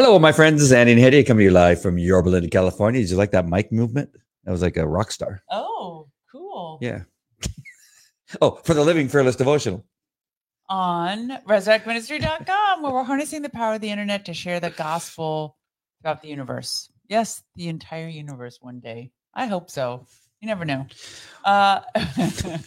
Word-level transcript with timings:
Hello, 0.00 0.16
my 0.20 0.30
friends. 0.30 0.60
This 0.60 0.66
is 0.66 0.72
Andy 0.72 0.92
and 0.92 1.00
Hedieh 1.00 1.26
coming 1.26 1.40
to 1.40 1.44
you 1.46 1.50
live 1.50 1.82
from 1.82 1.98
Yorba 1.98 2.28
Linda, 2.28 2.48
California. 2.48 3.00
Did 3.00 3.10
you 3.10 3.16
like 3.16 3.32
that 3.32 3.48
mic 3.48 3.72
movement? 3.72 4.08
That 4.44 4.52
was 4.52 4.62
like 4.62 4.76
a 4.76 4.86
rock 4.86 5.10
star. 5.10 5.42
Oh, 5.50 6.06
cool. 6.30 6.78
Yeah. 6.80 7.00
oh, 8.40 8.60
for 8.62 8.74
the 8.74 8.84
Living 8.84 9.08
Fearless 9.08 9.34
devotional. 9.34 9.84
On 10.68 11.30
resurrectministry.com, 11.48 12.80
where 12.80 12.92
we're 12.92 13.02
harnessing 13.02 13.42
the 13.42 13.48
power 13.48 13.74
of 13.74 13.80
the 13.80 13.90
internet 13.90 14.24
to 14.26 14.34
share 14.34 14.60
the 14.60 14.70
gospel 14.70 15.56
throughout 16.00 16.22
the 16.22 16.28
universe. 16.28 16.88
Yes, 17.08 17.42
the 17.56 17.66
entire 17.66 18.06
universe 18.06 18.58
one 18.60 18.78
day. 18.78 19.10
I 19.34 19.46
hope 19.46 19.68
so. 19.68 20.06
You 20.40 20.46
never 20.46 20.64
know. 20.64 20.86
Uh, 21.44 21.80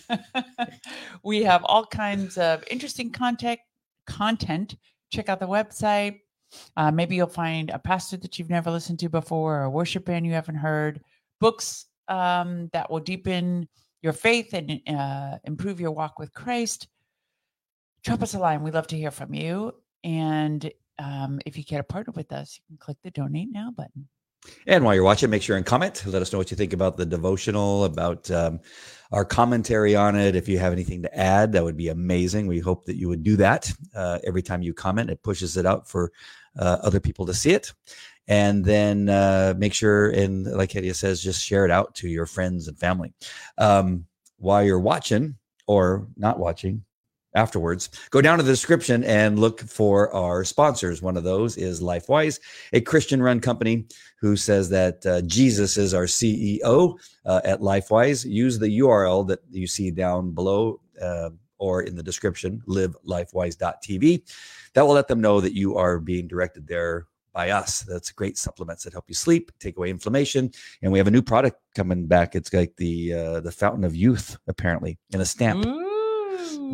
we 1.23 1.43
have 1.43 1.63
all 1.63 1.85
kinds 1.85 2.37
of 2.37 2.65
interesting 2.69 3.09
content. 3.09 3.61
Content. 4.05 4.75
Check 5.13 5.29
out 5.29 5.39
the 5.39 5.47
website. 5.47 6.17
Uh, 6.77 6.91
maybe 6.91 7.15
you'll 7.15 7.27
find 7.27 7.69
a 7.69 7.79
pastor 7.79 8.17
that 8.17 8.37
you've 8.37 8.49
never 8.49 8.71
listened 8.71 8.99
to 8.99 9.09
before, 9.09 9.57
or 9.57 9.63
a 9.63 9.69
worship 9.69 10.05
band 10.05 10.25
you 10.25 10.33
haven't 10.33 10.55
heard. 10.55 11.01
Books 11.39 11.85
um, 12.07 12.69
that 12.73 12.89
will 12.89 12.99
deepen 12.99 13.67
your 14.01 14.13
faith 14.13 14.53
and 14.53 14.81
uh, 14.87 15.37
improve 15.45 15.79
your 15.79 15.91
walk 15.91 16.19
with 16.19 16.33
Christ. 16.33 16.87
Drop 18.03 18.21
us 18.21 18.33
a 18.33 18.39
line. 18.39 18.63
We'd 18.63 18.73
love 18.73 18.87
to 18.87 18.97
hear 18.97 19.11
from 19.11 19.33
you. 19.33 19.73
And 20.03 20.71
um, 20.99 21.39
if 21.45 21.57
you 21.57 21.63
care 21.63 21.79
to 21.79 21.83
partner 21.83 22.13
with 22.15 22.31
us, 22.31 22.57
you 22.57 22.63
can 22.67 22.77
click 22.77 22.97
the 23.03 23.11
donate 23.11 23.49
now 23.51 23.71
button. 23.75 24.07
And 24.67 24.83
while 24.83 24.95
you're 24.95 25.03
watching, 25.03 25.29
make 25.29 25.41
sure 25.41 25.57
and 25.57 25.65
comment. 25.65 26.03
Let 26.05 26.21
us 26.21 26.31
know 26.31 26.39
what 26.39 26.51
you 26.51 26.57
think 26.57 26.73
about 26.73 26.97
the 26.97 27.05
devotional, 27.05 27.85
about 27.85 28.29
um, 28.31 28.59
our 29.11 29.25
commentary 29.25 29.95
on 29.95 30.15
it. 30.15 30.35
If 30.35 30.47
you 30.47 30.57
have 30.59 30.73
anything 30.73 31.01
to 31.03 31.17
add, 31.17 31.51
that 31.51 31.63
would 31.63 31.77
be 31.77 31.89
amazing. 31.89 32.47
We 32.47 32.59
hope 32.59 32.85
that 32.85 32.95
you 32.95 33.07
would 33.07 33.23
do 33.23 33.35
that 33.37 33.71
uh, 33.95 34.19
every 34.23 34.41
time 34.41 34.61
you 34.61 34.73
comment. 34.73 35.09
It 35.09 35.23
pushes 35.23 35.57
it 35.57 35.65
out 35.65 35.87
for 35.87 36.11
uh, 36.57 36.77
other 36.81 36.99
people 36.99 37.25
to 37.27 37.33
see 37.33 37.51
it. 37.51 37.73
And 38.27 38.63
then 38.63 39.09
uh, 39.09 39.53
make 39.57 39.73
sure, 39.73 40.09
and 40.11 40.45
like 40.45 40.71
Hedieh 40.71 40.95
says, 40.95 41.21
just 41.21 41.43
share 41.43 41.65
it 41.65 41.71
out 41.71 41.95
to 41.95 42.07
your 42.07 42.25
friends 42.25 42.67
and 42.67 42.77
family. 42.77 43.13
Um, 43.57 44.05
while 44.37 44.63
you're 44.63 44.79
watching 44.79 45.35
or 45.67 46.07
not 46.15 46.39
watching, 46.39 46.83
afterwards. 47.35 47.89
Go 48.09 48.21
down 48.21 48.37
to 48.37 48.43
the 48.43 48.51
description 48.51 49.03
and 49.03 49.39
look 49.39 49.61
for 49.61 50.13
our 50.13 50.43
sponsors. 50.43 51.01
One 51.01 51.17
of 51.17 51.23
those 51.23 51.57
is 51.57 51.81
LifeWise, 51.81 52.39
a 52.73 52.81
Christian 52.81 53.21
run 53.21 53.39
company 53.39 53.85
who 54.19 54.35
says 54.35 54.69
that 54.69 55.05
uh, 55.05 55.21
Jesus 55.21 55.77
is 55.77 55.93
our 55.93 56.05
CEO 56.05 56.97
uh, 57.25 57.41
at 57.43 57.61
LifeWise. 57.61 58.29
Use 58.29 58.59
the 58.59 58.79
URL 58.79 59.27
that 59.27 59.39
you 59.49 59.67
see 59.67 59.91
down 59.91 60.31
below 60.31 60.79
uh, 61.01 61.29
or 61.57 61.83
in 61.83 61.95
the 61.95 62.03
description, 62.03 62.61
livelifewise.tv. 62.67 64.23
That 64.73 64.85
will 64.85 64.93
let 64.93 65.07
them 65.07 65.21
know 65.21 65.41
that 65.41 65.53
you 65.53 65.77
are 65.77 65.99
being 65.99 66.27
directed 66.27 66.67
there 66.67 67.07
by 67.33 67.51
us. 67.51 67.81
That's 67.81 68.11
great 68.11 68.37
supplements 68.37 68.83
that 68.83 68.93
help 68.93 69.05
you 69.07 69.15
sleep, 69.15 69.51
take 69.59 69.77
away 69.77 69.89
inflammation, 69.89 70.51
and 70.81 70.91
we 70.91 70.97
have 70.97 71.07
a 71.07 71.11
new 71.11 71.21
product 71.21 71.57
coming 71.75 72.07
back. 72.07 72.35
It's 72.35 72.51
like 72.53 72.75
the 72.75 73.13
uh, 73.13 73.39
the 73.41 73.51
Fountain 73.51 73.83
of 73.83 73.95
Youth, 73.95 74.37
apparently, 74.47 74.97
in 75.13 75.21
a 75.21 75.25
stamp. 75.25 75.65
Ooh. 75.65 75.90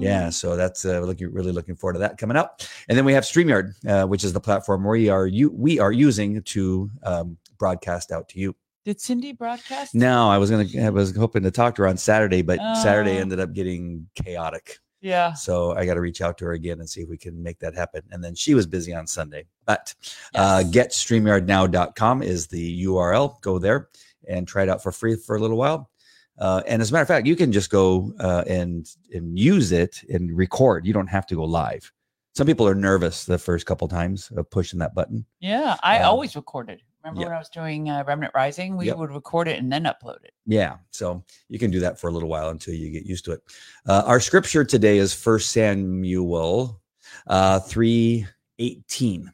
Yeah, 0.02 0.30
so 0.30 0.56
that's 0.56 0.86
uh, 0.86 1.00
looking 1.02 1.32
really 1.32 1.52
looking 1.52 1.76
forward 1.76 1.94
to 1.94 2.00
that 2.00 2.18
coming 2.18 2.38
up. 2.38 2.62
And 2.90 2.98
then 2.98 3.06
we 3.06 3.14
have 3.14 3.24
Streamyard, 3.24 3.74
uh, 3.88 4.06
which 4.08 4.24
is 4.24 4.34
the 4.34 4.40
platform 4.40 4.84
we 4.86 5.10
are 5.10 5.28
you 5.28 5.50
we 5.52 5.80
are 5.80 5.92
using 5.92 6.42
to 6.44 6.90
um, 7.04 7.38
broadcast 7.58 8.12
out 8.12 8.30
to 8.30 8.40
you. 8.40 8.56
Did 8.86 9.02
Cindy 9.02 9.34
broadcast? 9.34 9.94
No, 9.96 10.30
I 10.30 10.38
was 10.38 10.50
gonna 10.50 10.68
I 10.82 10.90
was 10.90 11.16
hoping 11.16 11.44
to 11.44 11.52
talk 11.52 11.76
to 11.76 11.82
her 11.82 11.88
on 11.88 11.98
Saturday, 11.98 12.42
but 12.42 12.60
Saturday 12.78 13.18
Oh. 13.18 13.22
ended 13.22 13.40
up 13.40 13.54
getting 13.54 14.08
chaotic. 14.16 14.80
Yeah. 15.02 15.34
So 15.34 15.74
I 15.76 15.86
got 15.86 15.94
to 15.94 16.02
reach 16.02 16.22
out 16.22 16.40
to 16.40 16.46
her 16.46 16.54
again 16.54 16.80
and 16.80 16.90
see 16.90 17.02
if 17.02 17.08
we 17.10 17.18
can 17.18 17.42
make 17.44 17.60
that 17.60 17.76
happen. 17.76 18.02
And 18.12 18.24
then 18.24 18.34
she 18.34 18.56
was 18.56 18.66
busy 18.66 18.96
on 18.96 19.06
Sunday. 19.06 19.46
But 19.66 19.94
uh, 20.34 20.64
Yes. 20.72 21.04
getstreamyardnow.com 21.06 22.24
is 22.24 22.48
the 22.48 22.86
URL. 22.86 23.40
Go 23.42 23.60
there 23.60 23.90
and 24.28 24.48
try 24.48 24.64
it 24.64 24.70
out 24.70 24.82
for 24.82 24.92
free 24.92 25.16
for 25.16 25.36
a 25.36 25.40
little 25.40 25.58
while. 25.58 25.90
Uh, 26.40 26.62
and 26.68 26.82
as 26.82 26.90
a 26.90 26.94
matter 26.94 27.02
of 27.02 27.08
fact, 27.08 27.28
you 27.28 27.36
can 27.36 27.52
just 27.52 27.70
go 27.70 28.14
uh, 28.20 28.44
and 28.48 28.88
and 29.14 29.38
use 29.38 29.72
it 29.72 30.04
and 30.10 30.36
record. 30.38 30.86
You 30.86 30.94
don't 30.94 31.08
have 31.08 31.26
to 31.28 31.36
go 31.36 31.44
live. 31.44 31.92
Some 32.36 32.46
people 32.46 32.68
are 32.68 32.76
nervous 32.76 33.26
the 33.26 33.40
first 33.40 33.66
couple 33.66 33.88
times 33.88 34.32
of 34.38 34.48
pushing 34.52 34.78
that 34.80 34.94
button. 34.94 35.26
Yeah. 35.40 35.76
I 35.82 36.00
Um, 36.00 36.10
always 36.12 36.36
recorded. 36.36 36.82
Remember 37.04 37.22
when 37.22 37.34
I 37.34 37.40
was 37.40 37.50
doing 37.50 37.90
uh, 37.90 38.04
Remnant 38.06 38.34
Rising? 38.36 38.78
We 38.78 38.88
Yep. 38.88 38.98
would 38.98 39.12
record 39.12 39.48
it 39.48 39.58
and 39.60 39.72
then 39.72 39.86
upload 39.86 40.24
it. 40.24 40.34
Yeah, 40.46 40.76
so 40.92 41.24
you 41.48 41.58
can 41.58 41.72
do 41.72 41.80
that 41.80 41.98
for 42.00 42.10
a 42.10 42.12
little 42.12 42.28
while 42.30 42.50
until 42.50 42.74
you 42.76 42.92
get 42.92 43.06
used 43.06 43.24
to 43.26 43.32
it. 43.32 43.42
Uh, 43.88 44.04
our 44.06 44.20
scripture 44.20 44.64
today 44.66 44.98
is 44.98 45.14
First 45.14 45.52
Samuel 45.52 46.82
uh, 47.28 47.60
three 47.62 48.28
eighteen, 48.60 49.32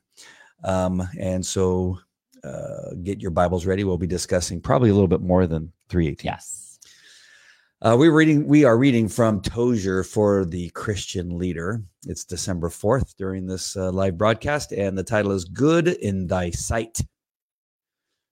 um, 0.63 1.07
and 1.19 1.43
so 1.45 1.99
uh, 2.43 2.93
get 3.01 3.19
your 3.21 3.31
Bibles 3.31 3.65
ready. 3.65 3.83
We'll 3.83 3.97
be 3.97 4.07
discussing 4.07 4.61
probably 4.61 4.89
a 4.89 4.93
little 4.93 5.07
bit 5.07 5.21
more 5.21 5.47
than 5.47 5.73
three 5.89 6.07
eighteen. 6.07 6.31
Yes. 6.31 6.62
Uh, 7.83 7.97
we're 7.99 8.13
reading. 8.13 8.47
We 8.47 8.63
are 8.63 8.77
reading 8.77 9.09
from 9.09 9.41
Tozer 9.41 10.05
for 10.05 10.45
the 10.45 10.69
Christian 10.69 11.37
Leader. 11.37 11.83
It's 12.07 12.23
December 12.23 12.69
fourth 12.69 13.17
during 13.17 13.45
this 13.45 13.75
uh, 13.75 13.91
live 13.91 14.17
broadcast, 14.17 14.71
and 14.71 14.97
the 14.97 15.03
title 15.03 15.33
is 15.33 15.43
"Good 15.43 15.89
in 15.89 16.27
Thy 16.27 16.49
Sight." 16.51 17.01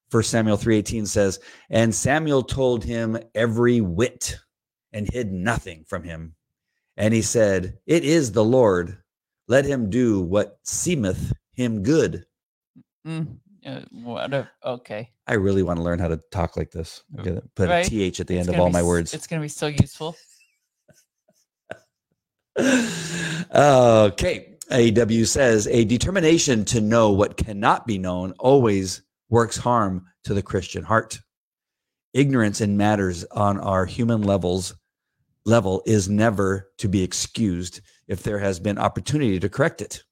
First 0.10 0.30
Samuel 0.30 0.56
three 0.56 0.78
eighteen 0.78 1.06
says, 1.06 1.42
"And 1.70 1.94
Samuel 1.94 2.44
told 2.44 2.86
him 2.86 3.18
every 3.36 3.82
whit, 3.82 4.40
and 4.94 5.10
hid 5.12 5.34
nothing 5.34 5.84
from 5.86 6.04
him. 6.04 6.34
And 6.96 7.14
he 7.14 7.22
said, 7.22 7.78
It 7.86 8.06
is 8.06 8.32
the 8.32 8.46
Lord. 8.46 9.00
Let 9.50 9.66
him 9.66 9.90
do 9.90 10.22
what 10.22 10.60
seemeth 10.64 11.34
him 11.56 11.84
good." 11.84 12.24
Mm, 13.06 13.36
uh, 13.66 13.82
what 13.92 14.34
a, 14.34 14.50
okay. 14.64 15.10
I 15.32 15.36
really 15.36 15.64
want 15.64 15.78
to 15.78 15.84
learn 15.84 15.98
how 15.98 16.10
to 16.10 16.20
talk 16.30 16.58
like 16.58 16.72
this. 16.72 17.04
Oh, 17.16 17.20
I'm 17.20 17.24
gonna 17.24 17.42
Put 17.56 17.70
Right. 17.70 17.86
a 17.88 17.90
th 17.90 18.20
at 18.20 18.28
the 18.28 18.36
It's 18.36 18.50
end 18.50 18.54
of 18.54 18.60
all 18.60 18.68
be 18.68 18.74
my 18.74 18.84
words. 18.84 19.14
It's 19.14 19.28
going 19.28 19.40
to 19.40 19.46
be 19.46 19.48
so 19.48 19.68
useful. 19.68 20.18
okay. 23.56 24.58
AW 24.70 25.24
says 25.24 25.68
a 25.68 25.86
determination 25.86 26.66
to 26.66 26.82
know 26.82 27.12
what 27.12 27.38
cannot 27.38 27.88
be 27.88 27.98
known 27.98 28.34
always 28.40 29.04
works 29.30 29.56
harm 29.56 30.06
to 30.26 30.34
the 30.34 30.42
Christian 30.42 30.84
heart. 30.84 31.22
Ignorance 32.14 32.60
in 32.60 32.76
matters 32.76 33.24
on 33.32 33.58
our 33.58 33.86
human 33.86 34.24
levels 34.24 34.76
level 35.46 35.82
is 35.86 36.10
never 36.10 36.70
to 36.80 36.90
be 36.90 37.04
excused 37.04 37.80
if 38.10 38.22
there 38.22 38.40
has 38.40 38.60
been 38.60 38.78
opportunity 38.78 39.40
to 39.40 39.48
correct 39.48 39.82
it. 39.82 40.04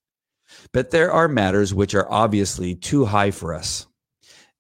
But 0.71 0.91
there 0.91 1.11
are 1.11 1.27
matters 1.27 1.73
which 1.73 1.93
are 1.93 2.09
obviously 2.09 2.73
too 2.73 3.03
high 3.03 3.31
for 3.31 3.53
us. 3.53 3.85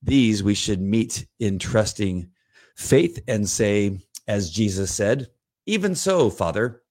These 0.01 0.43
we 0.43 0.53
should 0.53 0.81
meet 0.81 1.27
in 1.39 1.59
trusting 1.59 2.29
faith 2.75 3.21
and 3.27 3.47
say, 3.47 3.99
as 4.27 4.49
Jesus 4.49 4.93
said, 4.93 5.27
Even 5.65 5.95
so, 5.95 6.29
Father, 6.29 6.81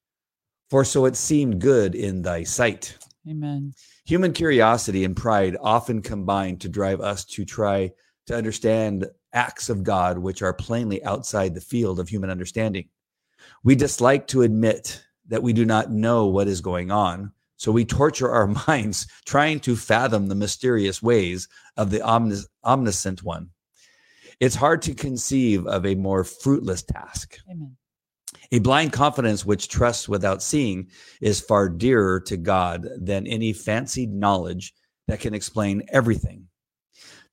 for 0.69 0.85
so 0.85 1.05
it 1.05 1.15
seemed 1.15 1.59
good 1.59 1.95
in 1.95 2.21
thy 2.21 2.43
sight. 2.43 2.97
Amen. 3.27 3.73
Human 4.05 4.33
curiosity 4.33 5.03
and 5.03 5.15
pride 5.15 5.57
often 5.61 6.01
combine 6.01 6.57
to 6.57 6.69
drive 6.69 7.01
us 7.01 7.25
to 7.25 7.45
try 7.45 7.91
to 8.27 8.35
understand 8.35 9.07
acts 9.33 9.69
of 9.69 9.83
God 9.83 10.17
which 10.17 10.41
are 10.41 10.53
plainly 10.53 11.03
outside 11.03 11.53
the 11.53 11.61
field 11.61 11.99
of 11.99 12.09
human 12.09 12.29
understanding. 12.29 12.89
We 13.63 13.75
dislike 13.75 14.27
to 14.27 14.43
admit 14.43 15.03
that 15.27 15.43
we 15.43 15.53
do 15.53 15.65
not 15.65 15.91
know 15.91 16.27
what 16.27 16.47
is 16.47 16.61
going 16.61 16.91
on, 16.91 17.31
so 17.59 17.73
we 17.73 17.83
torture 17.83 18.31
our 18.31 18.47
minds 18.67 19.05
trying 19.25 19.59
to 19.59 19.75
fathom 19.75 20.27
the 20.27 20.35
mysterious 20.35 21.03
ways 21.03 21.47
of 21.75 21.91
the 21.91 22.01
omnis- 22.01 22.47
omniscient 22.63 23.21
one. 23.21 23.49
It's 24.39 24.55
hard 24.55 24.81
to 24.83 24.93
conceive 24.93 25.67
of 25.67 25.85
a 25.85 25.95
more 25.95 26.23
fruitless 26.23 26.83
task. 26.83 27.37
Amen. 27.51 27.75
A 28.53 28.59
blind 28.59 28.93
confidence 28.93 29.45
which 29.45 29.67
trusts 29.67 30.07
without 30.07 30.41
seeing 30.41 30.87
is 31.21 31.41
far 31.41 31.67
dearer 31.67 32.21
to 32.21 32.37
God 32.37 32.87
than 32.97 33.27
any 33.27 33.51
fancied 33.51 34.13
knowledge 34.13 34.73
that 35.07 35.19
can 35.19 35.33
explain 35.33 35.83
everything. 35.89 36.45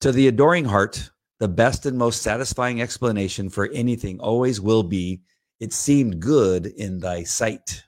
To 0.00 0.10
the 0.10 0.26
adoring 0.26 0.64
heart, 0.64 1.10
the 1.38 1.48
best 1.48 1.86
and 1.86 1.96
most 1.96 2.22
satisfying 2.22 2.82
explanation 2.82 3.48
for 3.48 3.70
anything 3.72 4.18
always 4.18 4.60
will 4.60 4.82
be 4.82 5.20
it 5.60 5.72
seemed 5.72 6.20
good 6.20 6.66
in 6.66 6.98
thy 6.98 7.22
sight. 7.22 7.84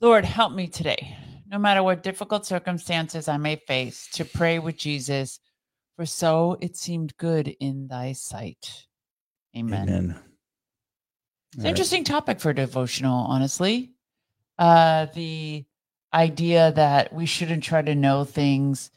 Lord, 0.00 0.24
help 0.24 0.52
me 0.52 0.68
today, 0.68 1.16
no 1.50 1.58
matter 1.58 1.82
what 1.82 2.04
difficult 2.04 2.46
circumstances 2.46 3.26
I 3.26 3.36
may 3.36 3.56
face, 3.56 4.08
to 4.12 4.24
pray 4.24 4.60
with 4.60 4.76
Jesus, 4.76 5.40
for 5.96 6.06
so 6.06 6.56
it 6.60 6.76
seemed 6.76 7.16
good 7.16 7.48
in 7.58 7.88
thy 7.88 8.12
sight. 8.12 8.86
Amen. 9.56 9.88
Amen. 9.88 10.20
It's 11.52 11.64
an 11.64 11.68
interesting 11.68 12.04
topic 12.04 12.38
for 12.38 12.52
devotional, 12.52 13.26
honestly. 13.26 13.92
Uh, 14.56 15.06
the 15.14 15.64
idea 16.14 16.72
that 16.72 17.12
we 17.12 17.26
shouldn't 17.26 17.64
try 17.64 17.82
to 17.82 17.94
know 17.94 18.24
things 18.24 18.90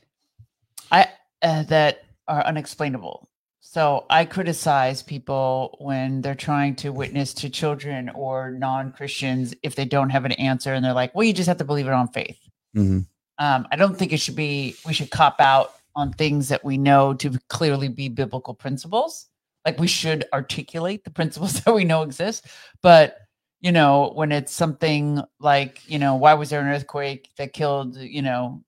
I 0.91 1.07
uh, 1.41 1.63
that 1.63 2.03
are 2.27 2.45
unexplainable. 2.45 3.27
So 3.71 4.05
I 4.09 4.25
criticize 4.25 5.01
people 5.01 5.77
when 5.79 6.19
they're 6.19 6.35
trying 6.35 6.75
to 6.83 6.91
witness 6.91 7.33
to 7.35 7.49
children 7.49 8.09
or 8.09 8.51
non-Christians 8.51 9.53
if 9.63 9.75
they 9.75 9.85
don't 9.85 10.09
have 10.09 10.25
an 10.25 10.33
answer 10.33 10.73
and 10.73 10.83
they're 10.83 10.91
like, 10.91 11.15
"Well, 11.15 11.23
you 11.23 11.31
just 11.31 11.47
have 11.47 11.59
to 11.59 11.63
believe 11.63 11.87
it 11.87 11.93
on 11.93 12.09
faith." 12.09 12.37
Mhm. 12.75 13.05
um, 13.37 13.67
I 13.71 13.77
don't 13.77 13.97
think 13.97 14.11
it 14.11 14.17
should 14.17 14.35
be. 14.35 14.75
We 14.85 14.91
should 14.91 15.09
cop 15.09 15.39
out 15.39 15.73
on 15.95 16.11
things 16.11 16.49
that 16.49 16.65
we 16.65 16.77
know 16.77 17.13
to 17.13 17.39
clearly 17.47 17.87
be 17.87 18.09
biblical 18.09 18.53
principles. 18.53 19.29
Like 19.65 19.79
we 19.79 19.87
should 19.87 20.25
articulate 20.33 21.05
the 21.05 21.09
principles 21.09 21.53
that 21.63 21.73
we 21.73 21.85
know 21.85 22.01
exist, 22.03 22.47
but 22.81 23.19
you 23.61 23.71
know, 23.71 24.11
when 24.15 24.33
it's 24.33 24.51
something 24.51 25.21
like, 25.39 25.89
you 25.89 25.97
know, 25.97 26.15
why 26.15 26.33
was 26.33 26.49
there 26.49 26.59
an 26.59 26.67
earthquake 26.67 27.29
that 27.37 27.53
killed, 27.53 27.95
you 27.95 28.21
know, 28.21 28.63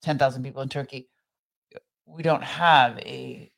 10,000 0.00 0.42
people 0.42 0.62
in 0.62 0.70
Turkey? 0.70 1.08
We 2.06 2.22
don't 2.22 2.42
have 2.44 2.98
a, 3.00 3.50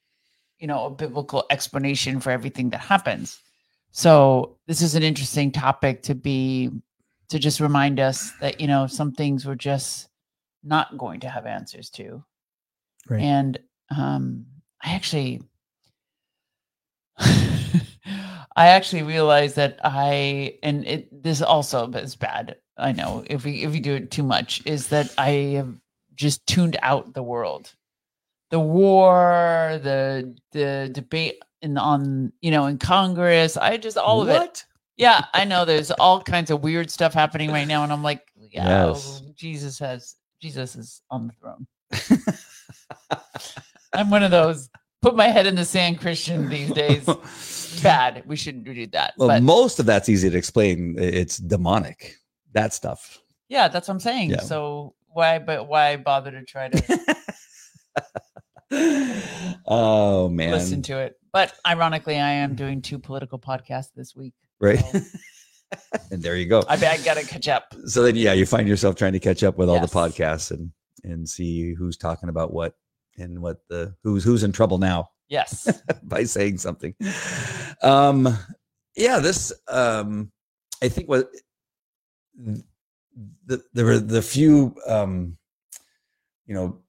you 0.62 0.68
know, 0.68 0.86
a 0.86 0.90
biblical 0.90 1.44
explanation 1.50 2.20
for 2.20 2.30
everything 2.30 2.70
that 2.70 2.78
happens. 2.78 3.40
So 3.90 4.56
this 4.68 4.80
is 4.80 4.94
an 4.94 5.02
interesting 5.02 5.50
topic 5.50 6.04
to 6.04 6.14
be, 6.14 6.70
to 7.30 7.40
just 7.40 7.58
remind 7.58 7.98
us 7.98 8.30
that, 8.40 8.60
you 8.60 8.68
know, 8.68 8.86
some 8.86 9.10
things 9.10 9.44
we're 9.44 9.56
just 9.56 10.08
not 10.62 10.96
going 10.96 11.18
to 11.20 11.28
have 11.28 11.46
answers 11.46 11.90
to. 11.90 12.22
Right. 13.10 13.22
And 13.22 13.58
um, 13.90 14.46
I 14.80 14.92
actually, 14.94 15.42
I 17.18 18.68
actually 18.68 19.02
realized 19.02 19.56
that 19.56 19.80
I 19.82 20.58
and 20.62 20.86
it 20.86 21.22
this 21.22 21.42
also 21.42 21.90
is 21.90 22.14
bad. 22.14 22.56
I 22.76 22.92
know 22.92 23.24
if 23.26 23.44
we 23.44 23.64
if 23.64 23.72
we 23.72 23.80
do 23.80 23.94
it 23.94 24.10
too 24.10 24.22
much, 24.22 24.62
is 24.64 24.88
that 24.88 25.12
I 25.18 25.30
have 25.56 25.74
just 26.14 26.46
tuned 26.46 26.76
out 26.82 27.14
the 27.14 27.22
world, 27.22 27.74
the 28.52 28.60
war, 28.60 29.80
the 29.82 30.36
the 30.52 30.90
debate 30.92 31.42
in 31.62 31.76
on 31.78 32.32
you 32.42 32.50
know 32.50 32.66
in 32.66 32.78
Congress. 32.78 33.56
I 33.56 33.78
just 33.78 33.96
all 33.96 34.20
of 34.22 34.28
it. 34.28 34.32
What? 34.32 34.64
Yeah, 34.98 35.24
I 35.32 35.44
know 35.46 35.64
there's 35.64 35.90
all 35.90 36.22
kinds 36.22 36.50
of 36.50 36.62
weird 36.62 36.90
stuff 36.90 37.14
happening 37.14 37.50
right 37.50 37.66
now, 37.66 37.82
and 37.82 37.90
I'm 37.90 38.02
like, 38.02 38.30
yeah, 38.50 38.88
Yes. 38.88 39.22
Jesus 39.34 39.78
has 39.78 40.16
Jesus 40.40 40.76
is 40.76 41.00
on 41.10 41.28
the 41.28 41.32
throne. 41.40 41.66
I'm 43.94 44.10
one 44.10 44.22
of 44.22 44.30
those 44.30 44.68
put 45.00 45.16
my 45.16 45.28
head 45.28 45.46
in 45.46 45.54
the 45.56 45.64
sand 45.64 45.98
Christian 46.00 46.48
these 46.50 46.70
days. 46.72 47.06
Bad. 47.82 48.22
We 48.26 48.36
shouldn't 48.36 48.64
do 48.64 48.86
that. 48.88 49.14
well, 49.16 49.28
but 49.28 49.42
most 49.42 49.80
of 49.80 49.86
that's 49.86 50.10
easy 50.10 50.28
to 50.28 50.36
explain. 50.36 50.96
It's 50.98 51.38
demonic. 51.38 52.16
That 52.52 52.74
stuff. 52.74 53.18
yeah, 53.48 53.68
that's 53.68 53.88
what 53.88 53.94
I'm 53.94 54.00
saying. 54.00 54.30
Yeah. 54.30 54.40
So 54.40 54.94
why 55.08 55.38
but 55.38 55.68
why 55.68 55.96
bother 55.96 56.30
to 56.32 56.44
try 56.44 56.68
to 56.68 57.16
oh 59.66 60.28
man. 60.28 60.50
listen 60.50 60.82
to 60.82 60.98
it? 60.98 61.16
But 61.32 61.54
ironically, 61.66 62.18
I 62.18 62.30
am 62.30 62.54
doing 62.54 62.82
two 62.82 62.98
political 62.98 63.38
podcasts 63.38 63.92
this 63.94 64.14
week. 64.16 64.34
right. 64.60 64.78
so 64.78 65.00
and 66.10 66.22
there 66.22 66.36
you 66.36 66.46
go. 66.46 66.62
I, 66.68 66.74
I 66.74 66.98
gotta 66.98 67.26
catch 67.26 67.48
up. 67.48 67.74
so 67.86 68.02
then 68.02 68.16
yeah, 68.16 68.32
you 68.32 68.46
find 68.46 68.68
yourself 68.68 68.96
trying 68.96 69.12
to 69.12 69.20
catch 69.20 69.42
up 69.42 69.56
with 69.56 69.68
all 69.68 69.80
the 69.80 69.86
podcasts 69.86 70.50
and 70.50 70.72
and 71.04 71.28
see 71.28 71.74
who's 71.74 71.96
talking 71.96 72.28
about 72.28 72.52
what 72.52 72.74
and 73.18 73.40
what 73.40 73.58
the 73.68 73.94
who's 74.02 74.24
who's 74.24 74.42
in 74.42 74.52
trouble 74.52 74.78
now. 74.78 75.10
Yes. 75.28 75.82
by 76.02 76.24
saying 76.24 76.58
something. 76.58 76.94
Um, 77.82 78.38
yeah, 78.96 79.18
this 79.18 79.52
um, 79.68 80.30
I 80.82 80.88
think 80.88 81.08
what 81.08 81.30
the 83.46 83.62
there 83.72 83.84
were 83.84 83.98
the 83.98 84.22
few 84.22 84.74
um, 84.86 85.36
you 86.46 86.54
know 86.54 86.81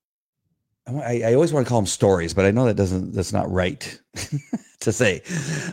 I, 0.85 1.23
I 1.25 1.33
always 1.33 1.53
want 1.53 1.65
to 1.65 1.69
call 1.69 1.79
them 1.79 1.87
stories, 1.87 2.33
but 2.33 2.45
I 2.45 2.51
know 2.51 2.65
that 2.65 2.75
doesn't 2.75 3.13
that's 3.13 3.33
not 3.33 3.49
right 3.51 3.99
to 4.81 4.91
say. 4.91 5.21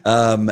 Um, 0.05 0.51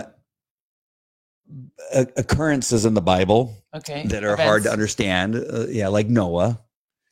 occurrences 2.16 2.84
in 2.84 2.94
the 2.94 3.00
Bible 3.00 3.55
Okay. 3.75 4.05
that 4.06 4.25
are 4.25 4.37
hard 4.37 4.64
to 4.64 4.70
understand. 4.72 5.37
Uh, 5.37 5.66
yeah, 5.69 5.88
like 5.88 6.08
Noah 6.08 6.60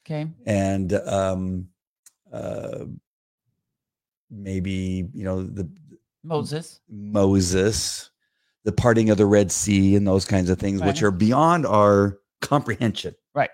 Okay. 0.04 0.28
and 0.44 0.92
um, 0.92 1.68
uh, 2.32 2.84
maybe 4.30 5.08
you 5.14 5.24
know 5.24 5.42
the 5.42 5.68
Moses. 6.24 6.80
Moses, 6.88 8.10
the 8.64 8.72
parting 8.72 9.10
of 9.10 9.18
the 9.18 9.26
Red 9.26 9.52
Sea, 9.52 9.94
and 9.94 10.06
those 10.06 10.24
kinds 10.24 10.50
of 10.50 10.58
things, 10.58 10.82
which 10.82 11.02
are 11.02 11.12
beyond 11.12 11.64
our 11.66 12.18
comprehension. 12.42 13.14
Right. 13.36 13.50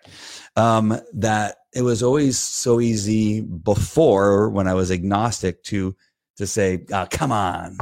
Um, 0.56 0.96
that 1.14 1.56
it 1.74 1.82
was 1.82 2.02
always 2.04 2.38
so 2.38 2.80
easy 2.80 3.40
before 3.40 4.48
when 4.48 4.68
I 4.68 4.74
was 4.74 4.90
agnostic 4.92 5.62
to 5.64 5.94
to 6.36 6.46
say, 6.46 6.86
"Ah, 6.92 7.06
"Come 7.10 7.32
on," 7.32 7.76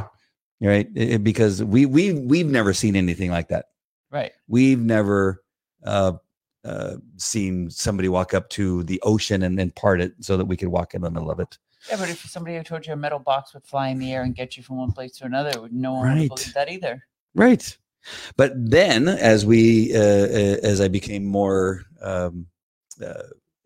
right? 0.62 0.88
It- 0.96 1.10
it- 1.10 1.24
because 1.24 1.62
we 1.62 1.84
we 1.86 2.14
we've 2.14 2.46
never 2.50 2.72
seen 2.72 2.96
anything 2.96 3.30
like 3.30 3.48
that. 3.48 3.66
Right. 4.10 4.32
We've 4.48 4.80
never 4.80 5.42
uh, 5.84 6.12
uh, 6.64 6.96
seen 7.18 7.70
somebody 7.70 8.08
walk 8.08 8.32
up 8.34 8.48
to 8.50 8.82
the 8.84 9.00
ocean 9.02 9.42
and 9.42 9.58
then 9.58 9.70
part 9.70 10.00
it 10.00 10.12
so 10.20 10.36
that 10.38 10.46
we 10.46 10.56
could 10.56 10.68
walk 10.68 10.94
in 10.94 11.02
the 11.02 11.10
middle 11.10 11.30
of 11.30 11.38
it. 11.38 11.58
Yeah, 11.88 11.96
but 11.96 12.08
if 12.10 12.20
somebody 12.28 12.56
had 12.56 12.66
told 12.66 12.86
you 12.86 12.92
a 12.92 12.96
metal 12.96 13.18
box 13.18 13.54
would 13.54 13.64
fly 13.64 13.88
in 13.88 13.98
the 13.98 14.12
air 14.12 14.22
and 14.22 14.34
get 14.34 14.56
you 14.56 14.62
from 14.62 14.76
one 14.78 14.92
place 14.92 15.12
to 15.18 15.24
another, 15.26 15.68
no 15.70 15.92
one 15.94 16.04
Right. 16.08 16.20
would 16.30 16.36
believe 16.36 16.54
that 16.54 16.70
either. 16.70 17.06
Right. 17.34 17.76
But 18.36 18.52
then, 18.56 19.08
as 19.08 19.44
we, 19.46 19.94
uh, 19.94 19.98
uh, 20.00 20.56
as 20.62 20.80
I 20.80 20.88
became 20.88 21.24
more 21.24 21.82
um, 22.00 22.46
uh, 23.04 23.22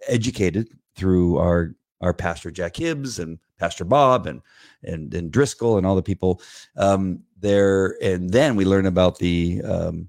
educated 0.08 0.69
through 0.96 1.38
our 1.38 1.75
our 2.00 2.12
pastor 2.12 2.50
Jack 2.50 2.76
Hibbs 2.76 3.19
and 3.19 3.38
Pastor 3.58 3.84
Bob 3.84 4.26
and 4.26 4.43
and 4.82 5.12
and 5.14 5.31
Driscoll 5.31 5.79
and 5.79 5.86
all 5.86 5.96
the 5.96 6.03
people 6.03 6.41
um, 6.76 7.22
there, 7.38 7.96
and 8.03 8.31
then 8.31 8.56
we 8.56 8.64
learn 8.64 8.86
about 8.86 9.19
the 9.19 9.62
um, 9.62 10.08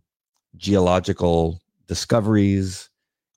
geological 0.58 1.62
discoveries 1.88 2.90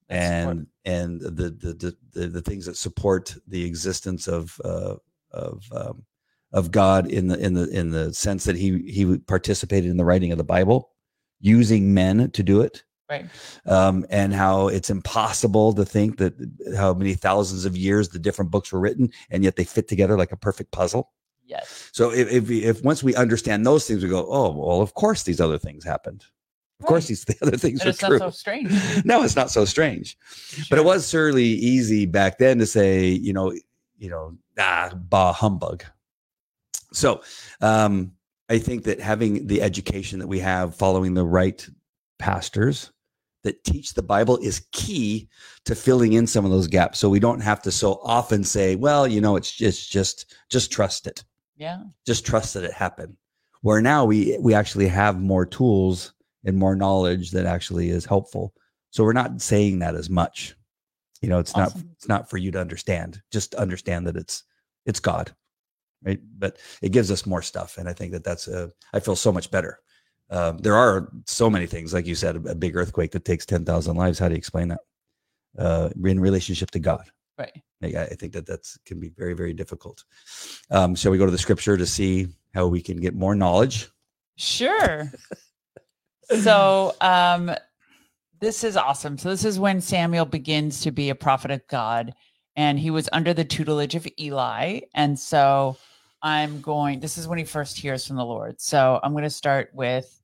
and 0.09 0.66
and 0.85 1.21
the 1.21 1.30
the, 1.30 1.75
the 1.75 1.97
the 2.12 2.26
the 2.28 2.42
things 2.42 2.66
that 2.66 2.76
support 2.76 3.35
the 3.47 3.64
existence 3.64 4.26
of 4.26 4.61
uh, 4.64 4.97
of 5.33 5.64
um, 5.73 6.04
of 6.52 6.71
God 6.71 7.11
in 7.11 7.28
the 7.28 7.38
in 7.38 7.54
the 7.54 7.68
in 7.68 7.90
the 7.90 8.12
sense 8.14 8.45
that 8.45 8.57
he 8.57 8.78
he 8.90 9.18
participated 9.18 9.90
in 9.90 9.97
the 9.97 10.04
writing 10.04 10.33
of 10.33 10.38
the 10.38 10.45
Bible, 10.45 10.90
using 11.40 11.92
men 11.92 12.30
to 12.30 12.42
do 12.42 12.62
it, 12.62 12.85
Right. 13.09 13.27
um, 13.67 14.05
and 14.11 14.35
how 14.35 14.69
it's 14.69 14.91
impossible 14.91 15.73
to 15.75 15.85
think 15.85 16.19
that 16.19 16.35
how 16.77 16.93
many 16.93 17.15
thousands 17.15 17.65
of 17.65 17.77
years 17.77 18.11
the 18.11 18.19
different 18.19 18.50
books 18.50 18.71
were 18.73 18.81
written, 18.81 19.11
and 19.31 19.43
yet 19.45 19.57
they 19.57 19.65
fit 19.65 19.88
together 19.88 20.19
like 20.19 20.33
a 20.33 20.37
perfect 20.37 20.71
puzzle. 20.73 21.11
Yes. 21.47 21.88
So 21.93 22.12
if 22.12 22.31
if, 22.31 22.50
if 22.50 22.85
once 22.85 23.03
we 23.03 23.15
understand 23.15 23.65
those 23.67 23.87
things, 23.87 24.03
we 24.03 24.11
go, 24.11 24.27
oh 24.31 24.50
well, 24.53 24.83
of 24.83 24.93
course 24.95 25.23
these 25.23 25.41
other 25.41 25.59
things 25.59 25.85
happened. 25.85 26.25
Of 26.81 26.87
course, 26.87 27.07
these 27.09 27.25
the 27.25 27.37
other 27.43 27.57
things 27.57 27.81
And 27.81 27.88
are 27.88 27.91
it's 27.91 27.99
true. 27.99 28.19
not 28.19 28.19
so 28.19 28.31
strange. 28.31 28.71
no, 29.05 29.23
it's 29.25 29.35
not 29.37 29.50
so 29.50 29.65
strange 29.65 30.17
but 30.71 30.79
it 30.79 30.85
was 30.85 31.07
certainly 31.07 31.45
easy 31.45 32.07
back 32.07 32.38
then 32.38 32.59
to 32.59 32.67
say 32.67 33.09
you 33.09 33.33
know 33.33 33.53
you 33.97 34.09
know 34.11 34.37
ah 34.59 34.91
bah 34.95 35.33
humbug 35.33 35.83
so 36.93 37.21
um 37.61 38.12
i 38.49 38.59
think 38.59 38.85
that 38.85 39.00
having 39.00 39.47
the 39.47 39.61
education 39.62 40.19
that 40.21 40.27
we 40.29 40.38
have 40.38 40.75
following 40.77 41.15
the 41.15 41.25
right 41.25 41.69
pastors 42.19 42.93
that 43.45 43.62
teach 43.64 43.95
the 43.95 44.02
bible 44.02 44.37
is 44.38 44.66
key 44.73 45.28
to 45.64 45.75
filling 45.75 46.14
in 46.14 46.26
some 46.26 46.45
of 46.45 46.50
those 46.50 46.66
gaps. 46.66 46.99
So 46.99 47.09
we 47.09 47.21
don't 47.21 47.40
have 47.40 47.62
to 47.62 47.71
so 47.71 48.00
often 48.02 48.45
say 48.45 48.76
well 48.76 49.07
you 49.07 49.21
know 49.21 49.37
it's 49.37 49.54
just 49.54 49.90
just 49.90 50.35
just 50.50 50.73
trust 50.73 51.07
it. 51.07 51.25
Yeah. 51.57 51.83
just 52.07 52.25
trust 52.25 52.54
that 52.54 52.64
it 52.64 52.73
happened. 52.73 53.16
Where 53.62 53.80
now 53.80 54.04
we 54.04 54.38
we 54.40 54.54
actually 54.54 54.88
have 54.88 55.21
more 55.21 55.47
tools 55.47 56.12
and 56.45 56.57
more 56.57 56.76
knowledge 56.76 57.33
that 57.33 57.47
actually 57.47 57.90
is 57.90 58.04
helpful. 58.04 58.54
So 58.90 59.04
we're 59.04 59.12
not 59.12 59.40
saying 59.42 59.80
that 59.80 59.95
as 59.95 60.09
much. 60.09 60.54
You 61.21 61.28
know 61.28 61.38
it's 61.38 61.57
not 61.57 61.75
it's 61.97 62.09
not 62.09 62.30
for 62.30 62.38
you 62.38 62.50
to 62.52 62.61
understand. 62.61 63.21
Just 63.33 63.54
understand 63.54 64.07
that 64.07 64.16
it's 64.16 64.45
it's 64.87 65.00
god 65.00 65.35
right? 66.04 66.21
But 66.38 66.59
it 66.83 66.92
gives 66.92 67.11
us 67.11 67.26
more 67.26 67.42
stuff 67.42 67.76
and 67.76 67.88
i 67.88 67.92
think 67.92 68.12
that 68.12 68.25
that's 68.25 68.47
a 68.47 68.71
I 68.92 69.00
feel 69.00 69.16
so 69.16 69.33
much 69.33 69.50
better 69.50 69.80
um, 70.30 70.58
there 70.58 70.75
are 70.75 71.11
so 71.26 71.49
many 71.49 71.66
things 71.66 71.92
like 71.94 72.06
you 72.06 72.14
said 72.14 72.37
a, 72.37 72.50
a 72.50 72.54
big 72.54 72.76
earthquake 72.76 73.11
that 73.12 73.25
takes 73.25 73.47
10,000 73.47 73.97
lives 73.97 74.18
how 74.18 74.28
do 74.28 74.35
you 74.35 74.38
explain 74.38 74.68
that 74.68 74.80
uh, 75.58 75.90
in 76.04 76.20
relationship 76.20 76.70
to 76.70 76.78
god 76.78 77.04
Right. 77.38 77.62
I, 77.82 77.87
I 78.02 78.06
think 78.06 78.32
that 78.32 78.47
that 78.47 78.66
can 78.85 78.99
be 78.99 79.08
very 79.11 79.35
very 79.35 79.52
difficult 79.52 80.04
um, 80.70 80.94
shall 80.94 81.12
we 81.12 81.18
go 81.18 81.26
to 81.26 81.32
the 81.32 81.38
scripture 81.38 81.76
to 81.76 81.87
see 81.87 82.28
how 82.54 82.66
we 82.66 82.82
can 82.82 82.99
get 83.00 83.14
more 83.14 83.35
knowledge 83.35 83.88
Sure. 84.37 85.12
so 86.42 86.94
um 87.00 87.50
this 88.40 88.62
is 88.64 88.76
awesome. 88.76 89.18
So 89.18 89.30
this 89.30 89.44
is 89.44 89.58
when 89.58 89.80
Samuel 89.80 90.25
begins 90.25 90.82
to 90.82 90.90
be 90.90 91.11
a 91.11 91.14
prophet 91.14 91.50
of 91.50 91.66
God 91.66 92.14
and 92.56 92.78
he 92.78 92.90
was 92.90 93.08
under 93.12 93.35
the 93.35 93.44
tutelage 93.44 93.94
of 93.94 94.06
Eli. 94.18 94.80
And 94.94 95.18
so 95.18 95.76
I'm 96.23 96.61
going 96.61 97.00
this 97.00 97.18
is 97.18 97.26
when 97.26 97.38
he 97.38 97.44
first 97.44 97.78
hears 97.78 98.06
from 98.06 98.16
the 98.16 98.25
Lord. 98.25 98.61
So 98.61 99.00
I'm 99.02 99.12
going 99.12 99.25
to 99.25 99.30
start 99.30 99.70
with 99.73 100.18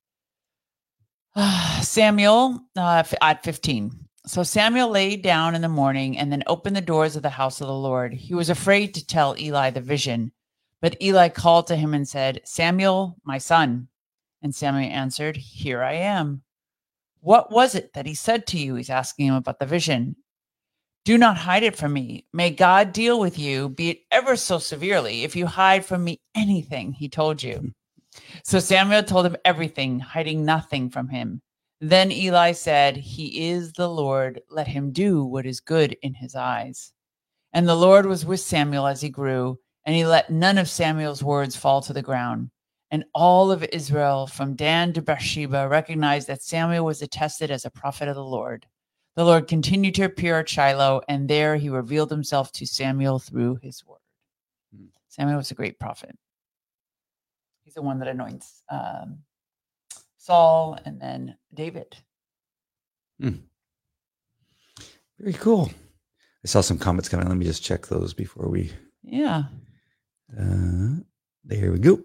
Samuel 1.83 2.61
uh, 2.77 3.03
at 3.21 3.43
15. 3.43 3.91
So 4.27 4.43
Samuel 4.43 4.89
lay 4.89 5.17
down 5.17 5.55
in 5.55 5.63
the 5.63 5.69
morning 5.69 6.17
and 6.17 6.31
then 6.31 6.45
opened 6.47 6.77
the 6.77 6.81
doors 6.81 7.17
of 7.17 7.23
the 7.23 7.31
house 7.31 7.61
of 7.61 7.67
the 7.67 7.75
Lord. 7.75 8.15
He 8.15 8.35
was 8.35 8.51
afraid 8.51 8.95
to 8.95 9.07
tell 9.07 9.37
Eli 9.39 9.71
the 9.71 9.81
vision, 9.81 10.33
but 10.81 11.01
Eli 11.03 11.29
called 11.29 11.67
to 11.67 11.77
him 11.77 11.93
and 11.93 12.09
said, 12.09 12.41
Samuel, 12.45 13.17
my 13.25 13.39
son. 13.39 13.89
And 14.43 14.55
Samuel 14.55 14.91
answered, 14.91 15.37
Here 15.37 15.83
I 15.83 15.95
am. 15.95 16.43
What 17.21 17.51
was 17.51 17.75
it 17.75 17.95
that 17.95 18.07
he 18.07 18.15
said 18.15 18.47
to 18.49 18.59
you? 18.59 18.77
He's 18.77 18.91
asking 18.91 19.27
him 19.27 19.35
about 19.35 19.59
the 19.59 19.67
vision. 19.67 20.17
Do 21.05 21.19
not 21.19 21.37
hide 21.37 21.65
it 21.65 21.77
from 21.77 21.93
me. 21.93 22.27
May 22.33 22.51
God 22.51 22.93
deal 22.93 23.19
with 23.19 23.39
you, 23.39 23.71
be 23.71 23.91
it 23.91 23.99
ever 24.11 24.37
so 24.37 24.59
severely, 24.59 25.25
if 25.25 25.35
you 25.35 25.47
hide 25.47 25.85
from 25.85 26.05
me 26.05 26.21
anything 26.35 26.93
he 26.93 27.09
told 27.09 27.43
you. 27.43 27.73
So 28.45 28.59
Samuel 28.59 29.03
told 29.03 29.27
him 29.27 29.37
everything, 29.45 29.99
hiding 29.99 30.45
nothing 30.45 30.91
from 30.91 31.09
him. 31.09 31.43
Then 31.81 32.13
Eli 32.13 32.53
said, 32.53 32.97
He 32.97 33.49
is 33.49 33.73
the 33.73 33.89
Lord. 33.89 34.41
Let 34.49 34.69
him 34.69 34.93
do 34.93 35.25
what 35.25 35.47
is 35.47 35.61
good 35.61 35.97
in 36.03 36.15
his 36.15 36.35
eyes. 36.35 36.93
And 37.53 37.69
the 37.69 37.75
Lord 37.75 38.07
was 38.07 38.27
with 38.27 38.41
Samuel 38.41 38.87
as 38.87 39.01
he 39.01 39.09
grew, 39.09 39.59
and 39.85 39.95
he 39.95 40.07
let 40.07 40.31
none 40.31 40.59
of 40.59 40.69
Samuel's 40.69 41.23
words 41.23 41.57
fall 41.57 41.81
to 41.83 41.93
the 41.93 42.03
ground. 42.03 42.51
And 42.91 43.05
all 43.15 43.51
of 43.51 43.65
Israel, 43.65 44.27
from 44.27 44.57
Dan 44.57 44.93
to 44.93 45.03
Beersheba, 45.03 45.69
recognized 45.69 46.29
that 46.29 46.43
Samuel 46.43 46.85
was 46.85 47.03
attested 47.03 47.51
as 47.51 47.65
a 47.65 47.71
prophet 47.71 48.09
of 48.09 48.15
the 48.15 48.25
Lord. 48.25 48.67
The 49.17 49.25
Lord 49.25 49.47
continued 49.47 49.95
to 49.97 50.05
appear 50.05 50.39
at 50.39 50.49
Shiloh, 50.49 51.03
and 51.09 51.29
there 51.29 51.57
he 51.57 51.69
revealed 51.69 52.11
himself 52.11 52.51
to 52.53 52.67
Samuel 52.67 53.19
through 53.19 53.57
his 53.63 53.85
word. 53.87 53.99
Hmm. 54.75 54.87
Samuel 55.09 55.37
was 55.37 55.51
a 55.51 55.55
great 55.55 55.79
prophet. 55.79 56.17
He's 57.75 57.83
the 57.83 57.87
one 57.87 57.99
that 57.99 58.07
anoints 58.07 58.63
um, 58.71 59.19
Saul 60.17 60.79
and 60.85 61.01
then 61.01 61.37
David. 61.53 61.97
Very 63.19 63.41
cool. 65.33 65.73
I 66.45 66.47
saw 66.47 66.61
some 66.61 66.79
comments 66.79 67.09
coming. 67.09 67.27
Let 67.29 67.37
me 67.37 67.45
just 67.45 67.65
check 67.65 67.89
those 67.89 68.15
before 68.15 68.49
we. 68.49 68.71
Yeah. 69.03 69.45
Uh, 70.39 70.99
there 71.45 71.73
we 71.73 71.81
go. 71.81 71.99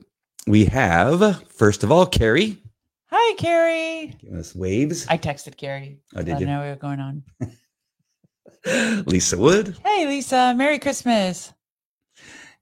We 0.48 0.66
have 0.66 1.44
first 1.52 1.84
of 1.84 1.92
all 1.92 2.08
Carrie 2.08 2.58
Hi, 3.12 3.36
Carrie. 3.36 4.16
giving 4.20 4.40
us 4.40 4.56
waves. 4.56 5.06
I 5.08 5.20
texted 5.20 5.56
Carrie. 5.58 6.00
Oh, 6.16 6.22
I 6.22 6.24
did 6.24 6.40
you? 6.40 6.48
know 6.48 6.62
we 6.64 6.70
were 6.70 6.76
going 6.78 7.00
on. 7.00 7.24
Lisa 9.06 9.38
Wood 9.38 9.78
Hey, 9.86 10.08
Lisa. 10.08 10.56
Merry 10.58 10.80
Christmas. 10.80 11.54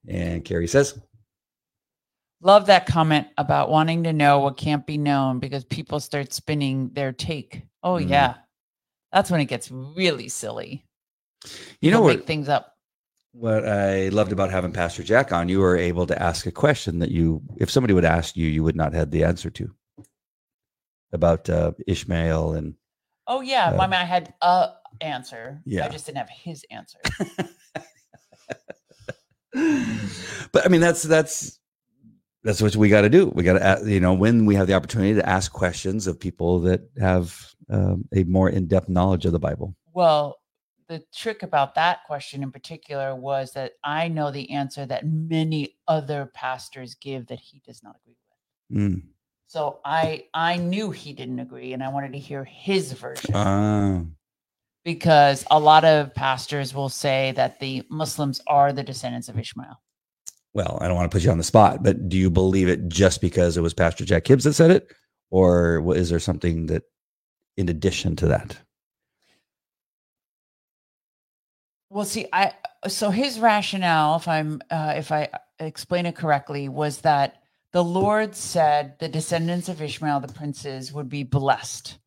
and 0.08 0.44
Carrie 0.44 0.68
says, 0.68 1.00
Love 2.41 2.67
that 2.67 2.86
comment 2.86 3.27
about 3.38 3.70
wanting 3.72 4.03
to 4.03 4.13
know 4.13 4.39
what 4.39 4.58
can't 4.58 4.86
be 4.86 4.98
known 4.98 5.39
because 5.39 5.63
people 5.65 6.00
start 6.00 6.32
spinning 6.34 6.89
their 6.94 7.12
take. 7.12 7.63
Oh, 7.84 7.94
Mhm. 7.96 8.10
yeah. 8.10 8.36
That's 9.12 9.32
when 9.32 9.41
it 9.41 9.46
gets 9.46 9.72
really 9.72 10.29
silly. 10.29 10.86
"You 11.82 11.91
know 11.91 12.01
what? 12.01 12.17
make 12.17 12.27
things 12.27 12.48
up. 12.50 12.75
What 13.32 13.67
I 13.67 14.10
loved 14.10 14.32
about 14.32 14.51
having 14.51 14.72
Pastor 14.72 15.03
Jack 15.03 15.32
on, 15.32 15.48
you 15.50 15.60
were 15.60 15.77
able 15.77 16.06
to 16.08 16.22
ask 16.22 16.46
a 16.46 16.51
question 16.51 17.00
that 17.00 17.12
you, 17.12 17.41
if 17.58 17.70
somebody 17.72 17.94
would 17.94 18.06
ask 18.06 18.36
you, 18.36 18.48
you 18.48 18.63
would 18.63 18.75
not 18.75 18.94
have 18.94 19.12
the 19.12 19.24
answer 19.24 19.50
to 19.51 19.74
about 21.13 21.50
uh, 21.50 21.72
Ishmael 21.88 22.53
and 22.53 22.75
Oh, 23.27 23.41
yeah. 23.41 23.70
Uh, 23.70 23.82
I 23.82 23.88
mean, 23.88 23.94
I 24.00 24.06
had 24.06 24.34
a 24.41 24.70
answer. 25.01 25.62
yeah. 25.65 25.86
I 25.86 25.89
just 25.89 26.06
didn't 26.06 26.17
have 26.20 26.29
his 26.29 26.63
answer. 26.72 27.00
but 30.51 30.65
I 30.65 30.70
mean, 30.70 30.82
that's 30.82 31.03
that's 31.03 31.60
that's 32.48 32.62
what 32.62 32.77
we 32.77 32.88
got 32.88 33.01
to 33.01 33.10
do. 33.10 33.27
We 33.36 33.44
got 33.44 33.60
to, 33.60 33.92
you 33.92 34.00
know, 34.00 34.13
when 34.13 34.46
we 34.46 34.56
have 34.56 34.68
the 34.68 34.74
opportunity 34.74 35.13
to 35.16 35.30
ask 35.30 35.51
questions 35.51 36.08
of 36.08 36.18
people 36.18 36.62
that 36.62 36.82
have 36.98 37.54
um, 37.70 38.08
a 38.16 38.24
more 38.24 38.50
in 38.50 38.68
depth 38.68 38.88
knowledge 38.88 39.25
of 39.25 39.34
the 39.34 39.39
Bible. 39.39 39.75
Well, 39.94 40.39
the 40.88 41.04
trick 41.13 41.44
about 41.44 41.75
that 41.75 42.06
question 42.06 42.44
in 42.44 42.54
particular 42.54 43.13
was 43.13 43.51
that 43.51 43.74
I 43.84 44.08
know 44.08 44.32
the 44.32 44.50
answer 44.51 44.86
that 44.86 45.06
many 45.06 45.75
other 45.89 46.32
pastors 46.34 46.96
give 46.96 47.27
that 47.27 47.39
he 47.42 47.62
does 47.66 47.84
not 47.84 47.98
agree 48.01 48.16
with. 48.70 48.80
Mm. 48.82 49.01
So 49.48 49.82
I 49.84 50.27
I 50.34 50.56
knew 50.56 50.92
he 50.92 51.12
didn't 51.12 51.39
agree 51.39 51.74
and 51.74 51.84
I 51.84 51.89
wanted 51.89 52.13
to 52.13 52.20
hear 52.20 52.46
his 52.46 52.94
version 52.94 53.32
Ah, 53.36 54.04
because 54.86 55.44
a 55.51 55.60
lot 55.60 55.84
of 55.84 56.16
pastors 56.16 56.74
will 56.74 56.88
say 56.88 57.34
that 57.36 57.60
the 57.60 57.84
Muslims 57.89 58.39
are 58.48 58.72
the 58.72 58.84
descendants 58.84 59.27
of 59.27 59.38
Ishmael. 59.38 59.82
Well, 60.58 60.80
I 60.82 60.88
don't 60.88 60.96
want 60.96 61.12
to 61.12 61.16
put 61.16 61.24
you 61.24 61.30
on 61.30 61.38
the 61.38 61.44
spot, 61.44 61.84
but 61.84 62.10
do 62.10 62.18
you 62.18 62.32
believe 62.32 62.68
it 62.68 62.90
just 62.90 63.22
because 63.22 63.58
it 63.58 63.62
was 63.62 63.76
Pastor 63.76 64.04
Jack 64.04 64.26
Hibbs 64.26 64.44
that 64.44 64.54
said 64.54 64.72
it, 64.72 64.92
or 65.30 65.96
is 65.96 66.10
there 66.10 66.20
something 66.20 66.66
that, 66.66 66.82
in 67.58 67.70
addition 67.70 68.16
to 68.16 68.28
that? 68.30 68.58
Well, 71.92 72.06
see, 72.06 72.26
I 72.34 72.54
so 72.88 73.12
his 73.12 73.40
rationale, 73.40 74.16
if 74.16 74.28
I'm 74.28 74.60
uh, 74.72 74.96
if 74.98 75.12
I 75.12 75.30
explain 75.60 76.08
it 76.08 76.16
correctly, 76.16 76.70
was 76.70 77.02
that 77.02 77.44
the 77.72 77.84
Lord 77.84 78.36
said 78.36 78.98
the 78.98 79.08
descendants 79.08 79.70
of 79.70 79.80
Ishmael, 79.80 80.22
the 80.22 80.34
princes, 80.34 80.92
would 80.92 81.08
be 81.08 81.22
blessed, 81.22 82.00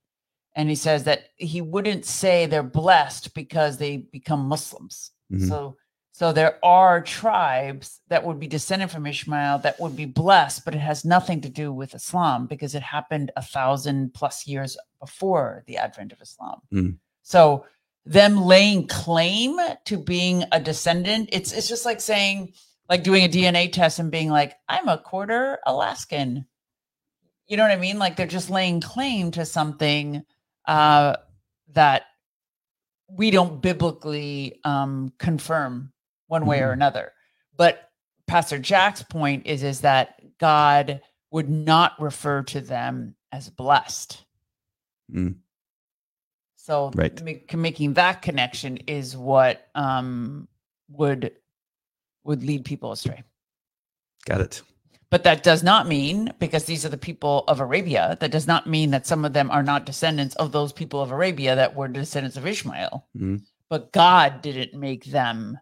and 0.57 0.69
he 0.69 0.75
says 0.75 1.05
that 1.05 1.29
he 1.37 1.61
wouldn't 1.61 2.05
say 2.05 2.47
they're 2.47 2.65
blessed 2.65 3.33
because 3.33 3.79
they 3.79 3.99
become 3.99 4.49
Muslims. 4.49 5.13
Mhm. 5.33 5.49
So, 5.49 5.77
so 6.21 6.35
there 6.35 6.63
are 6.63 7.01
tribes 7.01 8.03
that 8.09 8.27
would 8.27 8.39
be 8.39 8.47
descended 8.47 8.91
from 8.91 9.07
Ishmael 9.07 9.61
that 9.61 9.81
would 9.81 9.97
be 9.97 10.05
blessed, 10.05 10.67
but 10.67 10.75
it 10.75 10.81
has 10.81 11.03
nothing 11.03 11.41
to 11.41 11.49
do 11.49 11.73
with 11.73 11.95
Islam 11.95 12.47
because 12.47 12.75
it 12.75 12.83
happened 12.83 13.33
a 13.39 13.43
thousand 13.43 14.13
plus 14.13 14.47
years 14.47 14.77
before 14.99 15.65
the 15.67 15.79
advent 15.79 16.13
of 16.13 16.21
Islam. 16.21 16.61
Mm. 16.71 16.99
So 17.23 17.65
them 18.05 18.37
laying 18.43 18.87
claim 18.87 19.59
to 19.87 19.97
being 19.97 20.45
a 20.53 20.61
descendant, 20.61 21.31
it's 21.33 21.55
it's 21.55 21.71
just 21.71 21.87
like 21.87 22.03
saying, 22.03 22.53
like 22.91 23.03
doing 23.03 23.25
a 23.25 23.29
DNA 23.31 23.73
test 23.73 23.99
and 23.99 24.11
being 24.11 24.29
like, 24.29 24.53
I'm 24.69 24.89
a 24.89 24.99
quarter 24.99 25.59
Alaskan. 25.65 26.45
You 27.47 27.57
know 27.57 27.63
what 27.63 27.73
I 27.73 27.77
mean? 27.77 27.99
Like 27.99 28.17
they're 28.17 28.27
just 28.27 28.51
laying 28.51 28.83
claim 28.83 29.31
to 29.31 29.47
something 29.47 30.23
uh, 30.69 31.17
that 31.73 32.03
we 33.09 33.31
don't 33.31 33.63
biblically 33.63 34.61
um, 34.65 35.15
confirm 35.19 35.95
one 36.31 36.47
way 36.47 36.61
or 36.63 36.69
Mhm. 36.71 36.75
another. 36.75 37.13
But 37.57 37.91
Pastor 38.27 38.59
Jack's 38.59 39.03
point 39.03 39.47
is 39.47 39.63
is 39.65 39.81
that 39.81 40.21
God 40.39 41.03
would 41.33 41.51
not 41.51 42.01
refer 42.01 42.43
to 42.45 42.61
them 42.61 43.17
as 43.33 43.51
blessed. 43.51 44.25
Mm. 45.13 45.37
So 46.57 46.91
Right. 46.95 47.21
ma- 47.23 47.57
making 47.59 47.95
that 47.95 48.23
connection 48.23 48.77
is 48.79 49.17
what 49.17 49.69
um, 49.75 50.49
would 50.89 51.37
would 52.25 52.43
lead 52.45 52.65
people 52.65 52.93
astray. 52.93 53.23
Got 54.27 54.41
it. 54.43 54.63
But 55.11 55.25
that 55.25 55.43
does 55.43 55.63
not 55.65 55.89
mean, 55.89 56.33
because 56.39 56.67
these 56.67 56.85
are 56.85 56.91
the 56.91 56.99
people 56.99 57.43
of 57.49 57.59
Arabia, 57.59 58.17
that 58.21 58.31
does 58.31 58.47
not 58.47 58.69
mean 58.69 58.91
that 58.91 59.07
some 59.07 59.25
of 59.25 59.33
them 59.33 59.51
are 59.51 59.63
not 59.63 59.87
descendants 59.87 60.37
of 60.37 60.53
those 60.53 60.73
people 60.73 61.01
of 61.03 61.11
Arabia 61.11 61.57
that 61.57 61.75
were 61.75 61.89
descendants 61.89 62.37
of 62.37 62.47
Ishmael. 62.47 63.09
Mhm. 63.17 63.43
But 63.69 63.91
God 63.93 64.43
didn't 64.43 64.79
make 64.79 65.07
them 65.07 65.59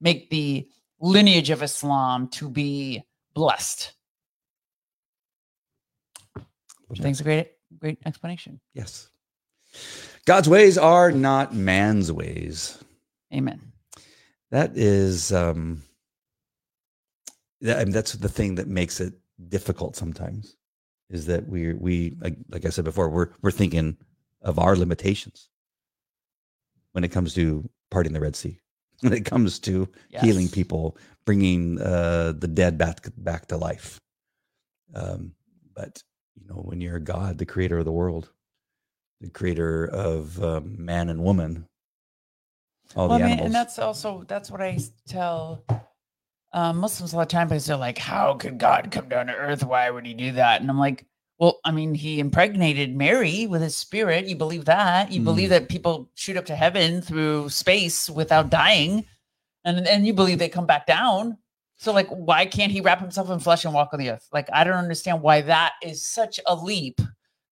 make 0.00 0.30
the 0.30 0.68
lineage 1.00 1.50
of 1.50 1.62
Islam 1.62 2.28
to 2.28 2.48
be 2.48 3.02
blessed. 3.34 3.92
I 6.36 7.08
a 7.08 7.22
great, 7.22 7.52
great 7.78 7.98
explanation. 8.04 8.60
Yes. 8.74 9.08
God's 10.26 10.48
ways 10.48 10.76
are 10.76 11.12
not 11.12 11.54
man's 11.54 12.10
ways. 12.10 12.82
Amen. 13.32 13.60
That 14.50 14.76
is, 14.76 15.32
um, 15.32 15.82
that, 17.60 17.78
I 17.78 17.84
mean, 17.84 17.92
that's 17.92 18.14
the 18.14 18.28
thing 18.28 18.56
that 18.56 18.66
makes 18.66 19.00
it 19.00 19.14
difficult 19.48 19.96
sometimes 19.96 20.56
is 21.08 21.26
that 21.26 21.48
we, 21.48 21.74
we, 21.74 22.16
like, 22.20 22.36
like 22.50 22.64
I 22.64 22.70
said 22.70 22.84
before, 22.84 23.08
we're, 23.08 23.30
we're 23.42 23.50
thinking 23.50 23.96
of 24.42 24.58
our 24.58 24.76
limitations 24.76 25.48
when 26.92 27.04
it 27.04 27.12
comes 27.12 27.34
to 27.34 27.68
parting 27.90 28.12
the 28.12 28.20
Red 28.20 28.36
Sea, 28.36 28.59
when 29.02 29.12
it 29.12 29.24
comes 29.24 29.58
to 29.60 29.88
healing 30.08 30.48
people, 30.48 30.96
bringing 31.24 31.80
uh, 31.80 32.32
the 32.36 32.48
dead 32.48 32.78
back, 32.78 33.06
back 33.16 33.46
to 33.46 33.56
life. 33.56 33.98
Um, 34.94 35.32
but, 35.74 36.02
you 36.34 36.46
know, 36.48 36.60
when 36.60 36.80
you're 36.80 36.98
God, 36.98 37.38
the 37.38 37.46
creator 37.46 37.78
of 37.78 37.84
the 37.84 37.92
world, 37.92 38.30
the 39.20 39.30
creator 39.30 39.86
of 39.86 40.42
um, 40.42 40.84
man 40.84 41.08
and 41.08 41.22
woman, 41.22 41.66
all 42.96 43.08
well, 43.08 43.18
the 43.18 43.24
I 43.24 43.28
mean, 43.28 43.32
animals. 43.34 43.46
and 43.46 43.54
that's 43.54 43.78
also 43.78 44.24
that's 44.26 44.50
what 44.50 44.60
I 44.60 44.78
tell 45.06 45.64
um, 46.52 46.78
Muslims 46.78 47.14
all 47.14 47.20
the 47.20 47.26
time 47.26 47.48
because 47.48 47.66
they're 47.66 47.76
like, 47.76 47.98
"How 47.98 48.34
could 48.34 48.58
God 48.58 48.90
come 48.90 49.08
down 49.08 49.26
to 49.26 49.34
earth? 49.34 49.62
Why 49.62 49.88
would 49.90 50.06
He 50.06 50.14
do 50.14 50.32
that?" 50.32 50.60
And 50.60 50.68
I'm 50.68 50.78
like, 50.78 51.06
"Well, 51.40 51.58
I 51.64 51.72
mean, 51.72 51.94
He 51.94 52.20
impregnated 52.20 52.94
Mary 52.94 53.46
with 53.48 53.62
His 53.62 53.76
Spirit. 53.76 54.26
You 54.26 54.36
believe 54.36 54.66
that? 54.66 55.10
You 55.10 55.22
believe 55.22 55.48
mm. 55.48 55.52
that 55.52 55.68
people 55.68 56.08
shoot 56.14 56.36
up 56.36 56.46
to 56.46 56.54
heaven 56.54 57.02
through 57.02 57.48
space 57.48 58.08
without 58.08 58.50
dying, 58.50 59.04
and 59.64 59.88
and 59.88 60.06
you 60.06 60.12
believe 60.12 60.38
they 60.38 60.48
come 60.48 60.66
back 60.66 60.86
down." 60.86 61.38
So, 61.78 61.92
like, 61.92 62.08
why 62.08 62.44
can't 62.44 62.70
He 62.70 62.82
wrap 62.82 63.00
Himself 63.00 63.30
in 63.30 63.40
flesh 63.40 63.64
and 63.64 63.74
walk 63.74 63.90
on 63.92 63.98
the 63.98 64.10
earth? 64.10 64.28
Like, 64.32 64.48
I 64.52 64.64
don't 64.64 64.74
understand 64.74 65.22
why 65.22 65.40
that 65.40 65.72
is 65.82 66.04
such 66.04 66.38
a 66.46 66.54
leap 66.54 67.00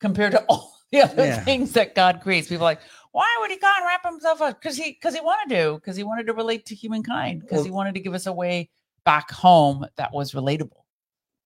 compared 0.00 0.32
to 0.32 0.44
all 0.48 0.74
the 0.92 1.00
other 1.00 1.24
Yeah. 1.24 1.40
things 1.40 1.72
that 1.72 1.94
God 1.94 2.20
creates. 2.20 2.48
People 2.48 2.66
are 2.66 2.70
like, 2.70 2.80
why 3.12 3.36
would 3.40 3.50
he 3.50 3.56
God 3.58 3.82
wrap 3.86 4.04
himself 4.04 4.42
up? 4.42 4.60
Because 4.60 4.76
he 4.76 4.92
because 4.92 5.14
he 5.14 5.20
wanted 5.20 5.54
to, 5.54 5.74
because 5.76 5.96
he 5.96 6.04
wanted 6.04 6.26
to 6.26 6.34
relate 6.34 6.66
to 6.66 6.74
humankind, 6.74 7.40
because 7.40 7.56
Well- 7.56 7.64
he 7.64 7.70
wanted 7.70 7.94
to 7.94 8.00
give 8.00 8.14
us 8.14 8.26
a 8.26 8.32
way 8.32 8.68
back 9.04 9.30
home 9.30 9.86
that 9.96 10.12
was 10.12 10.32
relatable. 10.32 10.82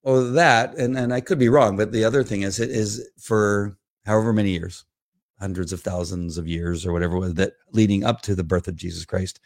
Well, 0.02 0.32
that 0.32 0.76
and 0.76 0.97
and 0.97 1.12
I 1.14 1.21
could 1.21 1.38
be 1.38 1.49
wrong, 1.49 1.76
but 1.76 1.92
the 1.92 2.04
other 2.04 2.25
thing 2.25 2.42
is 2.42 2.59
it 2.59 2.71
is 2.71 3.09
for 3.18 3.76
however 4.04 4.32
many 4.32 4.50
years, 4.50 4.85
hundreds 5.40 5.73
of 5.73 5.80
thousands 5.80 6.38
of 6.38 6.49
years 6.49 6.85
or 6.85 6.92
whatever 6.92 7.18
was 7.18 7.35
that 7.35 7.54
leading 7.73 8.04
up 8.04 8.23
to 8.23 8.35
the 8.35 8.44
birth 8.44 8.68
of 8.68 8.76
Jesus 8.76 9.04
Christ. 9.04 9.40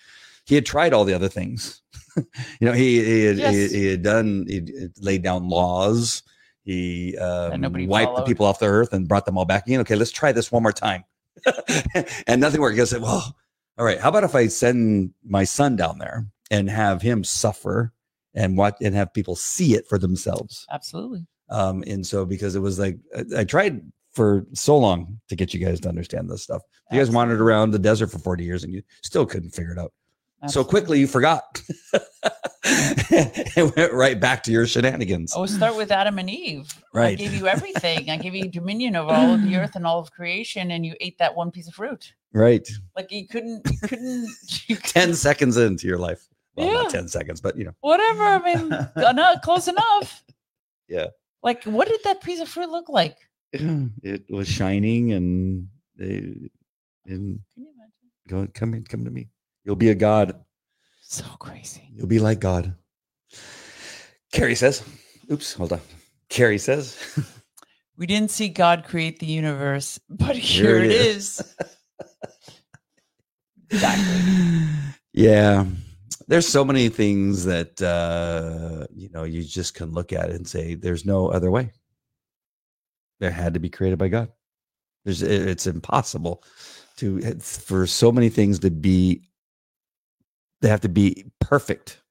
He 0.45 0.55
had 0.55 0.65
tried 0.65 0.93
all 0.93 1.05
the 1.05 1.15
other 1.15 1.29
things. 1.29 1.83
you 2.17 2.25
know, 2.63 2.73
he 2.73 3.05
he 3.05 3.25
had, 3.25 3.39
Yes. 3.39 3.73
he, 3.73 3.79
he 3.79 3.87
had 3.87 4.03
done 4.03 4.47
he 4.49 4.89
laid 4.99 5.23
down 5.23 5.49
laws. 5.49 6.23
He 6.65 7.17
um, 7.19 7.63
wiped 7.87 8.17
the 8.17 8.23
people 8.23 8.45
off 8.45 8.59
the 8.59 8.67
earth 8.67 8.93
and 8.93 9.07
brought 9.07 9.25
them 9.25 9.39
all 9.39 9.45
back 9.45 9.69
in. 9.69 9.81
Okay, 9.81 9.95
let's 9.95 10.11
try 10.11 10.33
this 10.33 10.51
one 10.51 10.65
more 10.65 10.73
time. 10.73 11.05
and 12.27 12.41
nothing 12.41 12.61
worked. 12.61 12.77
He 12.77 12.85
said, 12.87 13.03
well, 13.03 13.37
all 13.79 13.85
right, 13.85 14.01
how 14.01 14.09
about 14.09 14.25
if 14.25 14.35
I 14.35 14.49
send 14.49 15.13
my 15.25 15.45
son 15.45 15.77
down 15.77 15.99
there 15.99 16.27
and 16.51 16.69
have 16.69 17.03
him 17.03 17.23
suffer 17.23 17.93
and 18.37 18.57
watch 18.57 18.77
and 18.81 18.95
have 18.95 19.13
people 19.13 19.35
see 19.35 19.75
it 19.75 19.89
for 19.89 19.99
themselves? 19.99 20.67
Absolutely. 20.71 21.27
Um, 21.49 21.83
and 21.87 22.07
so 22.07 22.25
because 22.25 22.55
it 22.55 22.61
was 22.61 22.79
like 22.79 22.99
I, 23.17 23.41
I 23.41 23.45
tried 23.45 23.81
for 24.13 24.47
so 24.53 24.79
long 24.79 25.21
to 25.29 25.37
get 25.37 25.53
you 25.53 25.65
guys 25.65 25.81
to 25.81 25.89
understand 25.89 26.31
this 26.31 26.43
stuff. 26.43 26.63
You 26.91 26.99
guys 26.99 27.11
wandered 27.11 27.41
around 27.41 27.73
the 27.73 27.79
desert 27.79 28.09
for 28.09 28.19
40 28.19 28.45
years 28.45 28.65
and 28.65 28.73
you 28.73 28.83
still 29.03 29.27
couldn't 29.27 29.51
figure 29.51 29.73
it 29.73 29.79
out. 29.79 29.93
So 30.49 30.65
quickly 30.65 31.01
you 31.01 31.07
forgot. 31.07 31.61
and 32.65 33.75
went 33.77 33.93
right 33.93 34.19
back 34.19 34.43
to 34.45 34.53
your 34.53 34.67
shenanigans. 34.67 35.33
Oh, 35.37 35.47
start 35.47 35.77
with 35.77 35.91
Adam 35.91 36.19
and 36.19 36.31
Eve. 36.31 36.73
Right. 36.93 37.13
I 37.13 37.15
gave 37.15 37.35
you 37.35 37.47
everything. 37.49 38.11
I 38.11 38.17
gave 38.17 38.35
you 38.35 38.49
dominion 38.49 38.97
over 38.97 39.13
all 39.13 39.35
of 39.35 39.43
the 39.43 39.57
earth 39.57 39.77
and 39.77 39.87
all 39.87 39.99
of 39.99 40.11
creation, 40.13 40.71
and 40.71 40.85
you 40.85 40.95
ate 41.01 41.19
that 41.19 41.35
one 41.35 41.51
piece 41.51 41.69
of 41.69 41.75
fruit. 41.75 42.13
Right. 42.33 42.69
Like 42.95 43.11
you 43.11 43.27
couldn't, 43.27 43.69
you 43.71 43.79
couldn't, 43.89 44.29
you 44.67 44.77
10 44.77 45.15
seconds 45.15 45.57
into 45.57 45.87
your 45.87 45.99
life. 45.99 46.29
Well, 46.57 46.73
not 46.73 46.85
Yeah. 46.93 47.01
10 47.01 47.09
seconds, 47.09 47.41
but 47.41 47.57
you 47.57 47.65
know. 47.65 47.75
whatever. 47.81 48.23
I 48.25 48.39
mean, 48.55 48.73
uh, 48.73 48.91
enough, 48.97 49.43
close 49.43 49.69
enough. 49.69 50.25
Yeah. 50.89 51.07
Like, 51.43 51.65
what 51.65 51.89
did 51.89 52.01
that 52.05 52.23
piece 52.23 52.41
of 52.41 52.49
fruit 52.49 52.71
look 52.71 52.89
like? 52.89 53.17
It 54.03 54.25
was 54.31 54.49
shining 54.49 55.13
and 55.13 55.69
they 55.97 56.51
and 57.07 57.41
Can 57.55 57.63
you 57.63 57.69
imagine? 57.75 57.93
go 58.29 58.49
come 58.53 58.75
in, 58.75 58.85
come 58.85 59.05
to 59.05 59.11
me. 59.11 59.29
You'll 59.65 59.77
be 59.77 59.91
a 59.91 59.95
god. 59.95 60.43
So 61.03 61.25
crazy. 61.39 61.89
You'll 61.95 62.07
be 62.09 62.19
like 62.19 62.41
God. 62.41 62.75
Carrie 64.33 64.55
says, 64.57 64.83
oops, 65.31 65.53
hold 65.55 65.73
on. 65.73 65.81
Carrie 66.29 66.59
says, 66.59 66.99
We 67.97 68.07
didn't 68.07 68.31
see 68.31 68.49
God 68.49 68.85
create 68.85 69.21
the 69.21 69.27
universe, 69.27 69.99
but 70.11 70.37
Here 70.37 70.77
here, 70.81 70.85
it 70.85 70.91
it 70.91 70.93
is. 70.93 71.41
is. 71.41 71.55
Exactly. 73.71 74.65
Yeah. 75.13 75.65
There's 76.29 76.49
so 76.49 76.65
many 76.65 76.89
things 76.89 77.45
that 77.45 77.81
uh, 77.81 78.87
you 78.95 79.09
know, 79.11 79.25
you 79.25 79.45
just 79.45 79.75
can 79.75 79.93
look 79.93 80.13
at 80.13 80.31
and 80.31 80.47
say, 80.47 80.75
there's 80.75 81.05
no 81.05 81.29
other 81.29 81.51
way. 81.51 81.73
There 83.21 83.31
had 83.31 83.55
to 83.55 83.61
be 83.61 83.71
created 83.71 83.99
by 83.99 84.09
God. 84.09 84.31
There's 85.05 85.23
it's 85.23 85.67
impossible 85.67 86.43
to 86.97 87.19
it's 87.19 87.59
for 87.59 87.87
so 87.87 88.11
many 88.11 88.29
things 88.29 88.59
to 88.61 88.71
be 88.71 89.23
they 90.61 90.69
have 90.69 90.81
to 90.81 90.89
be 90.89 91.27
perfect. 91.41 92.03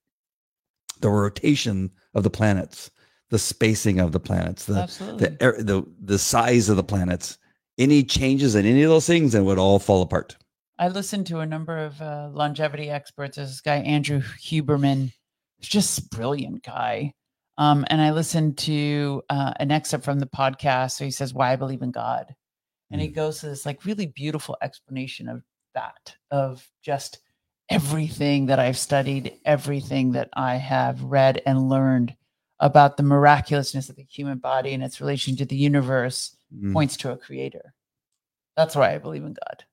The 1.01 1.09
rotation 1.09 1.91
of 2.13 2.23
the 2.23 2.29
planets, 2.29 2.89
the 3.29 3.39
spacing 3.39 3.99
of 3.99 4.13
the 4.13 4.19
planets, 4.19 4.65
the 4.65 4.79
Absolutely. 4.83 5.27
the 5.27 5.63
the 5.63 5.85
the 6.01 6.19
size 6.19 6.69
of 6.69 6.77
the 6.77 6.83
planets. 6.83 7.37
Any 7.77 8.03
changes 8.03 8.55
in 8.55 8.65
any 8.65 8.83
of 8.83 8.89
those 8.89 9.05
things, 9.05 9.35
and 9.35 9.43
it 9.43 9.45
would 9.45 9.59
all 9.59 9.79
fall 9.79 10.01
apart. 10.01 10.37
I 10.77 10.89
listened 10.89 11.27
to 11.27 11.39
a 11.39 11.45
number 11.45 11.77
of 11.77 12.01
uh, 12.01 12.29
longevity 12.31 12.89
experts. 12.89 13.37
There's 13.37 13.49
this 13.49 13.61
guy, 13.61 13.77
Andrew 13.77 14.21
Huberman, 14.21 15.13
He's 15.57 15.69
just 15.69 15.99
a 15.99 16.15
brilliant 16.15 16.63
guy. 16.63 17.13
Um, 17.57 17.85
and 17.89 18.01
I 18.01 18.11
listened 18.11 18.57
to 18.59 19.23
uh, 19.29 19.53
an 19.57 19.71
excerpt 19.71 20.03
from 20.03 20.19
the 20.19 20.25
podcast. 20.25 20.91
So 20.91 21.05
he 21.05 21.11
says, 21.11 21.33
Why 21.33 21.53
I 21.53 21.55
believe 21.55 21.81
in 21.81 21.91
God. 21.91 22.35
And 22.91 23.01
he 23.01 23.07
goes 23.07 23.39
to 23.39 23.47
this 23.47 23.65
like 23.65 23.85
really 23.85 24.05
beautiful 24.05 24.57
explanation 24.61 25.27
of 25.29 25.43
that, 25.73 26.15
of 26.29 26.67
just 26.83 27.19
everything 27.69 28.47
that 28.47 28.59
I've 28.59 28.77
studied, 28.77 29.39
everything 29.45 30.11
that 30.11 30.29
I 30.33 30.55
have 30.55 31.01
read 31.01 31.41
and 31.45 31.69
learned 31.69 32.15
about 32.59 32.97
the 32.97 33.03
miraculousness 33.03 33.89
of 33.89 33.95
the 33.95 34.05
human 34.09 34.37
body 34.37 34.73
and 34.73 34.83
its 34.83 35.01
relation 35.01 35.35
to 35.37 35.45
the 35.45 35.55
universe 35.55 36.35
Mm, 36.53 36.73
points 36.73 36.97
to 36.97 37.11
a 37.11 37.17
creator. 37.17 37.73
That's 38.55 38.75
why 38.75 38.93
I 38.93 38.97
believe 38.97 39.23
in 39.23 39.33
God. 39.33 39.65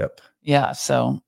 Yep. 0.00 0.20
Yeah. 0.42 0.72
So 0.72 1.22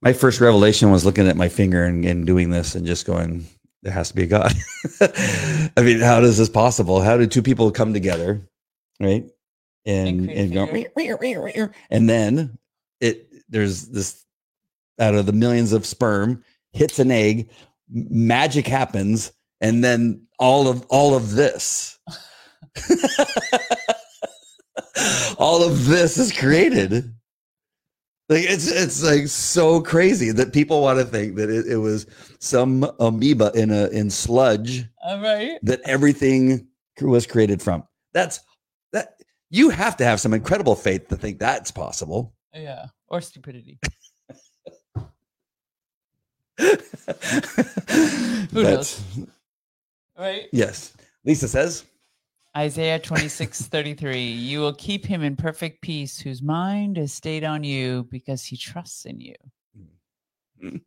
My 0.00 0.12
first 0.12 0.40
revelation 0.40 0.92
was 0.92 1.04
looking 1.04 1.26
at 1.26 1.36
my 1.36 1.48
finger 1.48 1.84
and, 1.84 2.04
and 2.04 2.24
doing 2.24 2.50
this 2.50 2.76
and 2.76 2.86
just 2.86 3.04
going, 3.04 3.44
there 3.82 3.92
has 3.92 4.10
to 4.10 4.14
be 4.14 4.22
a 4.22 4.26
God. 4.26 4.52
I 5.76 5.82
mean, 5.82 5.98
how 6.00 6.20
is 6.20 6.38
this 6.38 6.48
possible? 6.48 7.00
How 7.00 7.16
do 7.16 7.26
two 7.26 7.42
people 7.42 7.70
come 7.72 7.92
together, 7.92 8.40
right? 9.00 9.24
And 9.86 10.30
and 10.30 10.52
go, 10.52 10.66
figure. 10.66 10.90
"Meow, 10.96 11.16
meow, 11.20 11.20
meow, 11.20 11.44
meow," 11.54 11.70
and 11.90 12.08
then 12.08 12.58
it 13.00 13.28
there's 13.48 13.88
this 13.88 14.24
out 14.98 15.14
of 15.14 15.26
the 15.26 15.32
millions 15.32 15.72
of 15.72 15.86
sperm 15.86 16.44
hits 16.72 16.98
an 16.98 17.10
egg, 17.10 17.50
magic 17.88 18.66
happens, 18.66 19.32
and 19.60 19.82
then 19.82 20.26
all 20.38 20.68
of 20.68 20.84
all 20.90 21.14
of 21.14 21.32
this, 21.32 21.98
all 25.38 25.62
of 25.62 25.86
this 25.86 26.18
is 26.18 26.32
created. 26.32 27.14
Like 28.28 28.44
it's 28.44 28.70
it's 28.70 29.02
like 29.02 29.26
so 29.26 29.80
crazy 29.80 30.32
that 30.32 30.52
people 30.52 30.82
want 30.82 30.98
to 30.98 31.06
think 31.06 31.36
that 31.36 31.48
it, 31.48 31.66
it 31.66 31.78
was 31.78 32.06
some 32.40 32.88
amoeba 33.00 33.52
in 33.54 33.70
a 33.70 33.88
in 33.88 34.10
sludge 34.10 34.84
all 35.02 35.20
right. 35.20 35.58
that 35.62 35.80
everything 35.84 36.68
was 37.00 37.26
created 37.26 37.62
from. 37.62 37.84
That's 38.12 38.40
that 38.92 39.14
you 39.48 39.70
have 39.70 39.96
to 39.96 40.04
have 40.04 40.20
some 40.20 40.34
incredible 40.34 40.74
faith 40.74 41.08
to 41.08 41.16
think 41.16 41.38
that's 41.38 41.70
possible. 41.70 42.34
Yeah. 42.52 42.88
Or 43.08 43.22
stupidity. 43.22 43.78
Who 46.58 48.62
knows? 48.62 49.02
Right. 50.18 50.48
Yes. 50.52 50.92
Lisa 51.24 51.48
says, 51.48 51.84
Isaiah 52.62 52.98
26, 52.98 53.66
33. 53.68 54.20
You 54.20 54.58
will 54.58 54.72
keep 54.72 55.06
him 55.06 55.22
in 55.22 55.36
perfect 55.36 55.80
peace, 55.80 56.18
whose 56.18 56.42
mind 56.42 56.98
is 56.98 57.12
stayed 57.12 57.44
on 57.44 57.62
you 57.62 58.08
because 58.10 58.42
he 58.44 58.56
trusts 58.56 59.04
in 59.04 59.20
you. 59.20 59.34
Mm. 60.60 60.80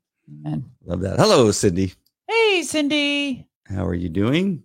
Amen. 0.45 0.65
love 0.84 0.99
that. 0.99 1.17
Hello, 1.17 1.49
Cindy. 1.51 1.93
Hey, 2.27 2.63
Cindy. 2.63 3.47
How 3.69 3.86
are 3.88 3.93
you 3.93 4.10
doing? 4.10 4.63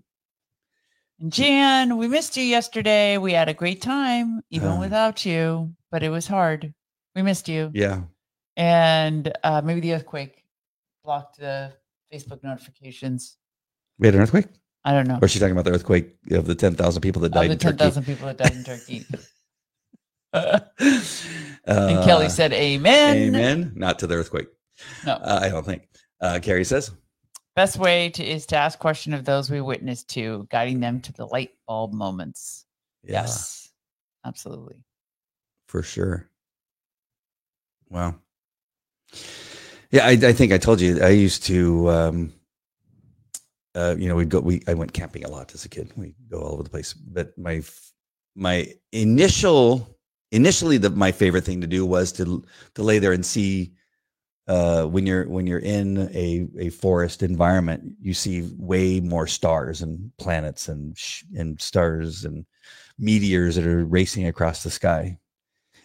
And 1.21 1.33
Jan, 1.33 1.97
we 1.97 2.09
missed 2.09 2.37
you 2.37 2.43
yesterday. 2.43 3.19
We 3.19 3.33
had 3.33 3.49
a 3.49 3.55
great 3.55 3.81
time, 3.81 4.43
even 4.51 4.69
Ah. 4.71 4.81
without 4.81 5.25
you, 5.25 5.77
but 5.93 6.03
it 6.03 6.11
was 6.11 6.27
hard. 6.27 6.75
We 7.15 7.23
missed 7.23 7.49
you. 7.49 7.71
Yeah. 7.73 8.03
And 8.57 9.33
uh, 9.45 9.63
maybe 9.65 9.79
the 9.81 9.95
earthquake 9.95 10.43
blocked 11.05 11.39
the 11.39 11.73
Facebook 12.13 12.43
notifications. 12.43 13.37
We 14.01 14.09
had 14.09 14.17
an 14.17 14.23
earthquake? 14.23 14.49
I 14.87 14.93
don't 14.93 15.09
know. 15.09 15.19
Or 15.21 15.25
is 15.25 15.33
she 15.33 15.41
talking 15.41 15.53
about 15.53 15.65
the 15.65 15.73
earthquake 15.73 16.15
of 16.31 16.47
the 16.47 16.55
10,000 16.55 17.03
people 17.03 17.21
that 17.23 17.27
Of 17.27 17.33
died 17.33 17.49
the 17.49 17.53
in 17.55 17.59
Turkey? 17.59 17.77
10,000 17.79 18.05
people 18.05 18.27
that 18.29 18.37
died 18.39 18.53
in 18.53 18.63
Turkey. 18.65 19.05
and 20.33 20.63
and 21.67 22.05
Kelly 22.05 22.29
said, 22.29 22.53
Amen. 22.53 23.17
Amen. 23.17 23.73
Not 23.75 23.99
to 23.99 24.07
the 24.07 24.15
earthquake. 24.15 24.47
No. 25.05 25.15
Uh, 25.15 25.41
I 25.43 25.49
don't 25.49 25.67
think. 25.67 25.89
Uh, 26.21 26.39
Carrie 26.41 26.65
says, 26.65 26.93
Best 27.57 27.79
way 27.79 28.11
to 28.11 28.23
is 28.25 28.47
to 28.47 28.57
ask 28.57 28.79
question 28.79 29.13
of 29.13 29.25
those 29.25 29.51
we 29.51 29.61
witness 29.61 30.05
to, 30.05 30.47
guiding 30.51 30.79
them 30.81 31.01
to 31.01 31.13
the 31.13 31.27
light 31.27 31.51
bulb 31.67 31.93
moments. 31.93 32.65
yeah, 33.03 33.23
Yes, 33.23 33.71
absolutely. 34.25 34.77
for 35.67 35.83
sure. 35.83 36.29
Wow. 37.91 38.17
Yeah, 39.91 40.07
I, 40.07 40.11
I 40.11 40.33
think 40.33 40.53
I 40.53 40.59
told 40.59 40.81
you 40.81 41.01
I 41.03 41.09
used 41.09 41.45
to, 41.45 41.89
um, 41.91 42.33
uh, 43.77 43.95
you 43.99 44.09
know, 44.09 44.17
we'd 44.17 44.31
go, 44.31 44.41
we, 44.41 44.63
I 44.67 44.75
went 44.75 44.95
camping 44.95 45.25
a 45.25 45.29
lot 45.29 45.55
as 45.55 45.65
a 45.67 45.69
kid. 45.69 45.93
We 45.97 46.15
go 46.31 46.41
all 46.41 46.55
over 46.55 46.63
the 46.63 46.71
place, 46.71 46.95
but 46.95 47.37
my, 47.37 47.63
my 48.35 48.73
initial, 48.93 49.99
initially 50.33 50.79
the, 50.79 50.91
my 50.91 51.13
favorite 51.13 51.45
thing 51.45 51.61
to 51.61 51.67
do 51.67 51.85
was 51.85 52.11
to, 52.13 52.43
to 52.75 52.83
lay 52.83 52.99
there 52.99 53.13
and 53.13 53.25
see, 53.25 53.75
uh, 54.49 54.85
when 54.85 55.05
you're, 55.07 55.29
when 55.29 55.47
you're 55.47 55.59
in 55.59 56.09
a, 56.15 56.47
a 56.59 56.71
forest 56.71 57.23
environment, 57.23 57.83
you 58.01 58.15
see 58.15 58.49
way 58.57 59.01
more 59.01 59.27
stars 59.27 59.83
and 59.83 60.11
planets 60.19 60.69
and, 60.69 60.97
sh- 60.97 61.25
and 61.37 61.61
stars 61.61 62.25
and 62.25 62.47
meteors 62.99 63.57
that 63.57 63.67
are 63.67 63.85
racing 63.85 64.27
across 64.27 64.63
the 64.63 64.71
sky. 64.71 65.19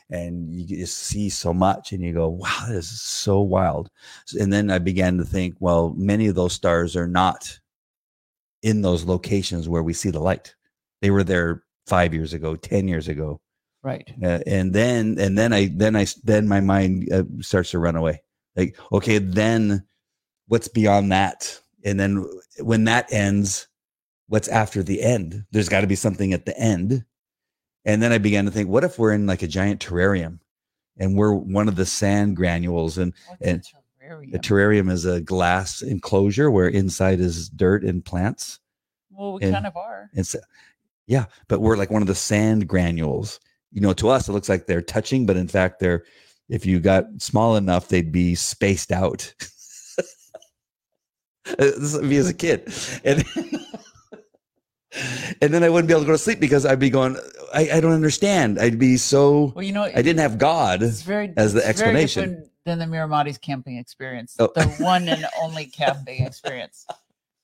And 0.09 0.53
you 0.53 0.77
just 0.77 0.97
see 0.97 1.29
so 1.29 1.53
much 1.53 1.91
and 1.91 2.03
you 2.03 2.13
go 2.13 2.27
wow 2.27 2.65
this 2.67 2.91
is 2.91 3.01
so 3.01 3.39
wild. 3.39 3.89
And 4.37 4.51
then 4.51 4.69
i 4.69 4.77
began 4.77 5.17
to 5.17 5.23
think 5.23 5.55
well 5.59 5.93
many 5.97 6.27
of 6.27 6.35
those 6.35 6.51
stars 6.51 6.97
are 6.97 7.07
not 7.07 7.57
in 8.63 8.81
those 8.81 9.03
locations 9.03 9.67
where 9.67 9.83
we 9.83 9.93
see 9.93 10.09
the 10.11 10.19
light. 10.19 10.55
They 11.01 11.11
were 11.11 11.23
there 11.23 11.63
five 11.87 12.13
years 12.13 12.33
ago 12.33 12.55
ten 12.55 12.87
years 12.87 13.07
ago. 13.07 13.41
Right. 13.83 14.07
uh, 14.23 14.39
and 14.45 14.73
then 14.73 15.17
and 15.19 15.35
then 15.35 15.53
i 15.53 15.71
then 15.73 15.95
i 15.95 16.05
then 16.23 16.47
my 16.47 16.59
mind 16.59 17.11
uh, 17.11 17.23
starts 17.39 17.71
to 17.71 17.79
run 17.79 17.95
away. 17.95 18.21
Like 18.55 18.77
okay 18.91 19.17
then 19.17 19.85
what's 20.47 20.67
beyond 20.67 21.11
that? 21.11 21.59
And 21.83 21.99
then 21.99 22.25
when 22.59 22.83
that 22.83 23.11
ends 23.11 23.67
what's 24.27 24.47
after 24.47 24.81
the 24.81 25.01
end? 25.01 25.43
There's 25.51 25.67
got 25.67 25.81
to 25.81 25.87
be 25.87 25.95
something 25.95 26.31
at 26.31 26.45
the 26.45 26.57
end. 26.57 27.03
And 27.83 28.01
then 28.01 28.13
I 28.13 28.17
began 28.17 28.45
to 28.45 28.51
think, 28.51 28.69
what 28.69 28.85
if 28.85 28.97
we're 28.97 29.11
in 29.11 29.27
like 29.27 29.41
a 29.41 29.47
giant 29.47 29.85
terrarium 29.85 30.39
and 30.97 31.17
we're 31.17 31.33
one 31.33 31.67
of 31.67 31.75
the 31.75 31.85
sand 31.85 32.37
granules 32.37 32.97
and 32.97 33.13
What's 33.27 33.41
and 33.41 33.63
terrarium? 34.11 34.33
a 34.33 34.39
terrarium 34.39 34.91
is 34.91 35.05
a 35.05 35.21
glass 35.21 35.81
enclosure 35.81 36.51
where 36.51 36.67
inside 36.67 37.19
is 37.19 37.49
dirt 37.49 37.83
and 37.83 38.03
plants. 38.03 38.59
well, 39.09 39.33
we 39.33 39.43
and- 39.43 39.53
kind 39.53 39.67
of 39.67 39.75
are. 39.75 40.09
So, 40.23 40.39
yeah, 41.07 41.25
but 41.47 41.59
we're 41.61 41.77
like 41.77 41.91
one 41.91 42.01
of 42.01 42.07
the 42.07 42.15
sand 42.15 42.67
granules. 42.67 43.39
You 43.71 43.81
know, 43.81 43.93
to 43.93 44.09
us, 44.09 44.27
it 44.27 44.33
looks 44.33 44.49
like 44.49 44.67
they're 44.67 44.81
touching, 44.81 45.25
but 45.25 45.37
in 45.37 45.47
fact, 45.47 45.79
they're, 45.79 46.03
if 46.49 46.65
you 46.65 46.79
got 46.79 47.05
small 47.19 47.55
enough, 47.55 47.87
they'd 47.87 48.11
be 48.11 48.35
spaced 48.35 48.91
out. 48.91 49.33
Uh, 51.47 51.55
this 51.57 51.95
is 51.95 52.01
me 52.01 52.17
as 52.17 52.29
a 52.29 52.33
kid. 52.33 52.71
And, 53.03 53.25
and 55.41 55.53
then 55.53 55.63
I 55.63 55.69
wouldn't 55.69 55.87
be 55.87 55.93
able 55.93 56.01
to 56.01 56.05
go 56.07 56.11
to 56.11 56.17
sleep 56.17 56.39
because 56.39 56.65
I'd 56.65 56.79
be 56.79 56.89
going, 56.89 57.17
I, 57.53 57.69
I 57.73 57.79
don't 57.79 57.93
understand. 57.93 58.59
I'd 58.59 58.77
be 58.79 58.97
so, 58.97 59.51
Well, 59.55 59.63
you 59.63 59.73
know, 59.73 59.83
I 59.83 60.01
didn't 60.01 60.19
have 60.19 60.37
God. 60.37 60.83
It's 60.83 61.01
very 61.01 61.33
as 61.37 61.53
the 61.53 61.59
it's 61.59 61.67
explanation. 61.69 62.49
Than 62.65 62.79
the 62.79 62.87
Miramati's 62.87 63.37
camping 63.37 63.77
experience, 63.77 64.35
Oh. 64.39 64.51
the 64.55 64.65
one 64.79 65.07
and 65.07 65.25
only 65.41 65.65
camping 65.65 66.25
experience. 66.25 66.85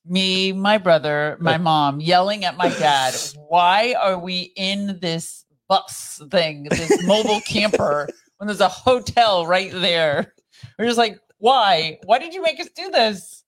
Me, 0.06 0.52
my 0.52 0.78
brother, 0.78 1.36
my 1.40 1.58
mom 1.58 2.00
yelling 2.00 2.44
at 2.44 2.56
my 2.56 2.68
dad, 2.70 3.14
"Why 3.48 3.94
are 4.00 4.18
we 4.18 4.52
in 4.56 4.98
this 5.00 5.44
bus 5.68 6.22
thing, 6.30 6.64
this 6.70 7.04
mobile 7.06 7.40
camper, 7.42 8.08
when 8.38 8.46
there's 8.46 8.60
a 8.60 8.68
hotel 8.68 9.46
right 9.46 9.70
there?" 9.72 10.32
We're 10.78 10.86
just 10.86 10.98
like, 10.98 11.18
"Why? 11.38 11.98
Why 12.04 12.18
did 12.18 12.32
you 12.32 12.42
make 12.42 12.58
us 12.60 12.68
do 12.74 12.90
this?" 12.90 13.44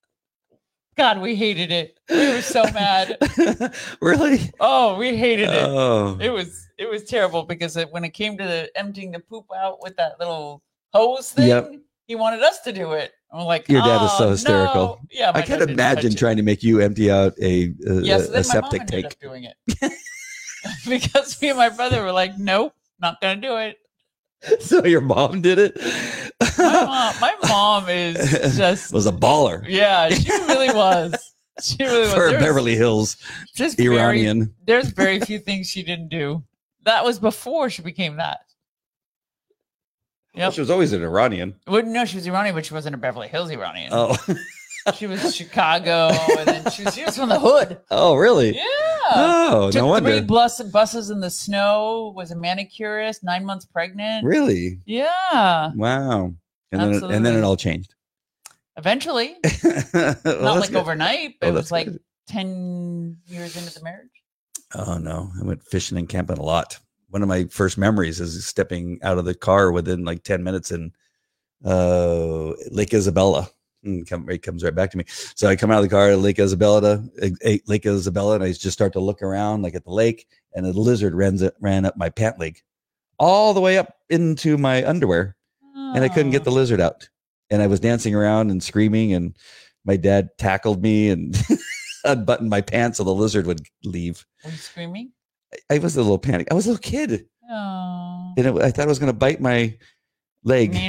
God, 0.96 1.20
we 1.22 1.34
hated 1.34 1.72
it. 1.72 1.98
We 2.10 2.28
were 2.28 2.42
so 2.42 2.62
mad. 2.74 3.16
really? 4.02 4.50
Oh, 4.60 4.98
we 4.98 5.16
hated 5.16 5.48
it 5.48 5.64
Oh, 5.64 6.18
it 6.20 6.28
was 6.30 6.66
it 6.76 6.90
was 6.90 7.04
terrible 7.04 7.44
because 7.44 7.76
it, 7.78 7.90
when 7.90 8.04
it 8.04 8.10
came 8.10 8.36
to 8.36 8.44
the 8.44 8.70
emptying 8.76 9.12
the 9.12 9.20
poop 9.20 9.46
out 9.56 9.78
with 9.82 9.96
that 9.96 10.18
little 10.18 10.62
hose 10.92 11.30
thing, 11.32 11.48
Yep. 11.48 11.72
he 12.06 12.14
wanted 12.16 12.42
us 12.42 12.60
to 12.62 12.72
do 12.72 12.92
it. 12.92 13.12
I'm 13.32 13.44
like, 13.46 13.68
Your 13.68 13.82
dad 13.82 14.04
is 14.04 14.12
so 14.18 14.26
"Oh, 14.26 14.30
hysterical." 14.30 14.82
no." 14.82 15.00
Yeah, 15.10 15.30
I 15.34 15.42
can't 15.42 15.62
imagine 15.62 16.14
trying 16.16 16.36
to 16.36 16.42
make 16.42 16.62
you 16.64 16.80
empty 16.80 17.10
out 17.10 17.32
a, 17.40 17.72
a, 17.86 18.00
Yes, 18.02 18.28
a, 18.28 18.38
a 18.38 18.44
septic 18.44 18.86
tank. 18.86 19.16
doing 19.20 19.44
it 19.44 19.56
because 20.88 21.40
me 21.40 21.48
and 21.50 21.58
my 21.58 21.68
brother 21.68 22.02
were 22.02 22.12
like, 22.12 22.38
nope, 22.38 22.74
not 23.00 23.20
gonna 23.20 23.40
do 23.40 23.56
it. 23.56 23.76
So 24.60 24.84
your 24.86 25.02
mom 25.02 25.42
did 25.42 25.58
it? 25.58 25.76
My 26.56 26.56
mom, 26.58 27.14
my 27.20 27.34
mom 27.46 27.88
is 27.90 28.16
just 28.56 28.90
was 28.90 29.06
a 29.06 29.12
baller 29.12 29.62
yeah, 29.68 30.08
she 30.08 30.30
really 30.30 30.70
was. 30.74 31.14
She 31.62 31.76
really 31.84 32.00
was. 32.04 32.14
for 32.14 32.28
a 32.28 32.30
There 32.30 32.38
was 32.38 32.46
Beverly 32.46 32.74
Hills 32.74 33.18
just 33.54 33.76
very- 33.76 33.98
Iranian. 33.98 34.54
there's 34.64 34.88
very 34.92 35.20
few 35.20 35.38
things 35.40 35.68
she 35.68 35.82
didn't 35.82 36.08
do. 36.08 36.42
That 36.84 37.04
was 37.04 37.18
before 37.18 37.68
she 37.68 37.82
became 37.82 38.16
that. 38.16 38.38
Yep. 40.34 40.52
She 40.52 40.60
was 40.60 40.70
always 40.70 40.92
an 40.92 41.02
Iranian. 41.02 41.56
Well, 41.66 41.82
no, 41.84 42.04
she 42.04 42.16
was 42.16 42.26
Iranian, 42.26 42.54
but 42.54 42.64
she 42.66 42.74
wasn't 42.74 42.94
a 42.94 42.98
Beverly 42.98 43.28
Hills 43.28 43.50
Iranian. 43.50 43.90
Oh, 43.92 44.16
She 44.96 45.06
was 45.06 45.36
Chicago, 45.36 46.08
and 46.38 46.48
then 46.48 46.70
she 46.70 46.84
was, 46.84 46.94
she 46.94 47.04
was 47.04 47.14
from 47.16 47.28
the 47.28 47.38
hood. 47.38 47.78
oh, 47.90 48.16
really? 48.16 48.56
Yeah. 48.56 48.62
Oh, 49.12 49.70
Took 49.70 49.82
no 49.82 49.98
three 49.98 50.12
wonder. 50.14 50.22
bus, 50.22 50.62
buses 50.62 51.10
in 51.10 51.20
the 51.20 51.28
snow. 51.30 52.12
Was 52.16 52.30
a 52.30 52.34
manicurist. 52.36 53.22
Nine 53.22 53.44
months 53.44 53.66
pregnant. 53.66 54.24
Really? 54.24 54.78
Yeah. 54.86 55.70
Wow. 55.74 56.32
And 56.72 56.80
then, 56.80 57.04
and 57.12 57.26
then 57.26 57.36
it 57.36 57.42
all 57.44 57.56
changed. 57.58 57.94
Eventually, 58.76 59.36
Well, 59.92 60.14
not 60.24 60.60
like 60.60 60.70
good. 60.70 60.76
overnight, 60.78 61.34
but 61.40 61.48
Oh, 61.48 61.50
it 61.50 61.54
was 61.54 61.70
like 61.70 61.86
good. 61.86 62.00
ten 62.26 63.18
years 63.26 63.56
into 63.56 63.74
the 63.78 63.84
marriage. 63.84 64.08
Oh 64.74 64.96
no, 64.96 65.30
I 65.38 65.44
went 65.44 65.62
fishing 65.62 65.98
and 65.98 66.08
camping 66.08 66.38
a 66.38 66.42
lot. 66.42 66.78
One 67.10 67.22
of 67.22 67.28
my 67.28 67.44
first 67.50 67.76
memories 67.76 68.20
is 68.20 68.46
stepping 68.46 68.98
out 69.02 69.18
of 69.18 69.24
the 69.24 69.34
car 69.34 69.70
within 69.72 70.04
like 70.04 70.22
10 70.22 70.42
minutes 70.42 70.70
in 70.70 70.92
uh, 71.64 72.52
Lake 72.70 72.94
Isabella. 72.94 73.48
Mm, 73.84 74.08
come, 74.08 74.28
it 74.28 74.42
comes 74.42 74.62
right 74.62 74.74
back 74.74 74.90
to 74.92 74.98
me. 74.98 75.04
So 75.34 75.48
I 75.48 75.56
come 75.56 75.70
out 75.70 75.78
of 75.78 75.84
the 75.84 75.88
car 75.88 76.10
at 76.10 76.18
Lake 76.18 76.38
Isabella, 76.38 77.02
eh, 77.20 77.30
eh, 77.42 77.58
Lake 77.66 77.86
Isabella, 77.86 78.34
and 78.36 78.44
I 78.44 78.52
just 78.52 78.72
start 78.72 78.92
to 78.94 79.00
look 79.00 79.22
around 79.22 79.62
like 79.62 79.74
at 79.74 79.84
the 79.84 79.90
lake, 79.90 80.26
and 80.54 80.66
a 80.66 80.70
lizard 80.70 81.14
ran, 81.14 81.38
ran 81.60 81.84
up 81.84 81.96
my 81.96 82.10
pant 82.10 82.38
leg 82.38 82.60
all 83.18 83.54
the 83.54 83.60
way 83.60 83.78
up 83.78 83.94
into 84.08 84.56
my 84.58 84.86
underwear, 84.86 85.36
and 85.74 86.04
I 86.04 86.08
couldn't 86.08 86.30
get 86.32 86.44
the 86.44 86.50
Oh. 86.50 86.54
lizard 86.54 86.80
out. 86.80 87.08
And 87.50 87.60
I 87.62 87.66
was 87.66 87.80
dancing 87.80 88.14
around 88.14 88.50
and 88.50 88.62
screaming, 88.62 89.12
and 89.12 89.36
my 89.84 89.96
dad 89.96 90.28
tackled 90.38 90.82
me 90.82 91.08
and 91.10 91.36
unbuttoned 92.04 92.48
my 92.50 92.60
pants 92.60 92.98
so 92.98 93.04
the 93.04 93.14
lizard 93.14 93.46
would 93.46 93.60
leave. 93.82 94.24
Were 94.44 94.50
you 94.50 94.56
screaming? 94.56 95.12
I 95.70 95.78
was 95.78 95.96
a 95.96 96.02
little 96.02 96.18
panicked. 96.18 96.50
I 96.50 96.54
was 96.54 96.66
a 96.66 96.70
little 96.70 96.82
kid, 96.82 97.26
Oh, 97.50 98.32
and 98.36 98.46
it, 98.46 98.56
I 98.62 98.70
thought 98.70 98.84
it 98.86 98.88
was 98.88 98.98
going 99.00 99.12
to 99.12 99.18
bite 99.18 99.40
my 99.40 99.76
leg. 100.44 100.72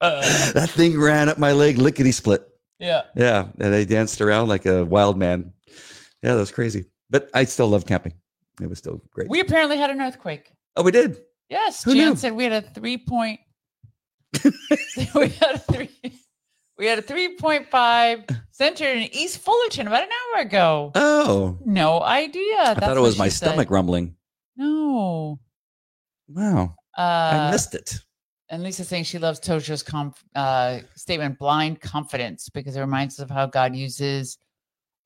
That 0.00 0.70
thing 0.70 0.98
ran 0.98 1.28
up 1.28 1.38
my 1.38 1.52
leg, 1.52 1.78
lickety 1.78 2.12
split. 2.12 2.46
yeah. 2.78 3.02
Yeah, 3.14 3.48
and 3.58 3.74
I 3.74 3.84
danced 3.84 4.20
around 4.20 4.48
like 4.48 4.66
a 4.66 4.84
wild 4.84 5.18
man. 5.18 5.52
Yeah, 6.22 6.34
that 6.34 6.40
was 6.40 6.50
crazy. 6.52 6.86
But 7.10 7.28
I 7.34 7.44
still 7.44 7.68
love 7.68 7.86
camping. 7.86 8.14
It 8.60 8.68
was 8.68 8.78
still 8.78 9.00
great. 9.10 9.28
We 9.28 9.40
apparently 9.40 9.76
had 9.76 9.90
an 9.90 10.00
earthquake. 10.00 10.52
oh, 10.76 10.82
we 10.82 10.90
did. 10.92 11.18
Yes, 11.48 11.82
Who 11.84 11.94
Jan 11.94 12.10
knew? 12.10 12.16
said 12.16 12.32
we 12.34 12.44
had 12.44 12.52
a 12.52 12.62
three 12.62 12.96
point. 12.98 13.40
we 14.44 15.28
had 15.28 15.54
a 15.54 15.58
three. 15.58 15.90
We 16.80 16.86
had 16.86 16.98
a 16.98 17.02
three 17.02 17.36
point 17.36 17.68
five 17.68 18.24
centered 18.52 18.96
in 18.96 19.14
East 19.14 19.36
Fullerton 19.38 19.86
about 19.86 20.02
an 20.04 20.08
hour 20.34 20.42
ago. 20.42 20.92
Oh, 20.94 21.58
No 21.66 22.00
idea. 22.02 22.56
I 22.58 22.74
thought 22.74 22.96
it 22.96 23.00
was 23.00 23.18
my 23.18 23.28
stomach 23.28 23.68
Run- 23.70 23.80
rumbling. 23.80 24.16
no. 24.56 25.38
Wow, 26.28 26.76
Uh, 26.96 27.00
I 27.48 27.50
missed 27.50 27.74
it. 27.74 27.98
and 28.48 28.62
Lisa's 28.62 28.88
saying 28.88 29.04
she 29.04 29.18
loves 29.18 29.40
Tozer's 29.40 29.82
conf- 29.82 30.24
uh, 30.34 30.78
statement, 30.94 31.38
blind 31.38 31.80
confidence, 31.82 32.48
because 32.48 32.76
it 32.76 32.80
reminds 32.80 33.18
us 33.18 33.24
of 33.24 33.30
how 33.30 33.44
God 33.46 33.74
uses 33.76 34.38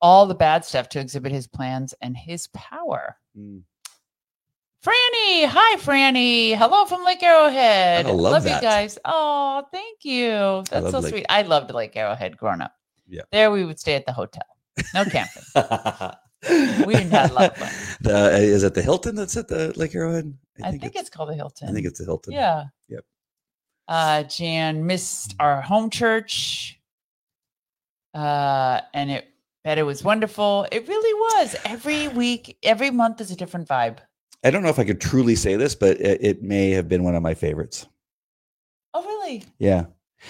all 0.01 0.27
the 0.27 0.35
bad 0.35 0.63
stuff 0.63 0.87
to 0.89 0.99
exhibit 0.99 1.31
his 1.33 1.45
plans 1.47 1.93
and 2.01 2.15
his 2.15 2.47
power. 2.53 3.17
Mm. 3.37 3.63
Franny, 4.85 5.47
hi 5.47 5.77
Franny. 5.77 6.55
Hello 6.55 6.85
from 6.85 7.03
Lake 7.03 7.23
Arrowhead. 7.23 8.05
I 8.05 8.11
love 8.11 8.43
you 8.43 8.49
that. 8.49 8.61
guys. 8.61 8.99
Oh, 9.03 9.63
thank 9.71 10.05
you. 10.05 10.63
That's 10.69 10.91
so 10.91 10.99
Lake- 10.99 11.09
sweet. 11.11 11.25
I 11.27 11.41
loved 11.41 11.71
Lake 11.71 11.95
Arrowhead 11.95 12.37
growing 12.37 12.61
up. 12.61 12.71
Yeah. 13.07 13.23
There 13.31 13.49
we 13.49 13.65
would 13.65 13.79
stay 13.79 13.95
at 13.95 14.05
the 14.05 14.11
hotel. 14.11 14.43
No 14.93 15.03
camping. 15.05 15.41
We 16.85 16.93
didn't 16.93 17.09
have 17.09 17.31
a 17.31 17.33
lot 17.33 17.51
of 17.51 17.57
fun. 17.57 17.97
The, 18.01 18.15
uh, 18.15 18.37
is 18.37 18.61
it 18.61 18.75
the 18.75 18.83
Hilton 18.83 19.15
that's 19.15 19.35
at 19.35 19.47
the 19.47 19.73
Lake 19.75 19.95
Arrowhead? 19.95 20.31
I 20.63 20.69
think, 20.69 20.95
it's, 20.95 21.09
called 21.09 21.29
the 21.29 21.33
Hilton. 21.33 21.67
I 21.67 21.71
think 21.71 21.87
it's 21.87 21.97
the 21.97 22.05
Hilton. 22.05 22.33
yeah. 22.33 22.65
Yep. 22.89 23.05
Uh 23.87 24.21
Jan 24.23 24.85
missed 24.85 25.35
our 25.39 25.61
home 25.61 25.89
church. 25.89 26.79
Uh 28.13 28.81
and 28.93 29.09
it 29.09 29.27
bet 29.63 29.79
it 29.79 29.83
was 29.83 30.03
wonderful. 30.03 30.67
It 30.71 30.87
really 30.87 31.13
was. 31.41 31.55
Every 31.65 32.07
week, 32.07 32.59
every 32.61 32.91
month 32.91 33.19
is 33.19 33.31
a 33.31 33.35
different 33.35 33.67
vibe. 33.67 33.97
I 34.45 34.51
don't 34.51 34.61
know 34.61 34.69
if 34.69 34.77
I 34.79 34.85
could 34.85 35.01
truly 35.01 35.35
say 35.35 35.55
this, 35.55 35.73
but 35.73 35.99
it, 35.99 36.23
it 36.23 36.43
may 36.43 36.69
have 36.69 36.87
been 36.87 37.03
one 37.03 37.15
of 37.15 37.23
my 37.23 37.33
favorites. 37.33 37.87
Oh, 38.93 39.03
really? 39.03 39.43
Yeah. 39.57 39.87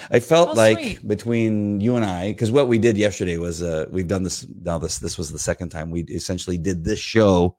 I 0.09 0.19
felt 0.19 0.49
How 0.49 0.55
like 0.55 0.79
sweet. 0.79 1.07
between 1.07 1.79
you 1.81 1.95
and 1.97 2.05
I, 2.05 2.31
because 2.31 2.51
what 2.51 2.67
we 2.67 2.77
did 2.77 2.97
yesterday 2.97 3.37
was 3.37 3.61
uh 3.61 3.85
we've 3.91 4.07
done 4.07 4.23
this 4.23 4.45
now 4.63 4.77
this 4.77 4.99
this 4.99 5.17
was 5.17 5.31
the 5.31 5.39
second 5.39 5.69
time 5.69 5.91
we 5.91 6.01
essentially 6.03 6.57
did 6.57 6.83
this 6.83 6.99
show 6.99 7.55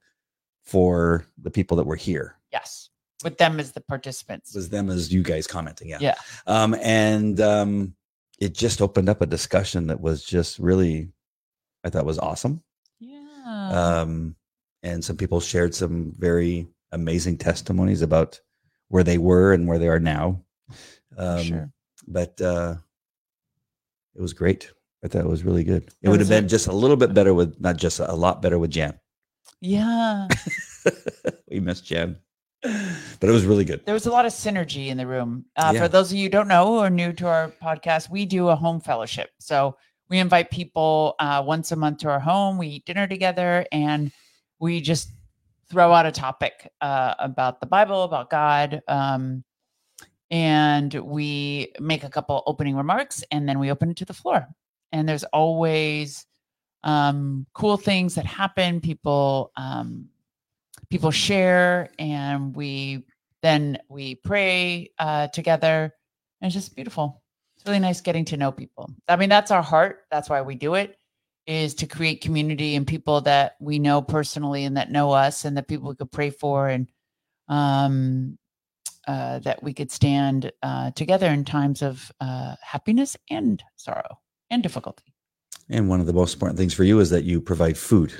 for 0.65 1.25
the 1.41 1.51
people 1.51 1.77
that 1.79 1.87
were 1.87 1.97
here. 1.97 2.37
Yes. 2.53 2.91
With 3.23 3.39
them 3.39 3.61
as 3.61 3.73
the 3.73 3.81
participants. 3.81 4.55
It 4.55 4.59
was 4.59 4.69
them 4.69 4.91
as 4.91 5.13
you 5.13 5.23
guys 5.23 5.47
commenting. 5.47 5.89
Yeah. 5.89 5.99
Yeah. 6.01 6.15
Um 6.47 6.75
and 6.83 7.41
um 7.41 7.95
it 8.39 8.53
just 8.53 8.83
opened 8.83 9.09
up 9.09 9.23
a 9.23 9.27
discussion 9.27 9.87
that 9.87 10.01
was 10.01 10.23
just 10.25 10.59
really 10.59 11.09
I 11.85 11.91
thought 11.91 12.05
was 12.05 12.19
awesome. 12.19 12.63
yeah. 12.99 14.01
Um 14.01 14.37
and 14.83 15.05
some 15.05 15.17
people 15.17 15.41
shared 15.41 15.75
some 15.75 16.13
very 16.17 16.69
amazing 16.93 17.39
testimonies 17.39 18.03
about 18.03 18.41
where 18.89 19.03
they 19.03 19.19
were 19.19 19.53
and 19.53 19.67
where 19.67 19.79
they 19.79 19.89
are 19.89 20.01
now. 20.01 20.43
Um 21.17 21.43
sure. 21.43 21.73
but 22.07 22.41
uh 22.41 22.77
it 24.15 24.23
was 24.23 24.33
great. 24.33 24.73
I 25.05 25.09
thought 25.09 25.25
it 25.25 25.29
was 25.29 25.45
really 25.45 25.65
good. 25.65 25.83
It 25.85 25.95
There 26.03 26.11
would 26.11 26.21
have 26.21 26.29
been 26.29 26.49
just 26.49 26.67
a 26.69 26.73
little 26.73 26.97
bit 26.97 27.15
better 27.15 27.35
with 27.35 27.61
not 27.61 27.77
just 27.77 28.01
a 28.01 28.15
lot 28.15 28.43
better 28.43 28.59
with 28.59 28.71
Jan. 28.71 28.99
Yeah. 29.61 30.29
we 31.51 31.61
missed 31.61 31.85
Jan. 31.85 32.17
But 32.63 33.29
it 33.29 33.33
was 33.33 33.45
really 33.45 33.65
good. 33.65 33.85
There 33.85 33.95
was 33.95 34.07
a 34.07 34.11
lot 34.11 34.27
of 34.27 34.33
synergy 34.33 34.89
in 34.89 34.97
the 34.97 35.07
room. 35.07 35.45
Uh, 35.57 35.73
Yeah. 35.75 35.83
For 35.83 35.89
those 35.89 36.11
of 36.11 36.17
you 36.19 36.25
who 36.25 36.31
don't 36.31 36.49
know 36.49 36.79
or 36.79 36.91
new 36.91 37.13
to 37.13 37.27
our 37.29 37.53
podcast, 37.63 38.11
we 38.11 38.27
do 38.27 38.49
a 38.49 38.57
home 38.57 38.81
fellowship. 38.81 39.31
So 39.39 39.77
we 40.09 40.19
invite 40.19 40.51
people 40.51 41.15
uh, 41.21 41.43
once 41.47 41.71
a 41.73 41.77
month 41.77 41.99
to 41.99 42.09
our 42.09 42.21
home. 42.21 42.59
We 42.59 42.69
eat 42.69 42.87
dinner 42.87 43.07
together 43.07 43.67
and 43.71 44.11
we 44.59 44.81
just 44.81 45.13
throw 45.69 45.93
out 45.93 46.07
a 46.07 46.13
topic 46.13 46.71
uh, 46.81 47.15
about 47.19 47.61
the 47.61 47.67
Bible, 47.67 48.05
about 48.05 48.31
God. 48.31 48.83
Um, 48.89 49.45
and 50.31 50.93
we 50.95 51.73
make 51.81 52.05
a 52.05 52.09
couple 52.09 52.43
opening 52.47 52.77
remarks 52.77 53.23
and 53.31 53.49
then 53.49 53.59
we 53.59 53.71
open 53.71 53.91
it 53.91 53.97
to 53.99 54.05
the 54.05 54.15
floor. 54.15 54.47
And 54.93 55.09
there's 55.09 55.25
always 55.25 56.27
um, 56.83 57.47
cool 57.53 57.77
things 57.77 58.15
that 58.15 58.25
happen. 58.25 58.81
People 58.81 59.53
um, 59.57 60.09
people 60.89 61.11
share, 61.11 61.91
and 61.99 62.55
we 62.55 63.05
then 63.43 63.79
we 63.89 64.15
pray 64.15 64.93
uh, 64.99 65.27
together, 65.29 65.93
and 66.41 66.47
it's 66.47 66.55
just 66.55 66.77
beautiful. 66.77 67.23
It's 67.57 67.67
really 67.67 67.81
nice 67.81 68.01
getting 68.01 68.25
to 68.27 68.37
know 68.37 68.53
people. 68.53 68.89
I 69.09 69.17
mean, 69.17 69.29
that's 69.29 69.51
our 69.51 69.63
heart. 69.63 70.05
That's 70.13 70.31
why 70.31 70.43
we 70.43 70.55
do 70.55 70.75
it 70.75 70.97
is 71.47 71.75
to 71.77 71.87
create 71.87 72.21
community 72.21 72.75
and 72.75 72.87
people 72.87 73.21
that 73.23 73.57
we 73.61 73.79
know 73.79 74.03
personally 74.03 74.65
and 74.65 74.77
that 74.77 74.91
know 74.91 75.13
us 75.13 75.45
and 75.45 75.57
that 75.57 75.69
people 75.69 75.89
we 75.89 75.95
could 75.97 76.11
pray 76.11 76.31
for 76.31 76.69
and 76.69 76.89
um, 77.49 78.37
uh, 79.07 79.39
that 79.41 79.63
we 79.63 79.73
could 79.73 79.91
stand 79.93 80.51
uh, 80.63 80.91
together 80.93 81.29
in 81.29 81.45
times 81.45 81.83
of 81.83 82.11
uh, 82.21 82.57
happiness 82.61 83.17
and 83.31 83.63
sorrow 83.77 84.19
and 84.51 84.63
difficulty. 84.63 85.05
And 85.69 85.89
one 85.89 86.01
of 86.01 86.07
the 86.07 86.13
most 86.13 86.35
important 86.35 86.59
things 86.59 86.75
for 86.75 86.85
you 86.85 86.99
is 87.01 87.11
that 87.11 87.25
you 87.25 87.41
provide 87.41 87.79
food 87.79 88.13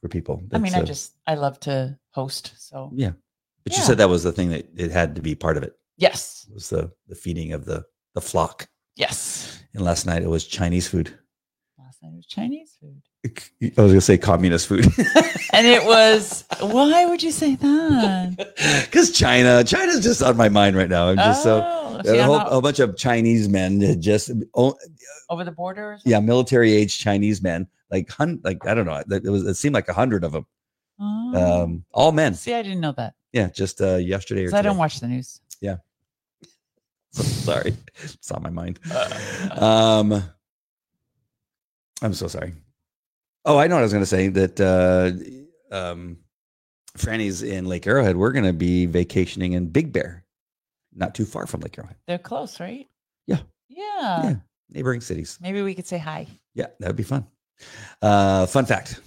for 0.00 0.08
people. 0.08 0.42
I 0.52 0.58
mean, 0.58 0.72
That's, 0.72 0.82
I 0.82 0.86
just 0.86 1.14
I 1.26 1.34
love 1.34 1.60
to 1.60 1.98
host, 2.10 2.52
so 2.56 2.90
yeah. 2.94 3.12
But 3.64 3.76
you 3.76 3.82
said 3.82 3.98
that 3.98 4.08
was 4.08 4.22
the 4.24 4.32
thing 4.32 4.50
that 4.50 4.66
it 4.76 4.90
had 4.90 5.14
to 5.14 5.22
be 5.22 5.34
part 5.34 5.56
of 5.56 5.62
it. 5.62 5.74
yes, 5.96 6.46
it 6.48 6.54
Was 6.54 6.70
the 6.70 6.90
the 7.08 7.14
feeding 7.14 7.52
of 7.52 7.64
the 7.64 7.84
the 8.14 8.20
flock. 8.20 8.68
yes. 8.96 9.62
And 9.74 9.82
last 9.84 10.04
night 10.04 10.22
it 10.22 10.28
was 10.28 10.46
Chinese 10.46 10.86
food. 10.88 11.16
Last 11.92 12.02
night 12.04 12.12
was 12.16 12.24
Chinese 12.24 12.78
food, 12.80 13.02
I 13.76 13.82
was 13.82 13.92
gonna 13.92 14.00
say 14.00 14.16
communist 14.16 14.66
food. 14.66 14.86
and 15.52 15.66
it 15.66 15.84
was. 15.84 16.42
why 16.60 17.04
would 17.04 17.22
you 17.22 17.30
say 17.30 17.54
that? 17.56 18.54
Because 18.86 19.10
China, 19.12 19.62
China's 19.62 20.02
just 20.02 20.22
on 20.22 20.38
my 20.38 20.48
mind 20.48 20.74
right 20.74 20.88
now. 20.88 21.08
I'm 21.08 21.16
just 21.16 21.42
so 21.42 21.60
Oh, 21.62 22.00
see, 22.02 22.16
a 22.16 22.24
whole, 22.24 22.38
not 22.38 22.48
a 22.50 22.62
bunch 22.62 22.78
of 22.78 22.96
Chinese 22.96 23.46
men 23.50 24.00
just 24.00 24.30
oh, 24.54 24.74
over 25.28 25.44
the 25.44 25.52
border. 25.52 25.82
Or 25.82 25.98
yeah, 26.06 26.20
military 26.20 26.72
age 26.72 26.98
Chinese 26.98 27.42
men, 27.42 27.66
like 27.90 28.10
hun, 28.10 28.40
like 28.42 28.66
I 28.66 28.72
don't 28.72 28.86
know, 28.86 29.02
it 29.10 29.24
was 29.24 29.44
it 29.46 29.56
seemed 29.56 29.74
like 29.74 29.88
a 29.90 29.92
hundred 29.92 30.24
of 30.24 30.32
them, 30.32 30.46
Oh. 30.98 31.62
um, 31.64 31.84
all 31.92 32.12
men. 32.12 32.32
see, 32.32 32.54
I 32.54 32.62
didn't 32.62 32.80
know 32.80 32.92
that. 32.92 33.12
Yeah, 33.34 33.48
just 33.48 33.82
uh, 33.82 33.96
yesterday 33.96 34.46
or 34.46 34.54
I 34.56 34.62
don't 34.62 34.78
watch 34.78 35.00
the 35.00 35.08
news. 35.08 35.42
Yeah. 35.60 35.76
sorry, 37.10 37.76
it's 38.02 38.30
on 38.30 38.42
my 38.42 38.48
mind. 38.48 38.80
Um, 39.50 40.22
I'm 42.02 42.14
so 42.14 42.26
sorry. 42.26 42.52
Oh, 43.44 43.58
I 43.58 43.66
know 43.66 43.76
what 43.76 43.80
I 43.80 43.84
was 43.84 43.92
going 43.92 44.02
to 44.02 44.06
say. 44.06 44.28
That 44.28 44.60
uh, 44.60 45.74
um, 45.74 46.18
Franny's 46.96 47.42
in 47.42 47.66
Lake 47.66 47.86
Arrowhead. 47.86 48.16
We're 48.16 48.32
going 48.32 48.44
to 48.44 48.52
be 48.52 48.86
vacationing 48.86 49.52
in 49.52 49.68
Big 49.68 49.92
Bear, 49.92 50.24
not 50.94 51.14
too 51.14 51.24
far 51.24 51.46
from 51.46 51.60
Lake 51.60 51.78
Arrowhead. 51.78 51.96
They're 52.06 52.18
close, 52.18 52.60
right? 52.60 52.88
Yeah. 53.26 53.38
Yeah. 53.68 54.22
Yeah. 54.22 54.34
Neighboring 54.68 55.00
cities. 55.00 55.38
Maybe 55.40 55.62
we 55.62 55.74
could 55.74 55.86
say 55.86 55.98
hi. 55.98 56.26
Yeah, 56.54 56.66
that 56.80 56.88
would 56.88 56.96
be 56.96 57.02
fun. 57.02 57.26
Uh, 58.00 58.46
fun 58.46 58.66
fact. 58.66 59.00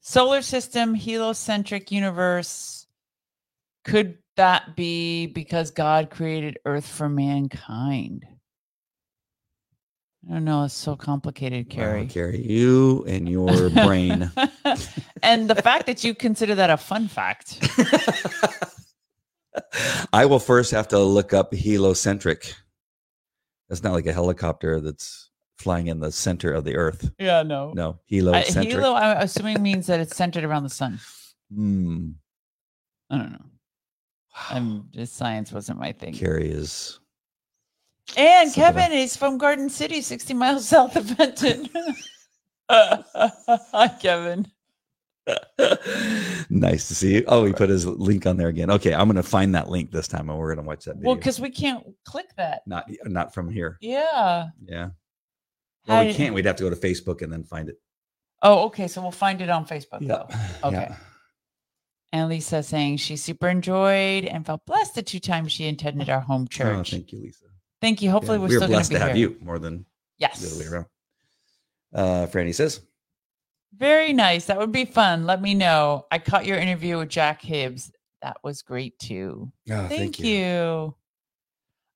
Solar 0.00 0.42
system, 0.42 0.94
heliocentric 0.94 1.92
universe. 1.92 2.86
Could 3.84 4.18
that 4.36 4.74
be 4.76 5.26
because 5.26 5.70
God 5.70 6.10
created 6.10 6.58
Earth 6.64 6.86
for 6.86 7.08
mankind? 7.08 8.26
I 10.28 10.34
don't 10.34 10.44
know. 10.44 10.64
It's 10.64 10.74
so 10.74 10.94
complicated, 10.96 11.66
Wow, 11.68 11.74
Carrie. 11.74 12.06
Carrie, 12.06 12.40
you 12.46 13.04
and 13.08 13.28
your 13.28 13.70
brain. 13.70 14.30
and 15.22 15.50
the 15.50 15.56
fact 15.56 15.86
that 15.86 16.04
you 16.04 16.14
consider 16.14 16.54
that 16.54 16.70
a 16.70 16.76
fun 16.76 17.08
fact. 17.08 17.58
I 20.12 20.26
will 20.26 20.38
first 20.38 20.70
have 20.70 20.88
to 20.88 20.98
look 20.98 21.32
up 21.34 21.52
heliocentric. 21.52 22.54
That's 23.68 23.82
not 23.82 23.92
like 23.92 24.06
a 24.06 24.12
helicopter 24.12 24.80
that's 24.80 25.30
flying 25.58 25.88
in 25.88 26.00
the 26.00 26.12
center 26.12 26.52
of 26.52 26.64
the 26.64 26.76
earth. 26.76 27.10
Yeah, 27.18 27.42
no. 27.42 27.72
No, 27.74 27.90
Uh, 27.90 27.94
heliocentric. 28.06 28.74
helo, 28.76 28.94
I'm 28.94 29.18
assuming 29.18 29.62
means 29.62 29.86
that 29.88 30.00
it's 30.00 30.16
centered 30.16 30.44
around 30.44 30.62
the 30.64 30.70
sun. 30.70 31.00
Hmm. 31.54 32.10
I 33.10 33.18
don't 33.18 33.32
know. 33.32 33.44
I'm 34.50 34.88
just 34.92 35.16
science 35.16 35.52
wasn't 35.52 35.78
my 35.78 35.92
thing. 35.92 36.14
Carrie 36.14 36.50
is. 36.50 36.98
And 38.16 38.48
up. 38.50 38.54
Kevin 38.54 38.92
is 38.92 39.16
from 39.16 39.38
Garden 39.38 39.68
City, 39.70 40.00
60 40.02 40.34
miles 40.34 40.68
south 40.68 40.96
of 40.96 41.16
Benton. 41.16 41.68
Hi, 42.70 43.88
Kevin. 44.00 44.46
nice 46.50 46.88
to 46.88 46.94
see 46.94 47.14
you. 47.14 47.24
Oh, 47.28 47.44
he 47.44 47.52
put 47.52 47.68
his 47.70 47.86
link 47.86 48.26
on 48.26 48.36
there 48.36 48.48
again. 48.48 48.70
Okay, 48.70 48.92
I'm 48.92 49.06
gonna 49.06 49.22
find 49.22 49.54
that 49.54 49.68
link 49.68 49.92
this 49.92 50.08
time, 50.08 50.28
and 50.28 50.36
we're 50.38 50.52
gonna 50.54 50.66
watch 50.66 50.84
that 50.86 50.96
video. 50.96 51.08
Well, 51.10 51.16
because 51.16 51.38
we 51.40 51.50
can't 51.50 51.84
click 52.04 52.26
that. 52.36 52.62
not 52.66 52.90
not 53.04 53.32
from 53.32 53.48
here. 53.48 53.78
Yeah. 53.80 54.48
Yeah. 54.64 54.88
How 55.86 55.98
Well, 55.98 56.06
we 56.06 56.14
can't. 56.14 56.34
We'd 56.34 56.46
have 56.46 56.56
to 56.56 56.64
go 56.64 56.70
to 56.70 56.76
Facebook 56.76 57.22
and 57.22 57.32
then 57.32 57.44
find 57.44 57.68
it. 57.68 57.76
Oh, 58.42 58.64
okay. 58.66 58.88
So 58.88 59.00
we'll 59.00 59.12
find 59.12 59.40
it 59.40 59.48
on 59.50 59.64
Facebook. 59.64 60.00
Yeah. 60.00 60.24
though. 60.62 60.68
Okay. 60.68 60.92
And 62.12 62.28
Lisa 62.28 62.62
saying 62.62 62.96
she 62.98 63.16
super 63.16 63.48
enjoyed 63.48 64.24
and 64.24 64.44
felt 64.44 64.66
blessed 64.66 64.96
the 64.96 65.02
two 65.02 65.20
times 65.20 65.52
she 65.52 65.68
attended 65.68 66.10
our 66.10 66.20
home 66.20 66.42
Oh, 66.42 66.46
church. 66.52 66.90
thank 66.90 67.12
you, 67.12 67.20
Lisa. 67.22 67.46
Thank 67.82 68.00
you. 68.00 68.10
Hopefully, 68.10 68.38
Yeah, 68.38 68.42
we're 68.42 68.48
we 68.48 68.54
still 68.54 68.64
are 68.64 68.68
going 68.68 68.76
blessed 68.78 68.90
to 68.92 68.94
be 68.94 69.00
to 69.00 69.06
have 69.06 69.16
here. 69.16 69.28
you 69.30 69.36
more 69.42 69.58
than 69.58 69.84
Yes. 70.18 70.40
the 70.40 70.46
other 70.48 70.58
way 70.64 70.66
around. 70.74 70.86
Uh, 71.92 72.26
Franny 72.28 72.54
says, 72.54 72.80
Very 73.76 74.12
nice. 74.14 74.46
That 74.46 74.56
would 74.58 74.72
be 74.72 74.84
fun. 74.86 75.26
Let 75.26 75.42
me 75.42 75.52
know. 75.54 76.06
I 76.10 76.18
caught 76.18 76.46
your 76.46 76.56
interview 76.58 76.96
with 76.98 77.08
Jack 77.10 77.42
Hibbs. 77.42 77.92
That 78.22 78.36
was 78.44 78.62
great 78.62 78.98
too. 78.98 79.50
oh, 79.70 79.88
thank, 79.88 80.18
you. 80.20 80.94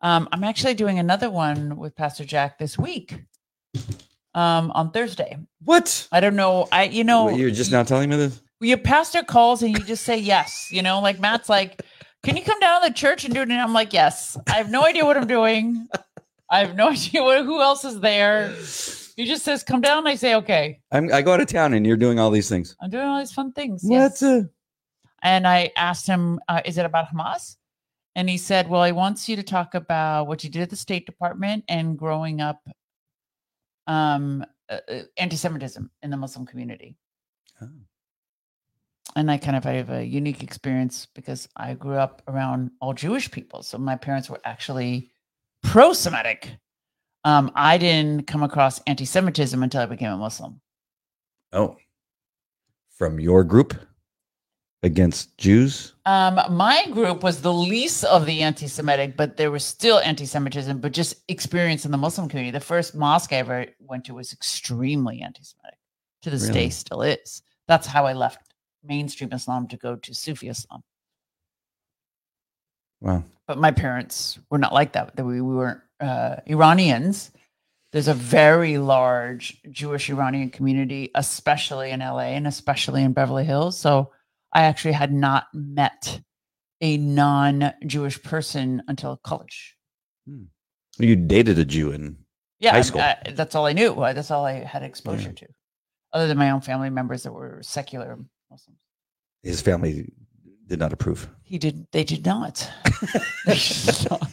Um, 0.03 0.29
I'm 0.33 0.42
actually 0.44 0.75
doing 0.75 0.99
another 0.99 1.31
one 1.31 1.77
with 1.77 1.94
Pastor 1.96 2.25
Jack 2.25 2.59
this 2.59 2.77
week. 2.77 3.14
Um, 4.35 4.70
on 4.72 4.90
Thursday. 4.90 5.38
What? 5.64 6.09
I 6.12 6.20
don't 6.20 6.37
know. 6.37 6.68
I 6.70 6.85
you 6.85 7.05
know 7.05 7.31
You're 7.31 7.51
just 7.51 7.72
now 7.72 7.85
telling 7.85 8.11
me 8.11 8.16
this? 8.16 8.42
your 8.61 8.77
pastor 8.79 9.22
calls 9.22 9.62
and 9.62 9.72
you 9.79 9.83
just 9.85 10.05
say 10.05 10.18
yes. 10.18 10.68
You 10.70 10.83
know, 10.83 11.01
like 11.01 11.18
Matt's 11.20 11.49
like, 11.49 11.81
"Can 12.27 12.37
you 12.37 12.43
come 12.43 12.59
down 12.59 12.83
to 12.83 12.89
the 12.89 12.95
church 12.95 13.25
and 13.25 13.33
do 13.33 13.41
it?" 13.41 13.49
And 13.49 13.61
I'm 13.61 13.73
like, 13.73 13.93
"Yes." 13.93 14.37
I 14.49 14.55
have 14.55 14.69
no 14.69 14.85
idea 14.85 15.05
what 15.05 15.17
I'm 15.17 15.29
doing. 15.29 15.87
I 16.51 16.59
have 16.59 16.75
no 16.75 16.89
idea 16.97 17.23
what, 17.23 17.45
who 17.45 17.62
else 17.62 17.85
is 17.85 18.01
there. 18.01 18.51
He 19.17 19.25
just 19.27 19.45
says, 19.45 19.62
"Come 19.62 19.81
down." 19.81 20.09
I 20.09 20.17
say, 20.17 20.35
"Okay." 20.35 20.81
I'm, 20.91 21.12
I 21.12 21.23
go 21.23 21.33
out 21.35 21.41
of 21.41 21.47
town 21.47 21.73
and 21.73 21.87
you're 21.87 21.97
doing 21.97 22.19
all 22.19 22.33
these 22.33 22.49
things. 22.49 22.75
I'm 22.83 22.91
doing 22.91 23.07
all 23.07 23.21
these 23.21 23.33
fun 23.33 23.53
things. 23.53 23.83
Yes. 23.85 24.25
uh, 24.25 24.43
And 25.23 25.47
I 25.47 25.71
asked 25.77 26.07
him, 26.09 26.41
uh, 26.49 26.62
"Is 26.65 26.79
it 26.79 26.85
about 26.85 27.09
Hamas?" 27.09 27.57
And 28.17 28.29
he 28.29 28.39
said, 28.39 28.69
"Well, 28.69 28.83
he 28.83 28.93
wants 28.93 29.29
you 29.29 29.37
to 29.37 29.45
talk 29.45 29.75
about 29.75 30.27
what 30.27 30.43
you 30.43 30.51
did 30.51 30.62
at 30.62 30.71
the 30.71 30.77
State 30.77 31.07
Department 31.07 31.62
and 31.69 31.97
growing 31.97 32.41
up, 32.41 32.61
um, 33.87 34.45
uh, 34.69 34.79
uh, 34.91 35.03
anti-Semitism 35.17 35.89
in 36.03 36.11
the 36.11 36.17
Muslim 36.17 36.45
community." 36.45 36.97
Oh. 37.62 37.69
And 39.16 39.31
I 39.31 39.38
kind 39.38 39.57
of 39.57 39.64
have 39.64 39.88
a 39.88 40.05
unique 40.05 40.42
experience 40.42 41.07
because 41.14 41.48
I 41.57 41.72
grew 41.72 41.94
up 41.94 42.20
around 42.29 42.70
all 42.83 42.92
Jewish 42.92 43.31
people, 43.31 43.62
so 43.62 43.79
my 43.79 43.96
parents 43.96 44.29
were 44.29 44.40
actually 44.44 45.11
pro-Semitic. 45.62 46.50
Um, 47.24 47.50
I 47.55 47.79
didn't 47.79 48.26
come 48.26 48.42
across 48.42 48.81
anti-Semitism 48.87 49.62
until 49.62 49.81
I 49.81 49.87
became 49.87 50.12
a 50.12 50.18
Muslim. 50.18 50.61
Oh, 51.52 51.76
from 52.90 53.18
your 53.18 53.42
group 53.42 53.74
against 54.83 55.37
Jews? 55.38 55.94
Um, 56.05 56.38
my 56.50 56.87
group 56.90 57.22
was 57.22 57.40
the 57.40 57.52
least 57.52 58.05
of 58.05 58.26
the 58.26 58.42
anti-Semitic, 58.42 59.16
but 59.16 59.38
there 59.38 59.50
was 59.50 59.64
still 59.64 59.98
anti-Semitism, 60.00 60.79
but 60.79 60.92
just 60.92 61.14
experience 61.29 61.87
in 61.87 61.90
the 61.90 61.96
Muslim 61.96 62.29
community. 62.29 62.52
The 62.52 62.61
first 62.61 62.94
mosque 62.94 63.33
I 63.33 63.37
ever 63.37 63.66
went 63.81 64.05
to 64.05 64.14
was 64.14 64.35
extremely 64.35 65.22
anti-Semitic. 65.22 65.79
To 66.22 66.31
this 66.31 66.48
Really? 66.48 66.52
day, 66.52 66.68
still 66.68 67.00
is. 67.00 67.42
That's 67.66 67.87
how 67.87 68.05
I 68.05 68.12
left 68.12 68.46
mainstream 68.87 69.33
Islam 69.33 69.66
to 69.68 69.77
go 69.77 69.96
to 69.96 70.14
Sufi 70.14 70.49
Islam. 70.49 70.83
Wow. 73.01 73.25
But 73.46 73.59
my 73.59 73.70
parents 73.70 74.38
were 74.51 74.59
not 74.59 74.72
like 74.72 74.92
that. 74.92 75.16
We, 75.16 75.40
we 75.40 75.55
weren't 75.55 75.81
uh, 76.01 76.37
Iranians. 76.46 77.31
There's 77.92 78.09
a 78.09 78.14
very 78.14 78.79
large 78.79 79.61
Jewish 79.70 80.11
Iranian 80.11 80.51
community, 80.51 81.11
especially 81.14 81.90
in 81.90 82.01
LA 82.01 82.35
and 82.37 82.46
especially 82.46 83.03
in 83.03 83.12
Beverly 83.12 83.44
Hills. 83.44 83.79
So 83.79 84.12
I 84.53 84.62
actually 84.64 84.92
had 84.92 85.12
not 85.12 85.46
met 85.55 86.20
a 86.81 86.96
non-Jewish 86.99 88.22
person 88.22 88.83
until 88.88 89.16
college. 89.18 89.77
You 90.99 91.16
dated 91.16 91.59
a 91.59 91.64
Jew 91.64 91.92
and 91.92 92.16
Yeah, 92.59 92.72
High 92.72 92.83
school. 92.83 93.01
I- 93.01 93.33
that's 93.35 93.55
all 93.55 93.66
I 93.66 93.72
knew. 93.72 93.92
Uh, 93.94 94.12
That's 94.12 94.31
all 94.31 94.44
I 94.44 94.64
had 94.64 94.83
exposure 94.83 95.29
Yeah. 95.29 95.46
to, 95.46 95.49
other 96.12 96.27
than 96.27 96.37
my 96.38 96.51
own 96.51 96.61
family 96.62 96.90
members 96.90 97.22
that 97.22 97.33
were 97.33 97.61
secular 97.62 98.18
Muslims. 98.57 98.79
his 99.42 99.61
family 99.61 100.11
did 100.66 100.79
not 100.79 100.92
approve. 100.92 101.29
He 101.42 101.59
did. 101.59 101.87
They 101.92 102.05
did 102.05 102.25
not. 102.25 102.69
They 103.47 103.55
did 103.55 104.11
not. 104.11 104.31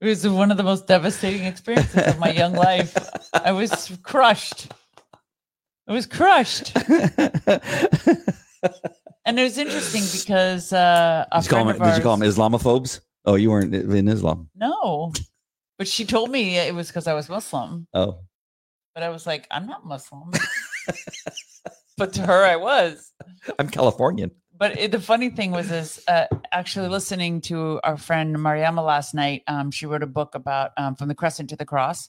It 0.00 0.06
was 0.06 0.26
one 0.28 0.50
of 0.50 0.56
the 0.56 0.62
most 0.62 0.86
devastating 0.86 1.44
experiences 1.44 2.06
of 2.06 2.18
my 2.18 2.30
young 2.30 2.52
life. 2.54 2.94
I 3.32 3.52
was 3.52 3.96
crushed. 4.02 4.72
I 5.88 5.92
was 5.92 6.06
crushed, 6.06 6.72
and 6.86 6.88
it 9.38 9.42
was 9.48 9.56
interesting 9.56 10.02
because 10.18 10.72
uh, 10.72 11.24
a 11.30 11.40
did, 11.40 11.44
you 11.44 11.48
friend 11.50 11.70
him, 11.70 11.80
of 11.80 11.88
did 11.88 11.96
you 11.98 12.02
call 12.02 12.20
ours- 12.22 12.36
them 12.36 12.50
Islamophobes? 12.52 13.00
Oh, 13.24 13.36
you 13.36 13.50
weren't 13.50 13.74
in 13.74 14.08
Islam. 14.08 14.48
No, 14.54 15.12
but 15.78 15.86
she 15.86 16.04
told 16.04 16.30
me 16.30 16.58
it 16.58 16.74
was 16.74 16.88
because 16.88 17.06
I 17.06 17.14
was 17.14 17.28
Muslim. 17.28 17.86
Oh, 17.94 18.18
but 18.94 19.04
I 19.04 19.10
was 19.10 19.26
like, 19.26 19.46
I'm 19.50 19.66
not 19.66 19.86
Muslim. 19.86 20.32
but 21.96 22.12
to 22.14 22.22
her, 22.22 22.44
I 22.44 22.56
was. 22.56 23.12
I'm 23.58 23.68
Californian. 23.68 24.30
But 24.58 24.78
it, 24.78 24.92
the 24.92 25.00
funny 25.00 25.30
thing 25.30 25.50
was, 25.50 25.70
is 25.70 26.02
uh, 26.08 26.26
actually 26.50 26.88
listening 26.88 27.40
to 27.42 27.80
our 27.84 27.96
friend 27.96 28.36
Mariama 28.36 28.84
last 28.84 29.14
night. 29.14 29.42
Um, 29.46 29.70
she 29.70 29.86
wrote 29.86 30.02
a 30.02 30.06
book 30.06 30.34
about 30.34 30.70
um, 30.76 30.96
from 30.96 31.08
the 31.08 31.14
crescent 31.14 31.50
to 31.50 31.56
the 31.56 31.66
cross, 31.66 32.08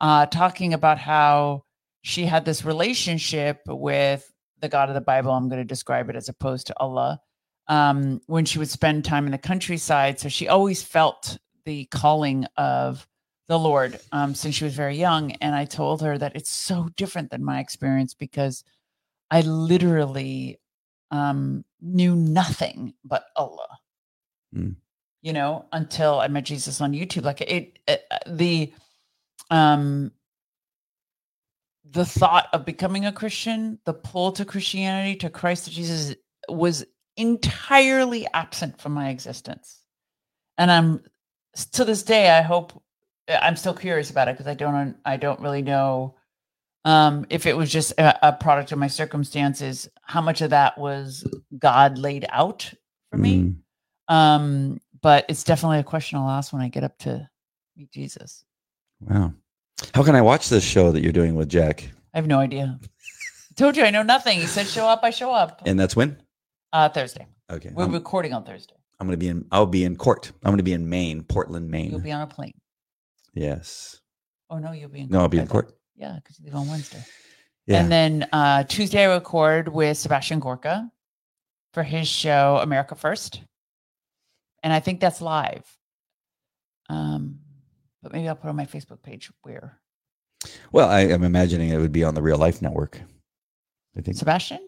uh, 0.00 0.26
talking 0.26 0.72
about 0.72 0.98
how 0.98 1.64
she 2.02 2.24
had 2.24 2.44
this 2.44 2.64
relationship 2.64 3.60
with 3.66 4.30
the 4.60 4.68
God 4.68 4.88
of 4.88 4.94
the 4.94 5.00
Bible. 5.00 5.32
I'm 5.32 5.48
going 5.48 5.60
to 5.60 5.64
describe 5.64 6.08
it 6.08 6.16
as 6.16 6.28
opposed 6.28 6.68
to 6.68 6.78
Allah. 6.78 7.20
Um, 7.68 8.20
when 8.26 8.44
she 8.44 8.58
would 8.58 8.70
spend 8.70 9.04
time 9.04 9.26
in 9.26 9.32
the 9.32 9.38
countryside, 9.38 10.18
so 10.18 10.28
she 10.28 10.48
always 10.48 10.82
felt 10.82 11.38
the 11.64 11.84
calling 11.86 12.46
of 12.56 13.06
the 13.48 13.58
Lord 13.58 14.00
um, 14.10 14.34
since 14.34 14.54
she 14.54 14.64
was 14.64 14.74
very 14.74 14.96
young. 14.96 15.32
And 15.32 15.54
I 15.54 15.64
told 15.64 16.02
her 16.02 16.18
that 16.18 16.34
it's 16.34 16.50
so 16.50 16.88
different 16.96 17.30
than 17.30 17.44
my 17.44 17.60
experience 17.60 18.14
because 18.14 18.64
I 19.32 19.40
literally 19.40 20.60
um, 21.10 21.64
knew 21.80 22.14
nothing 22.14 22.92
but 23.02 23.24
Allah. 23.34 23.78
Mm. 24.54 24.76
You 25.22 25.32
know, 25.32 25.64
until 25.72 26.20
I 26.20 26.28
met 26.28 26.44
Jesus 26.44 26.80
on 26.82 26.92
YouTube. 26.92 27.22
Like 27.24 27.40
it, 27.40 27.78
it 27.88 28.04
the 28.26 28.72
um 29.50 30.12
the 31.90 32.04
thought 32.04 32.48
of 32.52 32.66
becoming 32.66 33.06
a 33.06 33.12
Christian, 33.12 33.78
the 33.86 33.94
pull 33.94 34.32
to 34.32 34.44
Christianity, 34.44 35.16
to 35.16 35.30
Christ, 35.30 35.64
to 35.64 35.70
Jesus 35.70 36.14
was 36.48 36.84
entirely 37.16 38.26
absent 38.34 38.80
from 38.80 38.92
my 38.92 39.08
existence. 39.08 39.80
And 40.58 40.70
I'm 40.70 41.02
to 41.72 41.84
this 41.84 42.02
day, 42.02 42.30
I 42.30 42.42
hope 42.42 42.82
I'm 43.28 43.56
still 43.56 43.74
curious 43.74 44.10
about 44.10 44.28
it 44.28 44.34
because 44.34 44.46
I 44.46 44.54
don't 44.54 44.96
I 45.06 45.16
don't 45.16 45.40
really 45.40 45.62
know 45.62 46.16
um, 46.84 47.26
if 47.30 47.46
it 47.46 47.56
was 47.56 47.70
just 47.70 47.92
a, 47.92 48.28
a, 48.28 48.32
product 48.32 48.72
of 48.72 48.78
my 48.78 48.88
circumstances, 48.88 49.88
how 50.02 50.20
much 50.20 50.40
of 50.40 50.50
that 50.50 50.76
was 50.76 51.26
God 51.58 51.96
laid 51.98 52.26
out 52.28 52.72
for 53.10 53.18
me. 53.18 53.54
Mm. 54.10 54.14
Um, 54.14 54.80
but 55.00 55.24
it's 55.28 55.44
definitely 55.44 55.78
a 55.78 55.84
question 55.84 56.18
I'll 56.18 56.30
ask 56.30 56.52
when 56.52 56.62
I 56.62 56.68
get 56.68 56.84
up 56.84 56.98
to 56.98 57.28
meet 57.76 57.90
Jesus. 57.92 58.44
Wow. 59.00 59.32
How 59.94 60.02
can 60.02 60.14
I 60.14 60.22
watch 60.22 60.48
this 60.48 60.64
show 60.64 60.90
that 60.92 61.02
you're 61.02 61.12
doing 61.12 61.34
with 61.34 61.48
Jack? 61.48 61.88
I 62.14 62.18
have 62.18 62.26
no 62.26 62.38
idea. 62.38 62.78
I 62.82 63.54
told 63.56 63.76
you 63.76 63.84
I 63.84 63.90
know 63.90 64.02
nothing. 64.02 64.40
He 64.40 64.46
said 64.46 64.66
show 64.66 64.86
up, 64.86 65.00
I 65.02 65.10
show 65.10 65.32
up. 65.32 65.62
And 65.66 65.78
that's 65.78 65.94
when? 65.94 66.20
Uh 66.72 66.88
Thursday. 66.88 67.26
Okay. 67.50 67.70
We're 67.72 67.84
I'm, 67.84 67.92
recording 67.92 68.32
on 68.32 68.44
Thursday. 68.44 68.74
I'm 68.98 69.06
gonna 69.06 69.16
be 69.16 69.28
in 69.28 69.46
I'll 69.52 69.66
be 69.66 69.84
in 69.84 69.96
court. 69.96 70.32
I'm 70.44 70.52
gonna 70.52 70.62
be 70.62 70.72
in 70.72 70.88
Maine, 70.88 71.22
Portland, 71.22 71.70
Maine. 71.70 71.90
You'll 71.90 72.00
be 72.00 72.12
on 72.12 72.22
a 72.22 72.26
plane. 72.26 72.54
yes. 73.34 74.00
Oh 74.50 74.58
no, 74.58 74.72
you'll 74.72 74.90
be 74.90 75.00
in 75.00 75.08
No, 75.08 75.20
I'll 75.20 75.28
be 75.28 75.38
in 75.38 75.46
court. 75.46 75.74
Yeah, 75.96 76.16
because 76.16 76.38
you 76.38 76.46
leave 76.46 76.54
on 76.54 76.68
Wednesday. 76.68 77.04
Yeah. 77.66 77.80
And 77.80 77.92
then 77.92 78.28
uh, 78.32 78.64
Tuesday, 78.64 79.04
I 79.04 79.14
record 79.14 79.68
with 79.68 79.96
Sebastian 79.96 80.40
Gorka 80.40 80.90
for 81.72 81.82
his 81.82 82.08
show 82.08 82.58
America 82.62 82.94
First, 82.94 83.42
and 84.62 84.72
I 84.72 84.80
think 84.80 85.00
that's 85.00 85.20
live. 85.20 85.64
Um, 86.88 87.38
but 88.02 88.12
maybe 88.12 88.28
I'll 88.28 88.34
put 88.34 88.48
on 88.48 88.56
my 88.56 88.66
Facebook 88.66 89.02
page 89.02 89.30
where 89.42 89.78
well, 90.72 90.88
I 90.88 91.00
am 91.00 91.22
imagining 91.22 91.68
it 91.68 91.78
would 91.78 91.92
be 91.92 92.04
on 92.04 92.14
the 92.14 92.22
Real 92.22 92.38
Life 92.38 92.62
Network. 92.62 93.00
I 93.96 94.00
think. 94.00 94.16
Sebastian. 94.16 94.60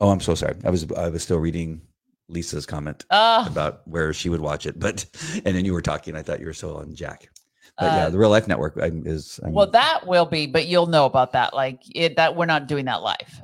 Oh, 0.00 0.10
I'm 0.10 0.20
so 0.20 0.34
sorry. 0.34 0.56
I 0.64 0.70
was 0.70 0.90
I 0.92 1.08
was 1.08 1.22
still 1.22 1.38
reading 1.38 1.80
Lisa's 2.28 2.66
comment 2.66 3.04
Oh, 3.10 3.44
about 3.46 3.86
where 3.86 4.12
she 4.12 4.28
would 4.28 4.40
watch 4.40 4.66
it, 4.66 4.78
but 4.78 5.04
and 5.44 5.56
then 5.56 5.64
you 5.64 5.72
were 5.72 5.82
talking. 5.82 6.14
I 6.14 6.22
thought 6.22 6.40
you 6.40 6.46
were 6.46 6.52
still 6.52 6.76
on 6.76 6.94
Jack. 6.94 7.28
But 7.78 7.84
yeah, 7.84 8.06
uh, 8.06 8.10
the 8.10 8.18
Real 8.18 8.30
Life 8.30 8.48
Network 8.48 8.74
is. 8.76 9.38
I'm, 9.42 9.52
well, 9.52 9.70
that 9.70 10.06
will 10.06 10.26
be, 10.26 10.46
but 10.46 10.66
you'll 10.66 10.86
know 10.88 11.04
about 11.06 11.32
that. 11.32 11.54
Like 11.54 11.80
it, 11.94 12.16
that 12.16 12.34
we're 12.34 12.46
not 12.46 12.66
doing 12.66 12.86
that 12.86 13.02
live. 13.02 13.42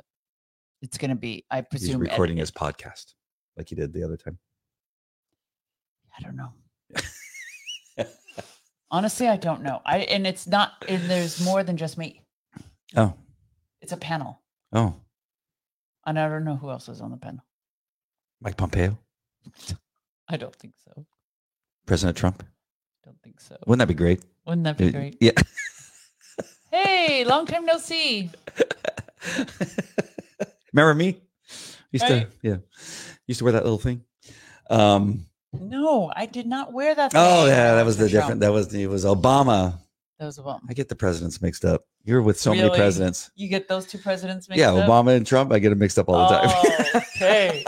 It's 0.81 0.97
going 0.97 1.09
to 1.09 1.15
be, 1.15 1.45
I 1.49 1.57
he's 1.57 1.65
presume, 1.69 2.01
recording 2.01 2.37
edited. 2.39 2.39
his 2.39 2.51
podcast 2.51 3.13
like 3.57 3.69
he 3.69 3.75
did 3.75 3.93
the 3.93 4.03
other 4.03 4.17
time. 4.17 4.37
I 6.17 6.21
don't 6.21 6.35
know. 6.35 6.51
Honestly, 8.91 9.27
I 9.27 9.35
don't 9.37 9.63
know. 9.63 9.81
I 9.85 9.99
and 9.99 10.27
it's 10.27 10.47
not. 10.47 10.71
And 10.87 11.09
there's 11.09 11.43
more 11.43 11.63
than 11.63 11.75
just 11.75 11.97
me. 11.97 12.21
Oh, 12.95 13.13
It's 13.81 13.91
a 13.91 13.97
panel. 13.97 14.41
oh, 14.73 14.95
And 16.05 16.19
I 16.19 16.29
don't 16.29 16.45
know 16.45 16.55
who 16.55 16.69
else 16.69 16.87
is 16.87 17.01
on 17.01 17.11
the 17.11 17.17
panel. 17.17 17.43
Mike 18.41 18.57
Pompeo, 18.57 18.97
I 20.29 20.37
don't 20.37 20.55
think 20.55 20.75
so. 20.85 21.05
President 21.85 22.17
Trump. 22.17 22.43
Don't 23.05 23.21
think 23.23 23.39
so. 23.39 23.55
Wouldn't 23.67 23.79
that 23.79 23.87
be 23.87 23.93
great? 23.93 24.21
Wouldn't 24.45 24.63
that 24.65 24.77
be 24.77 24.91
great? 24.91 25.17
Yeah. 25.21 25.31
Hey, 26.71 27.23
long 27.23 27.45
time 27.45 27.65
no 27.65 27.77
see. 27.77 28.29
Remember 30.73 30.93
me? 30.93 31.21
Used 31.91 32.03
Right. 32.03 32.27
to 32.29 32.37
yeah. 32.41 32.57
Used 33.27 33.37
to 33.39 33.43
wear 33.45 33.53
that 33.53 33.63
little 33.63 33.77
thing. 33.79 34.03
Um 34.69 35.25
No, 35.53 36.11
I 36.13 36.25
did 36.25 36.45
not 36.47 36.73
wear 36.73 36.93
that. 36.93 37.13
oh 37.15 37.45
yeah, 37.45 37.75
that 37.75 37.85
was 37.85 37.95
the 37.95 38.09
different 38.09 38.41
that 38.41 38.51
was 38.51 38.73
it 38.73 38.87
was 38.89 39.05
Obama. 39.05 39.79
That 40.19 40.25
was 40.25 40.37
a 40.37 40.43
bump. 40.43 40.63
I 40.69 40.73
get 40.73 40.89
the 40.89 40.95
presidents 40.95 41.41
mixed 41.41 41.63
up. 41.63 41.85
You're 42.03 42.21
with 42.21 42.37
so 42.39 42.53
many 42.53 42.69
presidents. 42.69 43.31
You 43.35 43.47
get 43.47 43.69
those 43.69 43.85
two 43.85 43.97
presidents 43.97 44.49
mixed 44.49 44.59
Yeah, 44.59 44.73
up? 44.73 44.87
Obama 44.89 45.15
and 45.15 45.25
Trump, 45.25 45.53
I 45.53 45.59
get 45.59 45.69
them 45.69 45.79
mixed 45.79 45.97
up 45.99 46.09
all 46.09 46.27
the 46.27 46.35
time. 46.35 46.49
Oh, 46.51 47.01
okay. 47.15 47.63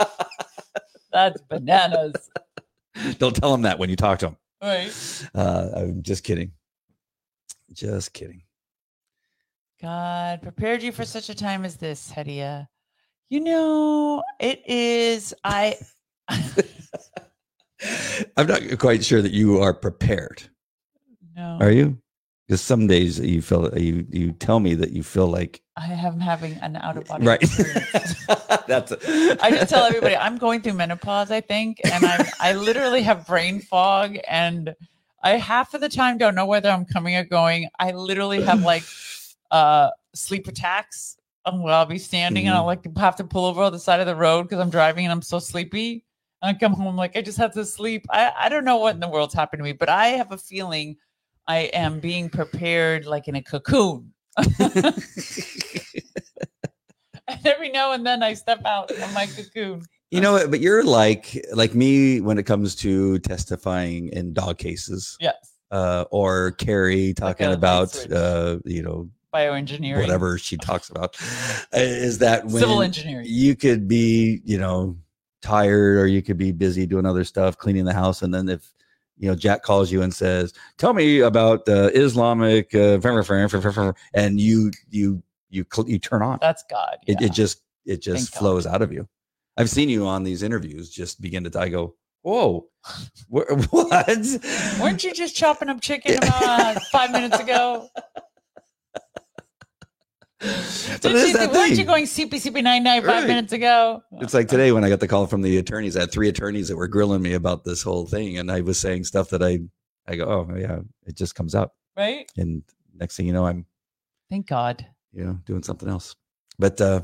That's 1.12 1.40
bananas. 1.42 2.14
Don't 3.18 3.34
tell 3.34 3.52
them 3.52 3.62
that 3.62 3.78
when 3.78 3.88
you 3.90 3.96
talk 3.96 4.18
to 4.20 4.26
them. 4.26 4.36
Right. 4.62 4.92
Uh, 5.34 5.68
I'm 5.76 6.02
just 6.02 6.24
kidding. 6.24 6.52
Just 7.72 8.12
kidding. 8.12 8.42
God 9.80 10.42
prepared 10.42 10.82
you 10.82 10.90
for 10.90 11.04
such 11.04 11.28
a 11.28 11.34
time 11.34 11.64
as 11.64 11.76
this, 11.76 12.10
Hedieh. 12.10 12.66
You 13.30 13.40
know, 13.40 14.22
it 14.40 14.62
is. 14.66 15.34
I. 15.44 15.76
I'm 18.36 18.46
not 18.46 18.62
quite 18.78 19.04
sure 19.04 19.22
that 19.22 19.32
you 19.32 19.60
are 19.60 19.72
prepared. 19.72 20.42
no, 21.36 21.58
Are 21.60 21.70
you? 21.70 21.98
Because 22.48 22.62
some 22.62 22.86
days 22.86 23.20
you 23.20 23.42
feel 23.42 23.76
you 23.78 24.06
you 24.08 24.32
tell 24.32 24.58
me 24.58 24.74
that 24.74 24.92
you 24.92 25.02
feel 25.02 25.26
like 25.26 25.60
I 25.76 25.92
am 25.92 26.18
having 26.18 26.54
an 26.62 26.76
out 26.76 26.96
of 26.96 27.04
body 27.04 27.26
right. 27.26 27.42
experience. 27.42 28.24
That's. 28.66 28.90
I 29.42 29.50
just 29.50 29.68
tell 29.68 29.84
everybody 29.84 30.16
I'm 30.16 30.38
going 30.38 30.62
through 30.62 30.72
menopause, 30.72 31.30
I 31.30 31.42
think, 31.42 31.78
and 31.84 32.02
I'm 32.02 32.26
I 32.40 32.54
literally 32.54 33.02
have 33.02 33.26
brain 33.26 33.60
fog, 33.60 34.16
and 34.26 34.74
I 35.22 35.32
half 35.32 35.74
of 35.74 35.82
the 35.82 35.90
time 35.90 36.16
don't 36.16 36.34
know 36.34 36.46
whether 36.46 36.70
I'm 36.70 36.86
coming 36.86 37.16
or 37.16 37.24
going. 37.24 37.68
I 37.78 37.90
literally 37.90 38.40
have 38.40 38.62
like 38.62 38.82
uh 39.50 39.90
sleep 40.14 40.48
attacks 40.48 41.18
um, 41.44 41.62
where 41.62 41.74
I'll 41.74 41.84
be 41.84 41.98
standing 41.98 42.46
and 42.46 42.56
I'll 42.56 42.64
like 42.64 42.86
have 42.96 43.16
to 43.16 43.24
pull 43.24 43.44
over 43.44 43.62
on 43.62 43.72
the 43.72 43.78
side 43.78 44.00
of 44.00 44.06
the 44.06 44.16
road 44.16 44.44
because 44.44 44.58
I'm 44.58 44.70
driving 44.70 45.04
and 45.04 45.12
I'm 45.12 45.22
so 45.22 45.38
sleepy. 45.38 46.02
And 46.40 46.56
I 46.56 46.58
come 46.58 46.72
home 46.72 46.96
like 46.96 47.14
I 47.14 47.20
just 47.20 47.36
have 47.36 47.52
to 47.52 47.64
sleep. 47.66 48.06
I 48.08 48.32
I 48.38 48.48
don't 48.48 48.64
know 48.64 48.78
what 48.78 48.94
in 48.94 49.00
the 49.00 49.08
world's 49.08 49.34
happened 49.34 49.60
to 49.60 49.64
me, 49.64 49.72
but 49.72 49.90
I 49.90 50.08
have 50.08 50.32
a 50.32 50.38
feeling 50.38 50.96
I 51.48 51.70
am 51.72 51.98
being 51.98 52.28
prepared 52.28 53.06
like 53.06 53.26
in 53.26 53.34
a 53.34 53.42
cocoon. 53.42 54.12
and 54.36 54.94
every 57.44 57.70
now 57.70 57.92
and 57.92 58.06
then 58.06 58.22
I 58.22 58.34
step 58.34 58.60
out 58.66 58.90
of 58.90 59.14
my 59.14 59.26
cocoon. 59.26 59.82
You 60.10 60.20
know, 60.20 60.32
what, 60.32 60.50
but 60.50 60.60
you're 60.60 60.84
like 60.84 61.42
like 61.52 61.74
me 61.74 62.20
when 62.20 62.38
it 62.38 62.44
comes 62.44 62.74
to 62.76 63.18
testifying 63.20 64.08
in 64.08 64.34
dog 64.34 64.58
cases, 64.58 65.16
Yes, 65.20 65.34
uh, 65.70 66.04
or 66.10 66.52
Carrie 66.52 67.14
talking 67.14 67.50
about 67.52 68.10
uh, 68.12 68.58
you 68.64 68.82
know 68.82 69.10
bioengineering, 69.34 70.00
whatever 70.00 70.38
she 70.38 70.56
talks 70.56 70.90
about. 70.90 71.16
Is 71.72 72.18
that 72.18 72.44
when 72.44 72.60
civil 72.60 72.82
engineering. 72.82 73.26
you 73.28 73.56
could 73.56 73.88
be 73.88 74.40
you 74.44 74.58
know 74.58 74.96
tired 75.42 75.98
or 75.98 76.06
you 76.06 76.22
could 76.22 76.38
be 76.38 76.52
busy 76.52 76.86
doing 76.86 77.06
other 77.06 77.24
stuff, 77.24 77.58
cleaning 77.58 77.84
the 77.84 77.92
house, 77.92 78.22
and 78.22 78.32
then 78.32 78.48
if 78.48 78.70
you 79.18 79.28
know 79.28 79.34
Jack 79.34 79.62
calls 79.62 79.90
you 79.90 80.02
and 80.02 80.14
says, 80.14 80.52
"Tell 80.76 80.94
me 80.94 81.20
about 81.20 81.64
the 81.64 81.90
Islamic," 81.94 82.74
uh, 82.74 83.92
and 84.14 84.40
you 84.40 84.70
you 84.90 85.22
you 85.50 85.64
you 85.86 85.98
turn 85.98 86.22
on. 86.22 86.38
That's 86.40 86.64
God. 86.70 86.96
It, 87.06 87.20
yeah. 87.20 87.26
it 87.26 87.32
just 87.32 87.62
it 87.84 88.00
just 88.00 88.24
Thank 88.26 88.32
God. 88.32 88.38
flows 88.38 88.66
out 88.66 88.82
of 88.82 88.92
you. 88.92 89.08
I've 89.56 89.70
seen 89.70 89.88
you 89.88 90.06
on 90.06 90.22
these 90.22 90.42
interviews 90.42 90.88
just 90.88 91.20
begin 91.20 91.44
to 91.44 91.60
I 91.60 91.68
go, 91.68 91.96
whoa, 92.22 92.68
wha- 93.28 93.44
what? 93.70 94.08
Weren't 94.80 95.02
you 95.04 95.12
just 95.12 95.34
chopping 95.34 95.68
up 95.68 95.80
chicken 95.80 96.18
about 96.18 96.80
five 96.92 97.10
minutes 97.10 97.40
ago? 97.40 97.88
Didn't 100.40 101.28
you, 101.28 101.48
weren't 101.50 101.76
you 101.76 101.84
going 101.84 102.04
CP 102.04 102.62
nine 102.62 102.84
nine 102.84 103.02
five 103.02 103.08
Right. 103.22 103.26
minutes 103.26 103.52
ago? 103.52 104.02
It's 104.20 104.34
like 104.34 104.46
today 104.48 104.70
when 104.72 104.84
I 104.84 104.88
got 104.88 105.00
the 105.00 105.08
call 105.08 105.26
from 105.26 105.42
the 105.42 105.56
attorneys. 105.58 105.96
I 105.96 106.00
had 106.00 106.12
three 106.12 106.28
attorneys 106.28 106.68
that 106.68 106.76
were 106.76 106.86
grilling 106.86 107.22
me 107.22 107.34
about 107.34 107.64
this 107.64 107.82
whole 107.82 108.06
thing, 108.06 108.38
and 108.38 108.50
I 108.50 108.60
was 108.60 108.78
saying 108.78 109.04
stuff 109.04 109.30
that 109.30 109.42
I 109.42 109.58
I 110.06 110.16
go, 110.16 110.24
oh 110.26 110.56
yeah, 110.56 110.78
it 111.06 111.16
just 111.16 111.34
comes 111.34 111.54
up, 111.54 111.74
right? 111.96 112.30
and 112.36 112.62
next 112.94 113.16
thing 113.16 113.26
you 113.26 113.32
know, 113.32 113.46
I'm 113.46 113.66
Thank 114.30 114.46
God. 114.46 114.86
you 115.12 115.24
know 115.24 115.38
doing 115.44 115.62
something 115.62 115.88
else. 115.88 116.14
But 116.58 116.80
uh, 116.80 117.02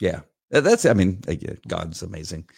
yeah, 0.00 0.20
that's 0.50 0.86
I 0.86 0.94
mean, 0.94 1.20
God's 1.68 2.02
amazing. 2.02 2.48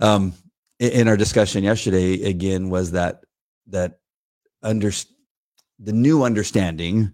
Um, 0.00 0.32
in 0.78 1.08
our 1.08 1.16
discussion 1.16 1.62
yesterday, 1.62 2.22
again, 2.22 2.70
was 2.70 2.92
that 2.92 3.24
that 3.68 3.98
under 4.62 4.90
the 5.78 5.92
new 5.92 6.22
understanding 6.22 7.12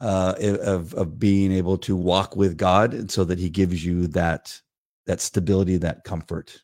uh, 0.00 0.34
of 0.40 0.94
of 0.94 1.18
being 1.18 1.52
able 1.52 1.78
to 1.78 1.96
walk 1.96 2.36
with 2.36 2.56
God, 2.56 2.94
and 2.94 3.10
so 3.10 3.24
that 3.24 3.38
He 3.38 3.48
gives 3.48 3.84
you 3.84 4.06
that 4.08 4.60
that 5.06 5.20
stability, 5.20 5.76
that 5.78 6.04
comfort, 6.04 6.62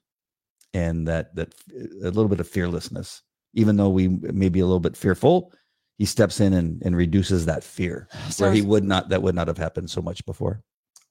and 0.75 1.07
that 1.09 1.35
that 1.37 1.55
a 2.03 2.11
little 2.11 2.29
bit 2.29 2.41
of 2.41 2.49
fearlessness. 2.49 3.23
Even 3.55 3.77
though 3.77 3.89
we 3.89 4.09
may 4.09 4.49
be 4.49 4.61
a 4.61 4.67
little 4.67 4.81
bit 4.81 4.97
fearful, 4.97 5.53
He 5.99 6.05
steps 6.05 6.41
in 6.41 6.53
and, 6.53 6.81
and 6.85 6.97
reduces 6.97 7.47
that 7.47 7.65
fear, 7.65 8.09
So 8.31 8.45
where 8.47 8.55
He 8.55 8.63
would 8.63 8.85
not 8.85 9.09
that 9.09 9.23
would 9.23 9.35
not 9.35 9.49
have 9.49 9.59
happened 9.59 9.91
so 9.91 10.01
much 10.03 10.25
before. 10.27 10.63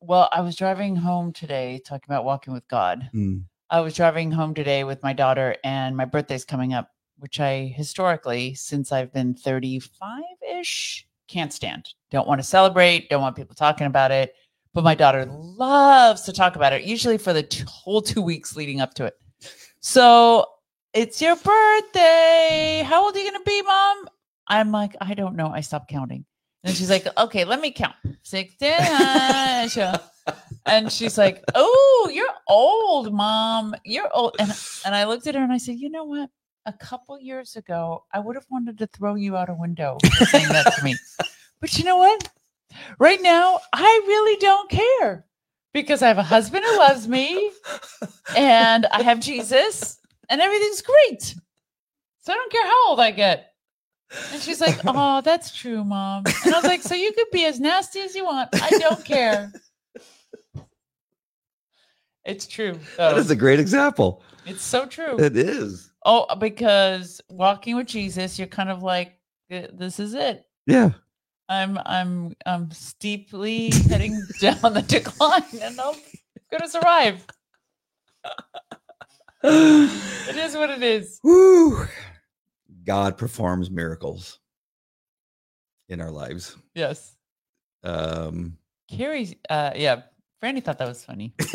well, 0.02 0.30
I 0.32 0.42
was 0.42 0.56
driving 0.56 0.96
home 0.96 1.34
today 1.34 1.82
talking 1.86 2.06
about 2.08 2.24
walking 2.26 2.54
with 2.54 2.68
God. 2.70 3.10
Mm. 3.14 3.44
I 3.70 3.82
was 3.82 3.94
driving 3.94 4.32
home 4.32 4.54
today 4.56 4.84
with 4.84 5.04
my 5.04 5.14
daughter, 5.14 5.56
and 5.64 5.96
my 5.96 6.06
birthday's 6.06 6.46
coming 6.46 6.74
up, 6.74 6.90
which 7.18 7.40
I 7.40 7.68
historically, 7.76 8.56
since 8.56 8.92
I've 8.92 9.14
been 9.14 9.36
35 9.36 10.24
ish, 10.60 11.06
can't 11.30 11.54
stand. 11.54 11.90
Don't 12.12 12.28
want 12.28 12.40
to 12.40 12.48
celebrate, 12.48 13.10
don't 13.10 13.22
want 13.22 13.36
people 13.36 13.56
talking 13.56 13.88
about 13.88 14.12
it. 14.12 14.34
But 14.74 14.84
my 14.84 14.96
daughter 14.96 15.26
loves 15.26 16.24
to 16.24 16.34
talk 16.34 16.56
about 16.56 16.74
it, 16.74 16.84
usually 16.84 17.18
for 17.18 17.34
the 17.34 17.44
t- 17.44 17.64
whole 17.68 18.02
two 18.02 18.22
weeks 18.22 18.56
leading 18.56 18.82
up 18.82 18.94
to 18.96 19.06
it. 19.06 19.16
So 19.80 20.46
it's 20.94 21.22
your 21.22 21.36
birthday. 21.36 22.84
How 22.86 23.04
old 23.04 23.16
are 23.16 23.20
you 23.20 23.32
going 23.32 23.42
to 23.42 23.50
be, 23.50 23.62
mom? 23.64 24.10
I'm 24.48 24.72
like, 24.72 24.96
I 25.02 25.14
don't 25.16 25.36
know. 25.36 25.48
I 25.48 25.62
stopped 25.62 25.90
counting. 25.90 26.26
And 26.64 26.76
she's 26.76 26.90
like, 26.90 27.08
okay, 27.18 27.46
let 27.46 27.62
me 27.62 27.72
count. 27.72 27.96
16. 28.24 29.70
She- 29.70 29.82
and 30.66 30.92
she's 30.92 31.18
like, 31.18 31.44
"Oh, 31.56 32.12
you're 32.14 32.28
old, 32.48 33.14
mom. 33.14 33.76
You're 33.84 34.10
old." 34.14 34.36
And 34.40 34.52
and 34.86 34.96
I 34.96 35.06
looked 35.06 35.28
at 35.28 35.36
her 35.36 35.44
and 35.44 35.52
I 35.54 35.58
said, 35.58 35.78
"You 35.80 35.90
know 35.90 36.04
what? 36.06 36.30
A 36.66 36.74
couple 36.74 37.20
years 37.20 37.56
ago, 37.56 38.04
I 38.14 38.20
would 38.20 38.36
have 38.36 38.46
wanted 38.50 38.78
to 38.80 38.88
throw 38.88 39.16
you 39.16 39.36
out 39.38 39.50
a 39.50 39.54
window 39.54 39.98
for 40.18 40.26
saying 40.26 40.50
that 40.50 40.74
to 40.78 40.84
me. 40.84 40.96
But 41.62 41.78
you 41.78 41.84
know 41.84 41.98
what? 41.98 42.30
Right 43.00 43.22
now, 43.22 43.60
I 43.74 44.02
really 44.08 44.38
don't 44.38 44.70
care 44.70 45.26
because 45.74 46.02
I 46.02 46.08
have 46.08 46.18
a 46.18 46.24
husband 46.24 46.64
who 46.64 46.78
loves 46.78 47.06
me, 47.06 47.52
and 48.38 48.86
I 48.86 49.02
have 49.02 49.20
Jesus, 49.20 50.00
and 50.30 50.40
everything's 50.40 50.82
great. 50.82 51.36
So 52.22 52.32
I 52.32 52.36
don't 52.36 52.52
care 52.52 52.66
how 52.66 52.90
old 52.90 53.02
I 53.02 53.12
get." 53.12 53.54
And 54.32 54.42
she's 54.42 54.62
like, 54.62 54.80
"Oh, 54.86 55.20
that's 55.22 55.54
true, 55.54 55.84
mom." 55.84 56.24
And 56.46 56.56
I 56.56 56.60
was 56.60 56.64
like, 56.66 56.82
"So 56.82 56.96
you 56.96 57.12
could 57.12 57.30
be 57.34 57.46
as 57.46 57.60
nasty 57.60 58.00
as 58.00 58.16
you 58.16 58.24
want. 58.24 58.50
I 58.54 58.70
don't 58.70 59.04
care." 59.04 59.52
It's 62.26 62.46
true. 62.46 62.80
That 62.98 63.16
though. 63.16 63.18
is 63.18 63.32
a 63.32 63.36
great 63.36 63.60
example. 63.60 64.22
It's 64.46 64.62
so 64.62 64.86
true. 64.86 65.20
It 65.20 65.36
is. 65.36 65.92
Oh, 66.06 66.34
because 66.36 67.22
walking 67.30 67.76
with 67.76 67.88
Jesus, 67.88 68.40
you're 68.40 68.48
kind 68.48 68.70
of 68.70 68.84
like, 68.84 69.20
this 69.50 70.00
is 70.00 70.14
it. 70.14 70.46
Yeah. 70.66 70.92
I'm 71.50 71.80
I'm 71.86 72.36
I'm 72.46 72.70
steeply 72.70 73.72
heading 73.90 74.24
down 74.40 74.74
the 74.74 74.84
decline, 74.84 75.42
and 75.62 75.82
I'm 75.82 75.96
gonna 76.52 76.70
survive. 76.70 77.26
It 79.44 80.36
is 80.36 80.56
what 80.56 80.70
it 80.70 80.84
is. 80.84 81.20
Woo. 81.24 81.88
God 82.86 83.18
performs 83.18 83.72
miracles 83.72 84.40
in 85.90 86.02
our 86.02 86.12
lives. 86.12 86.56
Yes. 86.76 87.16
Um, 87.84 88.58
Carrie, 88.90 89.40
uh, 89.50 89.72
yeah, 89.76 90.02
Franny 90.42 90.64
thought 90.64 90.78
that 90.78 90.88
was 90.88 91.04
funny. 91.04 91.34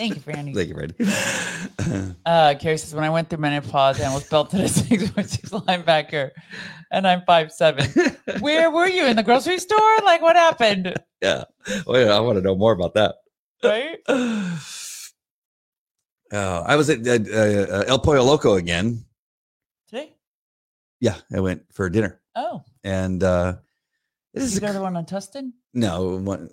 Thank 0.00 0.14
you, 0.14 0.22
Franny. 0.22 0.54
thank 0.54 0.68
you, 0.68 0.74
Fred. 0.74 0.94
Uh, 2.24 2.54
Carrie 2.58 2.78
says, 2.78 2.94
when 2.94 3.04
I 3.04 3.10
went 3.10 3.28
through 3.28 3.38
menopause, 3.40 4.00
I 4.00 4.04
almost 4.06 4.30
belted 4.30 4.60
a 4.60 4.68
six 4.68 5.08
foot 5.10 5.28
six 5.28 5.50
linebacker, 5.68 6.30
and 6.92 7.06
I'm 7.06 7.22
five 7.26 7.50
seven. 7.52 7.86
Where 8.40 8.70
were 8.70 8.86
you 8.86 9.06
in 9.06 9.16
the 9.16 9.22
grocery 9.22 9.58
store? 9.58 9.96
Like, 10.04 10.22
what 10.22 10.36
happened? 10.36 10.94
yeah. 11.20 11.44
Wait, 11.86 12.08
I 12.08 12.20
want 12.20 12.36
to 12.38 12.42
know 12.42 12.54
more 12.54 12.72
about 12.72 12.94
that. 12.94 13.16
Right? 13.62 13.98
Oh, 16.32 16.62
I 16.64 16.76
was 16.76 16.88
at 16.88 17.04
uh, 17.06 17.18
uh, 17.32 17.84
El 17.88 17.98
Pollo 17.98 18.22
Loco 18.22 18.54
again. 18.54 19.04
Today? 19.88 20.14
Yeah, 21.00 21.16
I 21.34 21.40
went 21.40 21.62
for 21.72 21.90
dinner, 21.90 22.20
Oh, 22.36 22.62
and 22.84 23.22
uh, 23.24 23.54
this 24.32 24.44
is 24.44 24.54
you 24.54 24.60
to 24.60 24.72
the 24.72 24.80
one 24.80 24.96
on 24.96 25.06
Tustin? 25.06 25.50
no 25.74 26.18
one, 26.18 26.48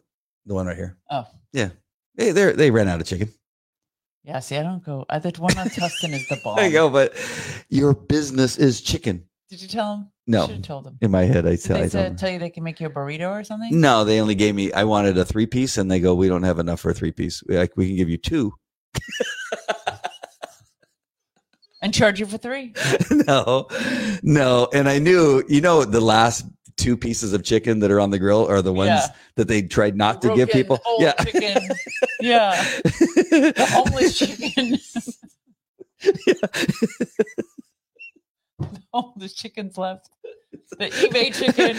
the 0.47 0.53
one 0.55 0.65
right 0.65 0.75
here. 0.75 0.97
Oh. 1.11 1.27
yeah, 1.53 1.69
they 2.17 2.31
they 2.31 2.51
they 2.51 2.71
ran 2.71 2.87
out 2.87 2.99
of 2.99 3.07
chicken. 3.07 3.31
Yeah, 4.23 4.39
see, 4.39 4.57
I 4.57 4.63
don't 4.63 4.83
go. 4.83 5.05
I, 5.09 5.19
the 5.19 5.29
one 5.39 5.57
on 5.57 5.69
Tustin 5.69 6.11
is 6.13 6.27
the 6.27 6.37
bomb. 6.43 6.57
There 6.57 6.65
you 6.65 6.71
go. 6.73 6.89
But 6.89 7.13
your 7.69 7.93
business 7.93 8.57
is 8.57 8.81
chicken. 8.81 9.23
Did 9.49 9.61
you 9.61 9.69
tell 9.69 9.95
them? 9.95 10.11
No, 10.29 10.45
should 10.45 10.55
have 10.55 10.65
told 10.65 10.83
them. 10.83 10.97
in 10.99 11.09
my 11.11 11.23
head, 11.23 11.45
I 11.45 11.51
Did 11.51 11.61
tell. 11.61 11.77
they 11.77 11.83
I 11.83 11.87
say, 11.87 12.13
tell 12.17 12.29
you 12.29 12.37
they 12.37 12.49
can 12.49 12.63
make 12.65 12.81
you 12.81 12.87
a 12.87 12.89
burrito 12.89 13.29
or 13.31 13.45
something? 13.45 13.79
No, 13.79 14.03
they 14.03 14.19
only 14.19 14.35
gave 14.35 14.53
me. 14.53 14.73
I 14.73 14.83
wanted 14.83 15.17
a 15.17 15.23
three 15.23 15.45
piece, 15.45 15.77
and 15.77 15.89
they 15.89 16.01
go, 16.01 16.13
"We 16.13 16.27
don't 16.27 16.43
have 16.43 16.59
enough 16.59 16.81
for 16.81 16.89
a 16.89 16.93
three 16.93 17.13
piece. 17.13 17.41
Like 17.47 17.71
we 17.77 17.87
can 17.87 17.95
give 17.95 18.09
you 18.09 18.17
two. 18.17 18.53
And 21.81 21.93
charge 21.93 22.19
you 22.19 22.25
for 22.25 22.39
three? 22.39 22.73
no, 23.11 23.67
no. 24.23 24.67
And 24.73 24.89
I 24.89 24.97
knew, 24.97 25.43
you 25.47 25.61
know, 25.61 25.85
the 25.85 26.01
last 26.01 26.43
two 26.77 26.95
pieces 26.95 27.33
of 27.33 27.43
chicken 27.43 27.79
that 27.79 27.89
are 27.91 27.99
on 27.99 28.11
the 28.11 28.19
grill 28.19 28.47
are 28.47 28.61
the 28.61 28.71
ones 28.73 28.89
Yeah. 28.89 29.07
that 29.35 29.47
they 29.47 29.61
tried 29.63 29.97
not 29.97 30.21
to 30.21 30.35
give 30.35 30.49
people. 30.49 30.79
Yeah, 30.99 31.13
chicken. 31.13 31.67
Yeah. 32.21 32.51
The 32.83 33.53
homeless 33.69 34.17
chicken. 34.17 34.77
the 38.59 38.81
homeless 38.93 39.33
chickens 39.33 39.77
left. 39.77 40.09
The 40.79 40.87
eBay 40.89 41.33
chicken. 41.33 41.75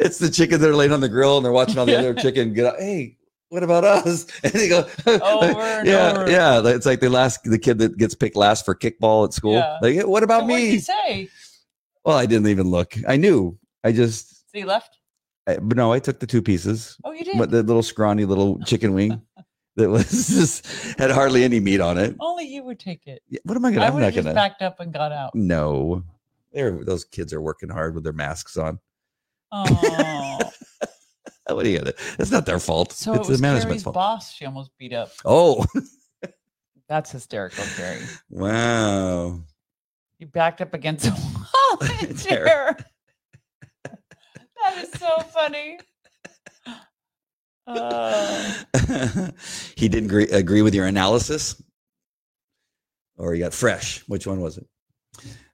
it's 0.00 0.18
the 0.18 0.30
chicken 0.30 0.60
that 0.60 0.68
are 0.70 0.74
laying 0.76 0.92
on 0.92 1.00
the 1.00 1.08
grill 1.08 1.36
and 1.36 1.44
they're 1.44 1.52
watching 1.52 1.78
all 1.78 1.86
the 1.86 1.92
Yeah. 1.92 1.98
other 1.98 2.14
chicken 2.14 2.52
get 2.54 2.66
out. 2.66 2.76
Hey, 2.78 3.16
what 3.50 3.62
about 3.62 3.84
us? 3.84 4.26
And 4.42 4.52
they 4.52 4.68
go, 4.68 4.86
Over 5.06 5.60
and 5.60 5.86
yeah, 5.86 6.12
over. 6.12 6.30
yeah. 6.30 6.62
It's 6.74 6.86
like 6.86 7.00
the 7.00 7.10
last 7.10 7.40
the 7.44 7.58
kid 7.58 7.78
that 7.78 7.96
gets 7.98 8.14
picked 8.14 8.36
last 8.36 8.64
for 8.64 8.74
kickball 8.74 9.26
at 9.26 9.34
school. 9.34 9.54
Yeah. 9.54 9.78
Like, 9.82 10.06
what 10.06 10.22
about 10.22 10.42
So 10.42 10.46
what 10.46 10.56
did 10.58 10.72
me? 10.72 10.78
say? 10.78 11.28
Well, 12.04 12.16
I 12.16 12.26
didn't 12.26 12.48
even 12.48 12.68
look. 12.68 12.94
I 13.06 13.16
knew. 13.16 13.58
I 13.88 13.92
just, 13.92 14.50
So 14.50 14.58
he 14.58 14.64
left? 14.64 14.98
I, 15.46 15.56
but 15.58 15.76
no, 15.76 15.92
I 15.92 15.98
took 15.98 16.20
the 16.20 16.26
two 16.26 16.42
pieces. 16.42 16.96
Oh, 17.04 17.12
you 17.12 17.24
did? 17.24 17.38
But 17.38 17.50
the 17.50 17.62
little 17.62 17.82
scrawny 17.82 18.24
little 18.26 18.58
chicken 18.64 18.92
wing 18.94 19.20
that 19.76 19.88
was 19.88 20.28
just 20.28 20.66
had 20.98 21.10
hardly 21.10 21.42
any 21.44 21.58
meat 21.60 21.80
on 21.80 21.96
it. 21.98 22.14
Only 22.20 22.44
you 22.46 22.62
would 22.64 22.78
take 22.78 23.06
it. 23.06 23.22
Yeah, 23.28 23.40
What 23.44 23.56
am 23.56 23.64
I 23.64 23.70
gonna? 23.72 23.84
I 23.84 23.88
I'm 23.88 23.94
would 23.94 24.02
have 24.02 24.12
just 24.14 24.24
gonna. 24.24 24.34
backed 24.34 24.62
up 24.62 24.80
and 24.80 24.92
got 24.92 25.10
out. 25.12 25.34
No, 25.34 26.04
they're 26.52 26.84
those 26.84 27.04
kids 27.04 27.32
are 27.32 27.40
working 27.40 27.68
hard 27.70 27.94
with 27.94 28.04
their 28.04 28.12
masks 28.12 28.56
on. 28.56 28.78
Oh, 29.52 30.38
What 31.46 31.64
are 31.64 31.68
you 31.70 31.78
gonna? 31.78 31.94
It's 32.18 32.30
not 32.30 32.44
their 32.44 32.58
fault. 32.58 32.92
so 32.92 33.14
it's 33.14 33.26
it 33.26 33.30
was 33.30 33.38
the 33.40 33.42
management's 33.42 33.82
Carrie's 33.82 33.82
fault. 33.84 33.94
boss. 33.94 34.34
She 34.34 34.44
almost 34.44 34.70
beat 34.76 34.92
up. 34.92 35.12
Oh, 35.24 35.64
That's 36.90 37.10
hysterical, 37.10 37.64
Carrie. 37.76 38.02
wow. 38.28 39.40
You 40.18 40.26
backed 40.26 40.60
up 40.60 40.74
against 40.74 41.06
a 41.06 41.10
wall 41.10 41.78
in 42.02 42.10
a 42.10 42.14
Chair. 42.14 42.44
chair. 42.46 42.76
That 44.64 44.78
is 44.84 44.90
so 45.00 45.18
funny. 45.20 45.78
Uh, 47.70 48.54
he 49.76 49.90
didn't 49.90 50.06
agree, 50.06 50.24
agree 50.28 50.62
with 50.62 50.74
your 50.74 50.86
analysis, 50.86 51.62
or 53.18 53.34
you 53.34 53.44
got 53.44 53.52
fresh. 53.52 54.02
Which 54.08 54.26
one 54.26 54.40
was 54.40 54.56
it? 54.56 54.66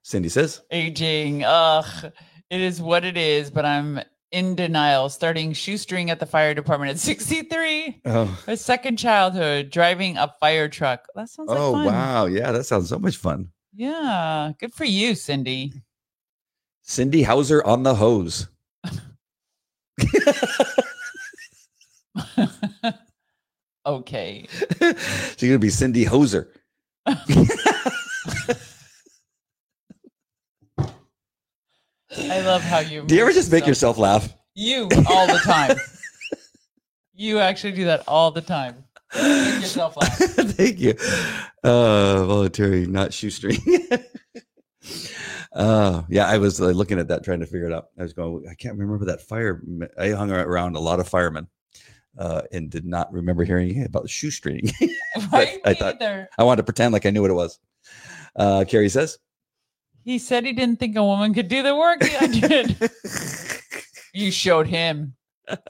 Cindy 0.03 0.29
says. 0.29 0.61
aging. 0.71 1.43
Ugh, 1.45 2.13
it 2.51 2.61
is 2.61 2.81
what 2.81 3.05
it 3.05 3.17
is, 3.17 3.51
but 3.51 3.65
I'm 3.65 3.99
in 4.31 4.55
denial. 4.55 5.09
Starting 5.09 5.53
shoestring 5.55 6.09
at 6.09 6.21
the 6.21 6.27
fire 6.27 6.55
department 6.55 6.93
at 6.93 7.01
63. 7.01 8.03
Oh, 8.05 8.45
A 8.47 8.57
second 8.57 8.97
childhood, 8.97 9.71
driving 9.71 10.17
a 10.17 10.33
fire 10.39 10.69
truck. 10.69 11.07
That 11.17 11.29
sounds 11.29 11.49
like 11.49 11.59
oh 11.59 11.73
fun. 11.73 11.87
wow, 11.87 12.27
yeah, 12.27 12.53
that 12.53 12.63
sounds 12.63 12.91
so 12.91 12.99
much 13.01 13.17
fun. 13.17 13.49
Yeah, 13.75 14.53
good 14.61 14.73
for 14.73 14.85
you, 14.85 15.17
Cindy. 15.17 15.73
Cindy 16.83 17.25
Hauser 17.25 17.65
on 17.67 17.83
the 17.83 17.97
hose. 17.97 18.47
okay. 23.87 24.47
She's 25.37 25.49
gonna 25.49 25.59
be 25.59 25.71
Cindy 25.71 26.05
Hoser. 26.05 26.49
I 27.07 27.17
love 32.41 32.63
how 32.63 32.79
you. 32.81 33.03
Do 33.05 33.15
you 33.15 33.23
ever 33.23 33.33
just 33.33 33.51
make 33.51 33.67
yourself- 33.67 33.97
yourself 33.97 33.99
laugh? 33.99 34.33
You 34.55 34.89
all 35.09 35.27
the 35.27 35.41
time. 35.45 35.77
you 37.15 37.41
actually 37.41 37.73
do 37.73 37.87
that 37.87 38.05
all 38.07 38.31
the 38.31 38.41
time. 38.41 38.85
Make 39.15 39.63
yourself 39.63 39.97
laugh. 39.97 40.17
Thank 40.17 40.79
you. 40.79 40.95
Uh, 41.65 42.25
voluntary, 42.25 42.87
not 42.87 43.13
shoestring. 43.13 43.57
Uh, 45.55 46.03
yeah, 46.09 46.27
I 46.27 46.39
was 46.39 46.61
uh, 46.61 46.67
looking 46.67 46.99
at 46.99 47.09
that, 47.09 47.25
trying 47.25 47.41
to 47.41 47.47
figure 47.47 47.67
it 47.67 47.73
out. 47.73 47.89
I 47.99 48.03
was 48.03 48.13
going, 48.13 48.47
I 48.51 48.55
can't 48.55 48.77
remember 48.79 49.05
that 49.07 49.21
fire. 49.23 49.63
I 49.99 50.11
hung 50.11 50.31
around 50.31 50.77
a 50.77 50.81
lot 50.81 51.01
of 51.01 51.09
firemen 51.09 51.47
uh, 52.19 52.43
and 52.53 52.71
did 52.71 52.85
not 52.85 53.13
remember 53.13 53.45
hearing 53.45 53.85
about 53.85 54.03
the 54.03 54.09
shoestring. 54.09 54.71
Right? 55.33 55.61
I 55.65 55.75
thought- 55.75 55.95
either. 56.03 56.29
I 56.39 56.43
wanted 56.43 56.59
to 56.59 56.65
pretend 56.65 56.93
like 56.93 57.07
I 57.07 57.11
knew 57.11 57.23
what 57.23 57.31
it 57.31 57.35
was. 57.35 57.59
Uh, 58.35 58.65
Carrie 58.67 58.89
says, 58.89 59.17
He 60.05 60.19
said 60.19 60.45
he 60.45 60.53
didn't 60.53 60.81
think 60.81 60.97
a 60.97 61.05
woman 61.05 61.33
could 61.35 61.47
do 61.49 61.63
the 61.63 61.77
work 61.77 61.99
I 62.21 62.27
did. 62.27 62.91
You 64.17 64.31
showed 64.31 64.69
him. 64.69 65.15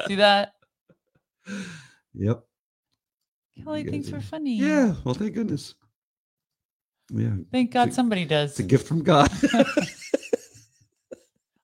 See 0.06 0.16
that? 0.16 0.52
Yep. 2.14 2.42
Kelly 3.64 3.82
You 3.82 3.90
thinks 3.90 4.06
guys 4.08 4.12
we're 4.12 4.18
are- 4.18 4.22
funny. 4.22 4.56
Yeah. 4.56 4.94
Well, 5.02 5.14
thank 5.14 5.34
goodness. 5.34 5.74
Yeah. 7.10 7.30
Thank 7.52 7.72
God 7.72 7.88
It's 7.88 7.96
somebody 7.96 8.24
does. 8.24 8.50
It's 8.50 8.60
a 8.60 8.64
gift 8.64 8.86
from 8.86 9.02
God. 9.02 9.30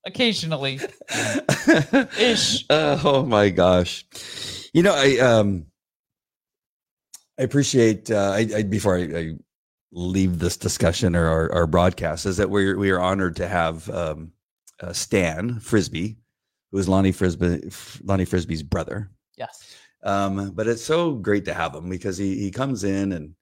Occasionally. 0.07 0.81
Ish. 2.19 2.65
Uh, 2.71 2.99
oh 3.05 3.25
my 3.25 3.51
gosh. 3.51 4.05
You 4.73 4.83
know, 4.83 4.95
I 4.95 5.19
um 5.19 5.67
I 7.39 7.43
appreciate 7.43 8.11
uh 8.11 8.33
I, 8.35 8.49
I 8.57 8.63
before 8.63 8.97
I, 8.97 9.03
I 9.03 9.33
leave 9.93 10.39
this 10.39 10.57
discussion 10.57 11.17
or 11.17 11.27
our, 11.27 11.53
our 11.53 11.67
broadcast 11.67 12.27
is 12.27 12.37
that 12.37 12.51
we're 12.51 12.79
we 12.79 12.91
are 12.91 13.01
honored 13.01 13.37
to 13.37 13.49
have 13.49 13.89
um 13.91 14.33
uh, 14.81 14.93
Stan 14.93 15.61
Frisbee, 15.61 16.17
who 16.71 16.79
is 16.79 16.89
Lonnie 16.89 17.13
Frisbee 17.13 17.71
Lonnie 18.03 18.25
Frisbee's 18.25 18.63
brother. 18.63 19.11
Yes. 19.37 19.77
Um, 20.03 20.53
but 20.53 20.67
it's 20.67 20.83
so 20.83 21.13
great 21.13 21.45
to 21.45 21.55
have 21.55 21.75
him 21.75 21.91
because 21.91 22.17
he 22.17 22.39
he 22.39 22.51
comes 22.51 22.85
in 22.85 23.13
and 23.13 23.35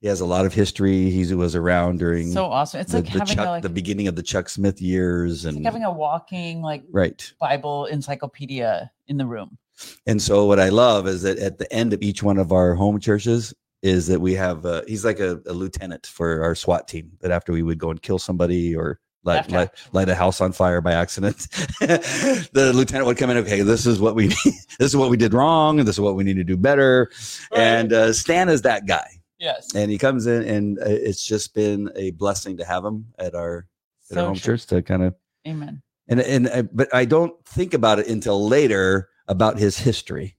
he 0.00 0.08
has 0.08 0.20
a 0.20 0.26
lot 0.26 0.46
of 0.46 0.52
history. 0.52 1.10
He 1.10 1.32
was 1.34 1.54
around 1.54 1.98
during 1.98 2.30
So 2.30 2.46
awesome. 2.46 2.80
It's 2.80 2.92
the, 2.92 2.98
like 2.98 3.12
the 3.12 3.18
having 3.18 3.36
Chuck, 3.36 3.46
a, 3.46 3.50
like, 3.50 3.62
the 3.62 3.68
beginning 3.68 4.08
of 4.08 4.16
the 4.16 4.22
Chuck 4.22 4.48
Smith 4.48 4.80
years 4.80 5.44
and 5.44 5.56
like 5.56 5.64
having 5.64 5.84
a 5.84 5.92
walking 5.92 6.62
like 6.62 6.84
right. 6.90 7.32
Bible 7.40 7.86
encyclopedia 7.86 8.90
in 9.08 9.16
the 9.16 9.26
room. 9.26 9.58
And 10.06 10.20
so 10.20 10.46
what 10.46 10.60
I 10.60 10.68
love 10.70 11.06
is 11.06 11.22
that 11.22 11.38
at 11.38 11.58
the 11.58 11.70
end 11.72 11.92
of 11.92 12.02
each 12.02 12.22
one 12.22 12.38
of 12.38 12.52
our 12.52 12.74
home 12.74 12.98
churches 13.00 13.54
is 13.82 14.06
that 14.08 14.20
we 14.20 14.34
have 14.34 14.64
uh, 14.66 14.82
he's 14.86 15.04
like 15.04 15.20
a, 15.20 15.40
a 15.46 15.52
lieutenant 15.52 16.06
for 16.06 16.42
our 16.42 16.54
SWAT 16.54 16.88
team. 16.88 17.12
That 17.20 17.30
after 17.30 17.52
we 17.52 17.62
would 17.62 17.78
go 17.78 17.90
and 17.90 18.00
kill 18.00 18.18
somebody 18.18 18.74
or 18.74 19.00
light, 19.22 19.50
light, 19.50 19.70
light 19.92 20.08
a 20.08 20.14
house 20.14 20.40
on 20.40 20.52
fire 20.52 20.80
by 20.80 20.92
accident, 20.92 21.38
the 21.80 22.72
lieutenant 22.74 23.06
would 23.06 23.18
come 23.18 23.30
in. 23.30 23.36
Okay, 23.38 23.62
this 23.62 23.86
is 23.86 24.00
what 24.00 24.14
we 24.14 24.28
this 24.78 24.88
is 24.90 24.96
what 24.96 25.10
we 25.10 25.16
did 25.16 25.34
wrong, 25.34 25.78
and 25.78 25.86
this 25.86 25.96
is 25.96 26.00
what 26.00 26.16
we 26.16 26.24
need 26.24 26.36
to 26.36 26.44
do 26.44 26.56
better. 26.56 27.10
And 27.54 27.92
uh, 27.92 28.12
Stan 28.12 28.48
is 28.48 28.62
that 28.62 28.86
guy, 28.86 29.20
yes. 29.38 29.74
and 29.74 29.90
he 29.90 29.98
comes 29.98 30.26
in, 30.26 30.42
and 30.44 30.78
uh, 30.78 30.84
it's 30.86 31.24
just 31.26 31.54
been 31.54 31.90
a 31.96 32.10
blessing 32.12 32.56
to 32.58 32.64
have 32.64 32.84
him 32.84 33.06
at 33.18 33.34
our 33.34 33.66
at 34.10 34.18
our 34.18 34.26
home 34.26 34.34
church 34.36 34.66
to 34.66 34.82
kind 34.82 35.02
of 35.02 35.14
Amen. 35.46 35.82
and 36.08 36.20
and 36.20 36.48
uh, 36.48 36.62
but 36.72 36.92
I 36.94 37.04
don't 37.04 37.34
think 37.44 37.74
about 37.74 37.98
it 37.98 38.08
until 38.08 38.46
later 38.48 39.08
about 39.28 39.58
his 39.58 39.78
history. 39.78 40.36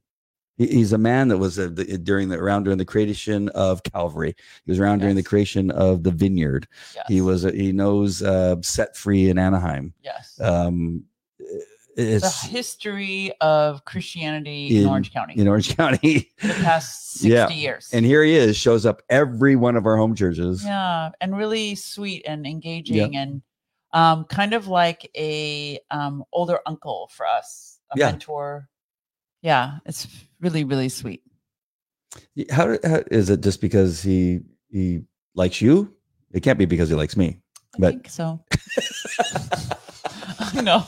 He- 0.58 0.68
He's 0.68 0.92
a 0.94 0.98
man 0.98 1.28
that 1.28 1.38
was 1.38 1.60
uh, 1.60 1.70
the, 1.72 1.98
during 2.00 2.30
the 2.30 2.40
around 2.40 2.64
during 2.64 2.80
the 2.80 2.86
creation 2.86 3.50
of 3.50 3.84
Calvary. 3.84 4.36
He 4.66 4.72
was 4.72 4.80
around 4.80 5.00
during 5.00 5.16
the 5.16 5.22
creation 5.24 5.70
of 5.70 6.02
the 6.04 6.10
Vineyard. 6.12 6.68
Yes. 6.96 7.06
He 7.08 7.22
was 7.22 7.46
uh, 7.46 7.52
he 7.52 7.72
knows 7.72 8.24
uh, 8.24 8.56
set 8.62 8.98
free 8.98 9.30
in 9.30 9.38
Anaheim. 9.38 9.94
Yes. 10.02 10.40
Um, 10.42 11.04
the 11.98 12.48
history 12.50 13.32
of 13.42 13.84
Christianity 13.86 14.76
in, 14.78 14.84
In- 14.84 14.88
Orange 14.88 15.12
County 15.12 15.34
in 15.38 15.48
Orange 15.48 15.76
County, 15.76 16.32
the 16.42 16.48
past 16.64 17.14
60 17.14 17.28
Yeah. 17.30 17.50
years. 17.50 17.90
and 17.92 18.06
here 18.06 18.24
he 18.24 18.36
is, 18.36 18.56
shows 18.56 18.86
up 18.86 19.02
every 19.10 19.56
one 19.56 19.76
of 19.76 19.86
our 19.86 19.98
home 19.98 20.16
churches. 20.16 20.64
yeah, 20.64 21.10
and 21.20 21.36
really 21.36 21.76
sweet 21.76 22.24
and 22.28 22.46
engaging 22.46 23.16
and 23.18 23.42
um, 23.94 24.26
kind 24.26 24.54
of 24.54 24.68
like 24.68 25.10
a 25.18 25.80
um, 25.92 26.24
older 26.32 26.60
uncle 26.66 27.10
for 27.14 27.26
us, 27.26 27.80
a 27.92 27.98
Yeah. 28.00 28.12
mentor. 28.12 28.70
Yeah, 29.42 29.78
it's 29.86 30.08
really, 30.40 30.64
really 30.66 30.90
sweet. 30.90 31.24
How, 32.52 32.78
how 32.84 33.04
is 33.12 33.30
it? 33.30 33.42
Just 33.42 33.62
because 33.62 34.02
he 34.02 34.42
he 34.70 35.02
likes 35.36 35.62
you? 35.62 35.94
It 36.32 36.42
can't 36.42 36.60
be 36.60 36.66
because 36.66 36.90
he 36.90 36.96
likes 36.96 37.16
me. 37.16 37.40
I 37.76 37.80
But- 37.80 37.94
think 37.94 38.10
so. 38.10 38.44
no, 40.64 40.84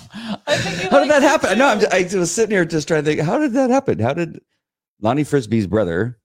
I 0.48 0.58
think 0.58 0.92
How 0.92 1.00
did 1.00 1.10
that 1.10 1.22
happen? 1.22 1.58
No, 1.58 1.68
I'm 1.68 1.80
just, 1.80 1.94
I 1.94 2.18
was 2.20 2.32
sitting 2.32 2.52
here 2.56 2.66
just 2.66 2.88
trying 2.88 3.04
to 3.04 3.10
think. 3.10 3.22
How 3.22 3.38
did 3.38 3.54
that 3.54 3.70
happen? 3.70 4.00
How 4.00 4.14
did 4.14 4.40
Lonnie 5.02 5.24
Frisbee's 5.24 5.68
brother 5.68 6.20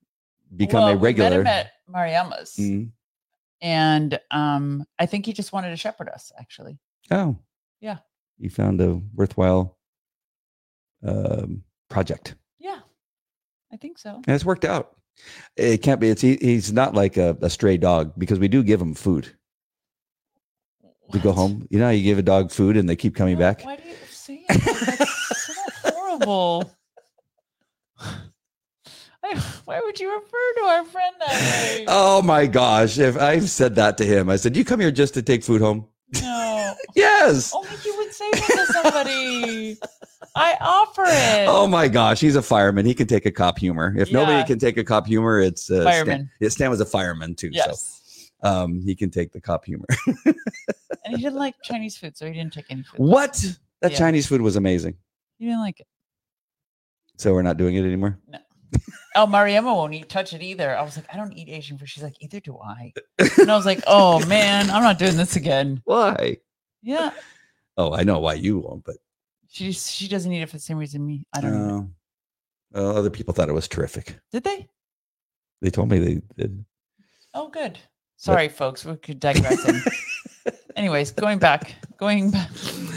become 0.55 0.83
Well, 0.83 0.93
a 0.93 0.97
regular? 0.97 1.37
We 1.37 1.43
met 1.43 1.65
him 1.87 1.95
at 1.95 1.95
Mariama's, 1.95 2.55
Mm. 2.57 2.91
and 3.61 4.19
um, 4.31 4.85
I 4.99 5.05
think 5.05 5.25
he 5.25 5.33
just 5.33 5.53
wanted 5.53 5.69
to 5.71 5.77
shepherd 5.77 6.09
us. 6.09 6.31
Actually, 6.39 6.77
Oh, 7.11 7.37
Yeah. 7.81 7.97
he 8.39 8.49
found 8.49 8.81
a 8.81 8.95
worthwhile 9.13 9.77
um, 11.03 11.63
project. 11.89 12.35
yeah, 12.59 12.79
I 13.71 13.77
think 13.77 13.97
so. 13.97 14.15
And 14.15 14.35
it's 14.35 14.45
worked 14.45 14.65
out. 14.65 14.91
It 15.55 15.81
can't 15.81 16.01
be. 16.01 16.09
It's 16.09 16.21
he, 16.21 16.35
he's 16.41 16.73
not 16.73 16.93
like 16.93 17.15
a, 17.17 17.37
a 17.41 17.49
stray 17.49 17.77
dog 17.77 18.13
because 18.17 18.37
we 18.39 18.47
do 18.49 18.63
give 18.63 18.81
him 18.81 18.93
food. 18.93 19.33
We 21.11 21.19
go 21.19 21.31
home. 21.31 21.67
You 21.69 21.79
know, 21.79 21.85
how 21.85 21.91
you 21.91 22.03
give 22.03 22.17
a 22.17 22.23
dog 22.23 22.51
food 22.51 22.77
and 22.77 22.89
they 22.89 22.95
keep 22.95 23.15
coming 23.15 23.37
back. 23.37 23.63
Why 23.63 23.75
do 23.77 23.87
you 23.87 23.95
say 24.09 24.43
that? 24.49 24.59
That's 24.97 25.45
so 25.47 25.53
horrible. 25.93 26.71
Why 29.65 29.81
would 29.83 29.99
you 29.99 30.13
refer 30.13 30.53
to 30.57 30.61
our 30.65 30.85
friend 30.85 31.15
that 31.19 31.31
way? 31.77 31.85
Oh 31.87 32.21
my 32.21 32.45
gosh! 32.45 32.99
If 32.99 33.17
I've 33.17 33.49
said 33.49 33.73
that 33.75 33.97
to 33.97 34.05
him, 34.05 34.29
I 34.29 34.35
said, 34.35 34.55
"You 34.55 34.63
come 34.63 34.79
here 34.79 34.91
just 34.91 35.15
to 35.15 35.23
take 35.23 35.43
food 35.43 35.61
home." 35.61 35.87
no, 36.21 36.75
Yes. 36.95 37.51
only 37.55 37.69
you 37.83 37.97
would 37.97 38.13
say 38.13 38.29
that 38.31 38.65
to 38.67 38.73
somebody. 38.73 39.77
I 40.35 40.55
offer 40.61 41.03
it. 41.07 41.47
Oh 41.47 41.65
my 41.65 41.87
gosh, 41.87 42.19
he's 42.21 42.35
a 42.35 42.41
fireman. 42.41 42.85
He 42.85 42.93
can 42.93 43.07
take 43.07 43.25
a 43.25 43.31
cop 43.31 43.57
humor. 43.57 43.95
If 43.97 44.11
nobody 44.11 44.45
can 44.45 44.59
take 44.59 44.77
a 44.77 44.83
cop 44.83 45.07
humor, 45.07 45.39
it's 45.39 45.71
uh, 45.71 45.81
Stan. 45.81 45.85
Fireman. 46.05 46.31
Yeah, 46.39 46.49
Stan 46.49 46.69
was 46.69 46.81
a 46.81 46.85
fireman 46.85 47.33
too, 47.33 47.49
yes, 47.51 47.81
so 47.81 48.04
um, 48.43 48.81
he 48.81 48.95
can 48.95 49.09
take 49.09 49.31
the 49.31 49.41
cop 49.41 49.65
humor. 49.65 49.85
and 50.25 50.35
he 51.07 51.17
didn't 51.17 51.35
like 51.35 51.55
Chinese 51.63 51.97
food, 51.97 52.15
so 52.17 52.25
he 52.27 52.33
didn't 52.33 52.53
take 52.53 52.65
any 52.69 52.83
food. 52.83 52.99
what? 52.99 53.33
That 53.81 53.91
Yeah. 53.91 53.97
Chinese 53.97 54.27
food 54.27 54.41
was 54.41 54.55
amazing. 54.55 54.95
He 55.37 55.45
didn't 55.45 55.59
like 55.61 55.79
it. 55.79 55.87
So 57.17 57.33
we're 57.33 57.41
not 57.43 57.57
doing 57.57 57.75
it 57.75 57.83
anymore. 57.85 58.19
No. 58.27 58.39
Oh, 59.17 59.25
Mariama 59.25 59.73
won't 59.73 59.93
eat 59.93 60.09
touch 60.09 60.33
it 60.33 60.41
either. 60.41 60.75
I 60.77 60.81
was 60.81 60.97
like, 60.97 61.05
I 61.13 61.15
don't 61.15 61.31
eat 61.31 61.47
Asian 61.47 61.77
food. 61.77 61.87
She's 61.87 62.03
like, 62.03 62.15
either 62.19 62.41
do 62.41 62.57
I. 62.59 62.91
And 63.39 63.49
I 63.49 63.55
was 63.55 63.65
like, 63.65 63.81
oh 63.87 64.25
man, 64.27 64.69
I'm 64.69 64.83
not 64.83 64.99
doing 64.99 65.15
this 65.15 65.37
again. 65.37 65.81
Why? 65.85 66.37
Yeah, 66.81 67.11
Oh, 67.77 67.93
I 67.93 68.03
know 68.03 68.19
why 68.19 68.33
you 68.35 68.59
won't, 68.59 68.83
but 68.85 68.95
she 69.49 69.71
she 69.71 70.07
doesn't 70.07 70.31
eat 70.31 70.41
it 70.41 70.49
for 70.49 70.57
the 70.57 70.61
same 70.61 70.77
reason 70.77 71.05
me. 71.05 71.25
I 71.33 71.41
don't. 71.41 71.67
know. 71.67 71.89
uh, 72.75 72.81
well, 72.83 72.97
other 72.97 73.09
people 73.09 73.33
thought 73.33 73.49
it 73.49 73.53
was 73.53 73.67
terrific. 73.67 74.17
Did 74.31 74.43
they? 74.43 74.67
They 75.61 75.69
told 75.69 75.89
me 75.89 75.99
they 75.99 76.21
did. 76.37 76.63
Oh, 77.33 77.47
good. 77.49 77.79
Sorry, 78.17 78.47
folks. 78.49 78.85
We 78.85 78.95
could 78.97 79.19
digress. 79.19 79.65
Anyways, 80.75 81.11
going 81.11 81.39
back, 81.39 81.75
going 81.97 82.31
back, 82.31 82.49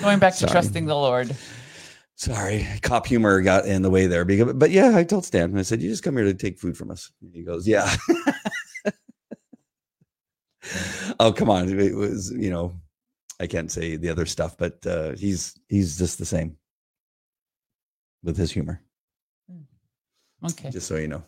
going 0.03 0.19
back 0.19 0.33
to 0.35 0.41
Sorry. 0.41 0.53
trusting 0.53 0.87
the 0.87 0.95
Lord. 0.95 1.35
Sorry, 2.15 2.67
cop 2.83 3.07
humor 3.07 3.41
got 3.43 3.67
in 3.67 3.83
the 3.83 3.91
way 3.91 4.07
there. 4.07 4.25
Because, 4.25 4.53
but 4.55 4.71
yeah, 4.71 4.97
I 4.97 5.05
told 5.05 5.25
Stan. 5.25 5.57
I 5.57 5.63
said, 5.63 5.81
"You 5.81 5.89
just 5.89 6.03
come 6.03 6.17
here 6.17 6.25
to 6.25 6.35
take 6.35 6.59
food 6.59 6.77
from 6.77 6.91
us." 6.91 7.13
And 7.23 7.33
he 7.33 7.43
goes, 7.45 7.69
"Yeah." 7.69 7.95
oh 11.21 11.33
come 11.33 11.49
on! 11.49 11.69
It 11.69 11.95
was 11.95 12.33
you 12.33 12.51
know, 12.51 12.75
I 13.39 13.47
can't 13.47 13.71
say 13.71 13.97
the 13.97 14.09
other 14.09 14.27
stuff, 14.27 14.57
but 14.59 14.85
uh, 14.85 15.13
he's 15.13 15.59
he's 15.69 15.97
just 15.97 16.19
the 16.19 16.27
same 16.27 16.57
with 18.25 18.37
his 18.37 18.51
humor. 18.51 18.83
Okay. 20.45 20.71
Just 20.71 20.87
so 20.87 20.97
you 20.97 21.09
know. 21.09 21.23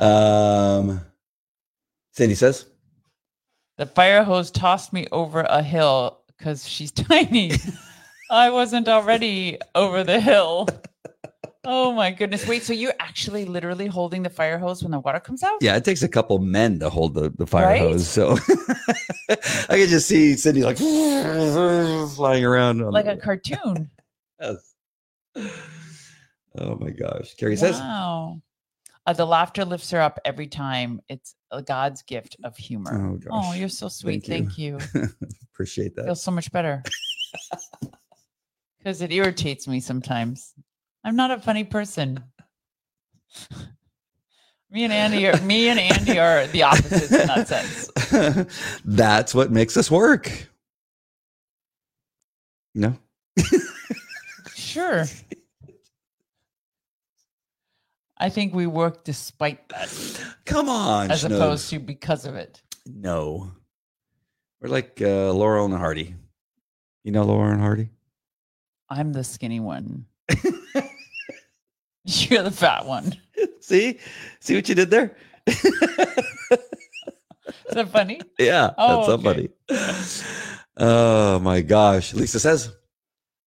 um, 0.00 1.00
Cindy 2.14 2.34
says, 2.34 2.66
The 3.76 3.86
fire 3.86 4.22
hose 4.22 4.50
tossed 4.50 4.92
me 4.92 5.06
over 5.12 5.40
a 5.40 5.62
hill 5.62 6.20
because 6.28 6.68
she's 6.68 6.92
tiny. 7.10 7.52
I 8.30 8.50
wasn't 8.50 8.88
already 8.88 9.58
over 9.74 10.04
the 10.04 10.20
hill. 10.20 10.68
Oh 11.66 11.92
my 11.92 12.10
goodness. 12.10 12.46
Wait, 12.46 12.62
so 12.62 12.74
you're 12.74 12.92
actually 13.00 13.46
literally 13.46 13.86
holding 13.86 14.22
the 14.22 14.28
fire 14.28 14.58
hose 14.58 14.82
when 14.82 14.92
the 14.92 15.00
water 15.00 15.18
comes 15.18 15.42
out? 15.42 15.62
"Yeah, 15.62 15.74
it 15.76 15.82
takes 15.82 16.02
a 16.02 16.08
couple 16.08 16.38
men 16.38 16.78
to 16.80 16.90
hold 16.90 17.14
the, 17.14 17.30
the 17.30 17.46
fire 17.46 17.68
Right? 17.68 17.80
hose." 17.80 18.06
So 18.06 18.32
I 19.30 19.78
could 19.78 19.88
just 19.88 20.06
see 20.06 20.36
Cindy 20.36 20.62
like 20.62 20.76
flying 20.76 22.44
around 22.44 22.80
Like 22.80 23.06
a 23.06 23.16
cartoon. 23.16 23.88
Yes. 24.38 24.74
Oh 26.58 26.76
my 26.78 26.90
gosh. 26.90 27.32
Carrie 27.38 27.56
says, 27.56 27.76
wow. 27.80 28.42
Uh, 29.06 29.14
the 29.14 29.24
laughter 29.24 29.64
lifts 29.64 29.90
her 29.92 30.02
up 30.02 30.18
every 30.26 30.48
time. 30.48 31.00
It's 31.08 31.34
God's 31.62 32.02
gift 32.02 32.36
of 32.44 32.56
humor. 32.56 33.16
Oh 33.16 33.18
Oh, 33.30 33.52
you're 33.54 33.68
so 33.68 33.88
sweet. 33.88 34.24
Thank 34.26 34.58
you. 34.58 34.78
Thank 34.78 34.94
you. 34.94 35.08
Appreciate 35.52 35.94
that. 35.96 36.04
feels 36.06 36.22
so 36.22 36.30
much 36.30 36.50
better 36.52 36.82
because 38.78 39.00
it 39.02 39.12
irritates 39.12 39.66
me 39.68 39.80
sometimes. 39.80 40.54
I'm 41.04 41.16
not 41.16 41.30
a 41.30 41.38
funny 41.38 41.64
person. 41.64 42.22
me 44.70 44.84
and 44.84 44.92
Andy 44.92 45.26
are 45.28 45.40
me 45.42 45.68
and 45.68 45.78
Andy 45.78 46.18
are 46.18 46.46
the 46.48 46.62
opposites 46.62 47.12
in 47.12 47.26
that 47.26 47.48
sense. 47.48 47.90
That's 48.84 49.34
what 49.34 49.50
makes 49.50 49.76
us 49.76 49.90
work. 49.90 50.30
No. 52.74 52.96
Sure. 54.54 55.04
I 58.24 58.30
think 58.30 58.54
we 58.54 58.66
work 58.66 59.04
despite 59.04 59.68
that, 59.68 59.90
Come 60.46 60.70
on. 60.70 61.10
as 61.10 61.24
opposed 61.24 61.68
to 61.70 61.78
because 61.78 62.24
of 62.24 62.34
it. 62.36 62.62
No. 62.86 63.52
We're 64.62 64.70
like 64.70 64.98
uh, 65.02 65.30
Laurel 65.30 65.66
and 65.66 65.74
Hardy. 65.74 66.14
You 67.04 67.12
know 67.12 67.24
Laurel 67.24 67.50
and 67.52 67.60
Hardy? 67.60 67.90
I'm 68.88 69.12
the 69.12 69.22
skinny 69.24 69.60
one. 69.60 70.06
You're 72.06 72.42
the 72.44 72.50
fat 72.50 72.86
one. 72.86 73.14
See, 73.60 73.98
see 74.40 74.54
what 74.54 74.68
you 74.70 74.74
did 74.74 74.90
there? 74.90 75.16
Is 75.46 75.58
that 77.72 77.90
funny? 77.90 78.20
Yeah, 78.38 78.70
Oh, 78.78 78.96
that's 78.96 79.06
so 79.06 79.12
okay. 79.14 79.48
funny. 79.68 80.24
Oh 80.78 81.38
my 81.40 81.60
gosh. 81.60 82.14
Lisa 82.14 82.40
says, 82.40 82.72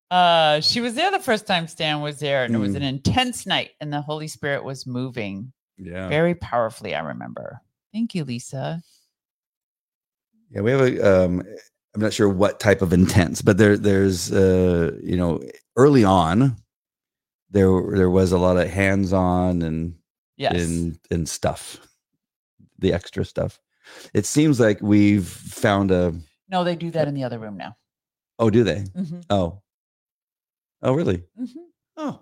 Uh, 0.09 0.61
she 0.61 0.79
was 0.81 0.93
there 0.95 1.11
the 1.11 1.19
first 1.19 1.45
time 1.47 1.67
Stan 1.67 2.01
was 2.01 2.19
there, 2.19 2.45
and 2.45 2.55
it 2.55 2.59
was 2.59 2.73
Mm. 2.73 2.77
an 2.77 2.83
intense 2.83 3.45
night, 3.45 3.71
and 3.81 3.91
the 3.91 4.01
Holy 4.01 4.27
Spirit 4.27 4.63
was 4.63 4.87
moving 4.87 5.51
yeah. 5.77 6.07
very 6.07 6.33
powerfully. 6.35 6.95
I 6.95 7.01
remember. 7.01 7.59
Thank 7.93 8.15
you, 8.15 8.23
Lisa. 8.23 8.81
Yeah, 10.49 10.61
we 10.61 10.71
have 10.71 10.81
a 10.81 11.25
um 11.25 11.43
I'm 11.93 12.01
not 12.01 12.13
sure 12.13 12.29
what 12.29 12.59
type 12.59 12.81
of 12.81 12.93
intense, 12.93 13.41
but 13.41 13.57
there 13.57 13.75
there's 13.77 14.31
uh 14.31 14.97
you 15.03 15.17
know, 15.17 15.41
early 15.75 16.03
on 16.05 16.55
there 17.49 17.69
there 17.91 18.09
was 18.09 18.31
a 18.31 18.37
lot 18.37 18.57
of 18.57 18.69
hands-on 18.69 19.61
and 19.61 19.95
Yes. 20.37 20.53
and 20.53 20.99
and 21.11 21.27
stuff. 21.27 21.79
The 22.79 22.93
extra 22.93 23.25
stuff. 23.25 23.59
It 24.13 24.25
seems 24.25 24.59
like 24.59 24.79
we've 24.81 25.27
found 25.27 25.91
a 25.91 26.13
no, 26.49 26.63
they 26.63 26.75
do 26.77 26.91
that 26.91 27.07
in 27.09 27.13
the 27.13 27.23
other 27.25 27.39
room 27.39 27.57
now. 27.57 27.75
Oh, 28.39 28.49
do 28.49 28.63
they? 28.63 28.83
Mhm, 28.95 29.23
Oh. 29.29 29.61
Oh, 30.81 30.93
really? 30.93 31.23
mhm. 31.39 31.47
Oh. 31.97 32.19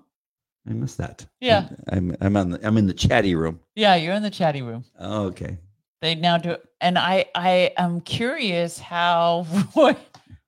I 0.68 0.74
missed 0.74 0.98
that. 0.98 1.26
Yeah. 1.42 1.68
I'm 1.90 2.16
I'm 2.22 2.36
on 2.38 2.50
the, 2.52 2.66
I'm 2.68 2.78
in 2.78 2.88
the 2.88 2.94
chatty 2.94 3.36
room. 3.36 3.60
Yeah, 3.76 3.96
you're 3.96 4.14
in 4.16 4.24
the 4.24 4.32
chatty 4.32 4.62
room. 4.64 4.84
Oh, 5.00 5.26
okay. 5.26 5.60
They 6.02 6.16
now 6.16 6.38
do, 6.38 6.58
and 6.82 6.98
I 6.98 7.26
I 7.36 7.72
am 7.78 8.02
curious 8.02 8.80
how 8.80 9.46
Roy 9.76 9.96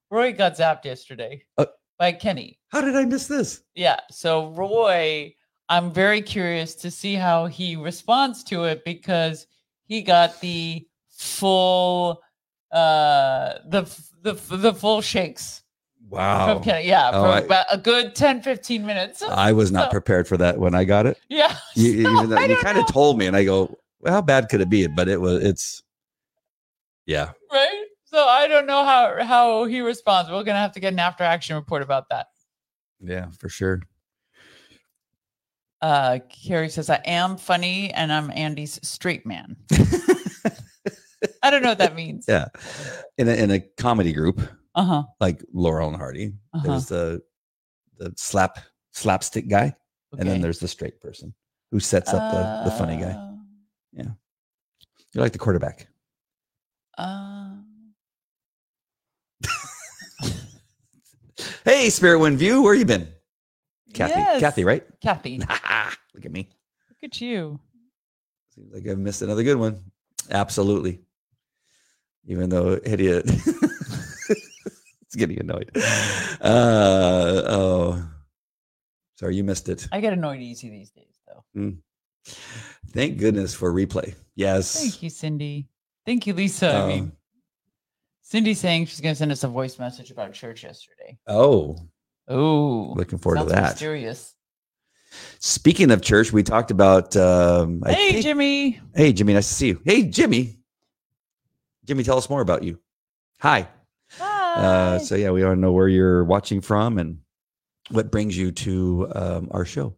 Roy 0.10 0.34
got 0.34 0.58
zapped 0.58 0.86
yesterday 0.86 1.44
Uh, 1.58 1.66
by 2.00 2.14
Kenny. 2.14 2.60
How 2.70 2.82
did 2.82 2.96
I 2.96 3.06
miss 3.06 3.28
this? 3.28 3.62
Yeah, 3.76 4.00
so 4.10 4.48
Roy, 4.50 5.36
I'm 5.70 5.92
very 5.92 6.22
curious 6.22 6.74
to 6.76 6.90
see 6.92 7.14
how 7.14 7.46
he 7.46 7.76
responds 7.76 8.44
to 8.46 8.64
it 8.66 8.84
because 8.86 9.46
he 9.86 10.02
got 10.02 10.40
the 10.42 10.88
full 11.10 12.22
uh 12.72 13.54
the 13.68 13.84
the 14.24 14.34
the 14.58 14.74
full 14.74 15.02
shakes 15.02 15.62
Wow. 16.10 16.54
from 16.56 16.64
Kenny. 16.64 16.88
Yeah, 16.88 17.10
Oh, 17.14 17.24
for 17.24 17.28
I- 17.30 17.40
about 17.40 17.66
a 17.72 17.78
good 17.78 18.16
10 18.16 18.42
15 18.42 18.86
minutes. 18.86 19.22
I 19.22 19.52
was 19.52 19.72
not 19.72 19.86
So- 19.88 19.92
prepared 19.92 20.28
for 20.28 20.38
that 20.38 20.58
when 20.58 20.74
I 20.76 20.84
got 20.86 21.06
it. 21.06 21.18
yeah. 21.30 21.56
you, 21.76 22.04
so 22.04 22.12
even 22.12 22.30
though 22.30 22.40
you 22.40 22.56
kind 22.58 22.78
of 22.78 22.88
told 22.88 23.18
me 23.18 23.26
and 23.28 23.36
i 23.36 23.44
go 23.44 23.78
well, 24.00 24.14
how 24.14 24.22
bad 24.22 24.48
could 24.50 24.62
it 24.62 24.70
be 24.70 24.88
but 24.88 25.08
it 25.10 25.20
was 25.20 25.44
it's 25.44 25.84
yeah 27.06 27.32
right? 27.52 27.84
So 28.06 28.24
I 28.26 28.48
don't 28.48 28.66
know 28.68 28.86
how 28.86 29.22
how 29.24 29.66
he 29.66 29.82
responds. 29.82 30.32
We're 30.32 30.44
gonna 30.44 30.60
have 30.60 30.72
to 30.74 30.80
get 30.80 30.94
an 30.94 31.00
after 31.00 31.24
action 31.26 31.56
report 31.56 31.82
about 31.82 32.08
that. 32.10 32.28
yeah 33.02 33.28
for 33.38 33.50
sure 33.50 33.82
Uh 35.82 36.20
Carrie 36.30 36.70
says, 36.70 36.90
I 36.90 37.02
am 37.06 37.38
funny 37.38 37.92
and 37.94 38.12
I'm 38.14 38.32
Andy's 38.32 38.80
straight 38.82 39.26
man. 39.26 39.58
I 41.44 41.50
don't 41.50 41.62
know 41.64 41.70
what 41.70 41.78
that 41.80 41.96
means. 41.96 42.26
yeah 42.28 42.48
in 43.18 43.28
a, 43.28 43.34
in 43.34 43.52
a 43.52 43.60
comedy 43.60 44.14
group 44.14 44.40
Uh-huh. 44.78 45.04
like 45.20 45.44
laurel 45.54 45.88
and 45.90 45.98
hardy. 45.98 46.34
Uh-huh. 46.54 46.68
there's 46.68 46.86
the 46.86 47.22
the 47.98 48.14
slap 48.16 48.60
slapstick 48.92 49.50
guy 49.50 49.76
and 50.18 50.30
then 50.30 50.40
there's 50.40 50.60
the 50.60 50.68
straight 50.68 51.02
person 51.02 51.34
who 51.72 51.80
sets 51.80 52.14
up 52.14 52.32
the, 52.32 52.70
the 52.70 52.76
funny 52.78 52.96
guy. 52.98 53.16
Yeah, 53.92 54.12
you're 55.14 55.24
like 55.24 55.34
the 55.34 55.40
quarterback. 55.40 55.88
Uh, 56.98 57.56
hey 61.66 61.90
spirit 61.90 62.20
wind 62.20 62.38
view 62.38 62.62
where 62.62 62.74
you 62.76 62.86
been? 62.86 63.08
Kathy. 63.94 64.20
Yes. 64.20 64.40
kathy 64.40 64.64
right? 64.64 64.84
Kathy, 65.02 65.40
look 66.14 66.26
at 66.26 66.32
me. 66.32 66.50
Look 66.90 67.12
at 67.12 67.20
you. 67.22 67.60
Seems 68.54 68.74
like 68.74 68.88
I've 68.88 69.00
missed 69.00 69.22
another 69.22 69.44
good 69.44 69.58
one. 69.58 69.80
Absolutely. 70.30 71.02
Even 72.26 72.50
though 72.50 72.78
Hedieh 72.78 73.22
it's 73.26 73.64
getting 75.18 75.40
annoyed. 75.40 75.72
Uh, 76.42 77.42
oh, 77.48 78.10
sorry, 79.16 79.36
you 79.36 79.44
missed 79.44 79.70
it. 79.70 79.88
I 79.92 80.00
get 80.02 80.14
annoyed 80.14 80.40
easy 80.42 80.70
these 80.70 80.92
days, 80.92 81.20
though. 81.28 81.74
Thank 82.92 83.18
goodness 83.18 83.54
for 83.54 83.74
replay. 83.74 84.16
Yes. 84.36 84.80
Thank 84.80 85.02
you, 85.04 85.10
Cindy. 85.10 85.68
Thank 86.06 86.28
you, 86.28 86.34
Lisa. 86.34 86.70
I 86.72 86.82
Uh, 86.82 86.88
mean, 86.88 87.12
Cindy's 88.22 88.60
saying 88.60 88.86
she's 88.86 89.02
going 89.02 89.14
to 89.14 89.18
send 89.20 89.32
us 89.32 89.44
a 89.44 89.48
voice 89.48 89.80
message 89.80 90.12
about 90.12 90.34
church 90.34 90.64
yesterday. 90.64 91.18
oh, 91.28 91.78
Oh, 92.30 92.94
looking 92.98 93.18
forward 93.20 93.38
sounds 93.40 93.52
to 93.52 93.56
that. 93.56 93.70
mysterious. 93.72 94.36
Speaking 95.40 95.92
of 95.92 96.02
church, 96.02 96.34
we 96.34 96.44
talked 96.44 96.72
about. 96.72 97.16
Um, 97.16 97.82
Hey, 97.86 98.12
think- 98.12 98.24
Jimmy. 98.24 98.82
Hey, 98.94 99.14
Jimmy, 99.14 99.34
nice 99.34 99.48
to 99.48 99.54
see 99.54 99.68
you. 99.70 99.82
Hey, 99.86 100.04
Jimmy. 100.04 100.60
Jimmy, 101.86 102.04
tell 102.04 102.18
us 102.18 102.30
more 102.30 102.42
about 102.42 102.64
you. 102.64 102.80
Hi. 103.40 103.70
Uh, 104.58 105.00
so 105.00 105.16
yeah, 105.16 105.30
we 105.30 105.44
want 105.44 105.58
to 105.58 105.62
know 105.62 105.72
where 105.72 105.88
you're 105.88 106.24
watching 106.24 106.62
from 106.62 106.98
and 106.98 107.20
what 107.92 108.12
brings 108.12 108.36
you 108.36 108.52
to 108.52 109.08
um, 109.14 109.48
our 109.52 109.66
show. 109.66 109.96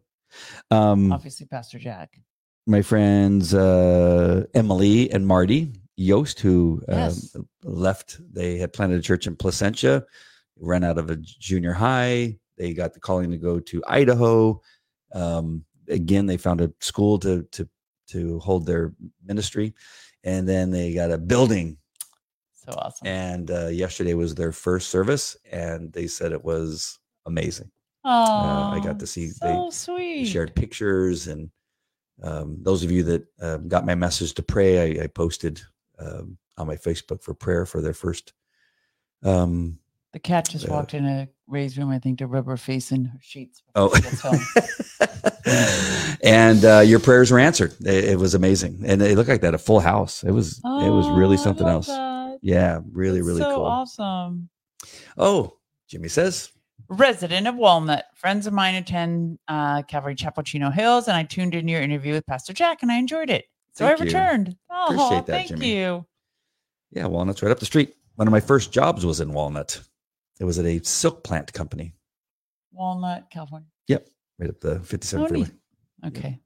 Um, 0.70 1.12
Obviously, 1.12 1.46
Pastor 1.46 1.78
Jack. 1.78 2.20
my 2.66 2.82
friends 2.82 3.54
uh, 3.54 4.44
Emily 4.54 5.10
and 5.10 5.26
Marty 5.26 5.72
Yost, 5.96 6.40
who 6.40 6.82
um, 6.88 7.14
left, 7.64 8.18
they 8.32 8.58
had 8.58 8.72
planted 8.72 8.98
a 8.98 9.02
church 9.02 9.26
in 9.26 9.34
Placentia, 9.34 10.04
ran 10.58 10.84
out 10.84 10.98
of 10.98 11.10
a 11.10 11.16
junior 11.16 11.72
high. 11.72 12.38
They 12.56 12.74
got 12.74 12.94
the 12.94 13.00
calling 13.00 13.30
to 13.30 13.38
go 13.38 13.60
to 13.60 13.82
Idaho. 13.88 14.60
Um, 15.12 15.64
again, 15.88 16.26
they 16.26 16.36
found 16.36 16.60
a 16.60 16.72
school 16.80 17.18
to 17.20 17.42
to 17.52 17.68
to 18.08 18.38
hold 18.40 18.66
their 18.66 18.92
ministry, 19.24 19.74
and 20.22 20.48
then 20.48 20.70
they 20.70 20.92
got 20.94 21.10
a 21.10 21.18
building 21.18 21.78
So 22.70 22.78
awesome. 22.78 23.06
and 23.08 23.50
uh, 23.50 23.66
yesterday 23.68 24.14
was 24.14 24.34
their 24.34 24.52
first 24.52 24.90
service 24.90 25.36
and 25.50 25.92
they 25.92 26.06
said 26.06 26.32
it 26.32 26.44
was 26.44 26.98
amazing 27.26 27.70
Oh, 28.04 28.70
I 28.72 28.80
got 28.82 28.98
to 29.00 29.06
see- 29.06 29.32
they 29.42 29.60
sweet. 29.70 30.18
they 30.18 30.24
shared 30.24 30.54
pictures 30.54 31.26
and 31.26 31.50
um, 32.22 32.58
those 32.62 32.84
of 32.84 32.90
you 32.90 33.02
that 33.04 33.26
um, 33.40 33.68
got 33.68 33.84
my 33.86 33.94
message 33.94 34.34
to 34.34 34.42
pray 34.42 34.98
i, 35.00 35.04
I 35.04 35.06
posted 35.06 35.60
um, 35.98 36.36
on 36.58 36.66
my 36.66 36.76
facebook 36.76 37.22
for 37.22 37.34
prayer 37.34 37.66
for 37.66 37.80
their 37.80 37.94
first 37.94 38.32
um, 39.22 39.78
The 40.12 40.18
cat 40.18 40.48
just 40.48 40.68
Uh, 40.68 40.72
walked 40.72 40.94
in 40.94 41.04
a 41.06 41.28
raised 41.46 41.76
room, 41.78 41.90
I 41.90 41.98
think, 41.98 42.18
to 42.18 42.26
rub 42.26 42.46
her 42.46 42.56
face 42.56 42.90
in 42.92 43.04
her 43.06 43.18
sheets. 43.20 43.62
oh 43.74 43.88
before 43.88 43.96
she 43.96 44.02
gets 44.10 44.20
home. 44.22 44.40
and 46.22 46.64
uh, 46.64 46.80
your 46.80 47.00
prayers 47.00 47.30
were 47.30 47.38
answered 47.38 47.72
it, 47.80 48.04
it 48.04 48.18
was 48.18 48.34
amazing 48.34 48.82
and 48.86 49.02
it 49.02 49.16
looked 49.16 49.28
like 49.28 49.40
that 49.40 49.54
a 49.54 49.58
full 49.58 49.80
house 49.80 50.22
it 50.24 50.30
was 50.30 50.58
it 50.58 50.90
was 50.90 51.08
really 51.10 51.36
Oh, 51.36 51.44
something 51.44 51.66
else 51.68 51.86
that. 51.86 52.19
Yeah 52.42 52.80
really 52.92 53.20
really 53.22 53.40
so 53.40 53.54
cool 53.54 53.64
awesome. 53.64 54.48
oh 55.18 55.56
jimmy 55.88 56.08
says 56.08 56.50
Resident 56.88 57.46
of 57.46 57.54
Walnut. 57.54 58.06
Friends 58.16 58.48
of 58.48 58.52
mine 58.52 58.74
attend 58.74 59.38
uh, 59.46 59.82
Calvary 59.82 60.16
Chapel 60.16 60.42
Chino 60.42 60.70
Hills, 60.70 61.06
and 61.06 61.16
I 61.16 61.22
tuned 61.22 61.54
in 61.54 61.68
your 61.68 61.80
interview 61.80 62.14
with 62.14 62.26
Pastor 62.26 62.52
Jack, 62.52 62.82
and 62.82 62.90
I 62.90 62.96
enjoyed 62.96 63.30
it. 63.30 63.44
So 63.74 63.86
Thank 63.86 64.00
I 64.00 64.02
you. 64.02 64.06
returned. 64.06 64.56
Oh, 64.70 64.84
Appreciate 64.86 65.26
that, 65.26 65.32
thank 65.32 65.48
Jimmy. 65.50 65.76
you. 65.76 66.06
Yeah, 66.90 67.06
Walnut's 67.06 67.44
right 67.44 67.52
up 67.52 67.60
the 67.60 67.66
street. 67.66 67.94
One 68.16 68.26
of 68.26 68.32
my 68.32 68.40
first 68.40 68.72
jobs 68.72 69.06
was 69.06 69.20
in 69.20 69.32
Walnut. 69.32 69.80
It 70.40 70.44
was 70.44 70.58
at 70.58 70.64
a 70.64 70.82
silk 70.82 71.22
plant 71.22 71.52
company 71.52 71.92
Walnut, 72.72 73.30
California. 73.30 73.68
Yep, 73.86 74.08
right 74.40 74.50
up 74.50 74.58
the 74.60 74.80
57 74.80 75.24
Oh, 75.24 75.28
freeway. 75.28 75.48
Okay, 76.08 76.40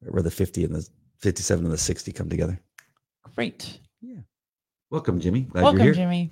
where 0.00 0.22
the 0.22 0.30
50 0.30 0.62
and 0.64 0.74
the 0.76 0.88
57 1.18 1.64
and 1.64 1.72
the 1.74 1.78
60 1.78 2.12
come 2.12 2.28
together. 2.28 2.60
great. 3.34 3.80
Welcome, 4.92 5.20
Jimmy. 5.20 5.40
Glad 5.40 5.62
Welcome, 5.62 5.78
you're 5.78 5.94
here. 5.94 6.04
Jimmy. 6.04 6.30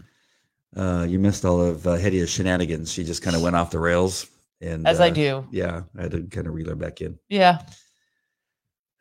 Uh, 0.76 1.06
you 1.08 1.18
missed 1.18 1.46
all 1.46 1.62
of 1.62 1.86
uh, 1.86 1.96
Hedieh's 1.96 2.28
shenanigans. 2.28 2.92
She 2.92 3.04
just 3.04 3.22
kind 3.22 3.34
of 3.34 3.40
went 3.40 3.56
off 3.56 3.70
the 3.70 3.78
rails. 3.78 4.26
And 4.60 4.86
As 4.86 5.00
uh, 5.00 5.04
I 5.04 5.10
do. 5.10 5.46
Yeah, 5.50 5.84
I 5.98 6.02
had 6.02 6.10
to 6.10 6.22
kind 6.24 6.46
of 6.46 6.52
reel 6.52 6.68
her 6.68 6.74
back 6.74 7.00
in. 7.00 7.18
Yeah. 7.30 7.62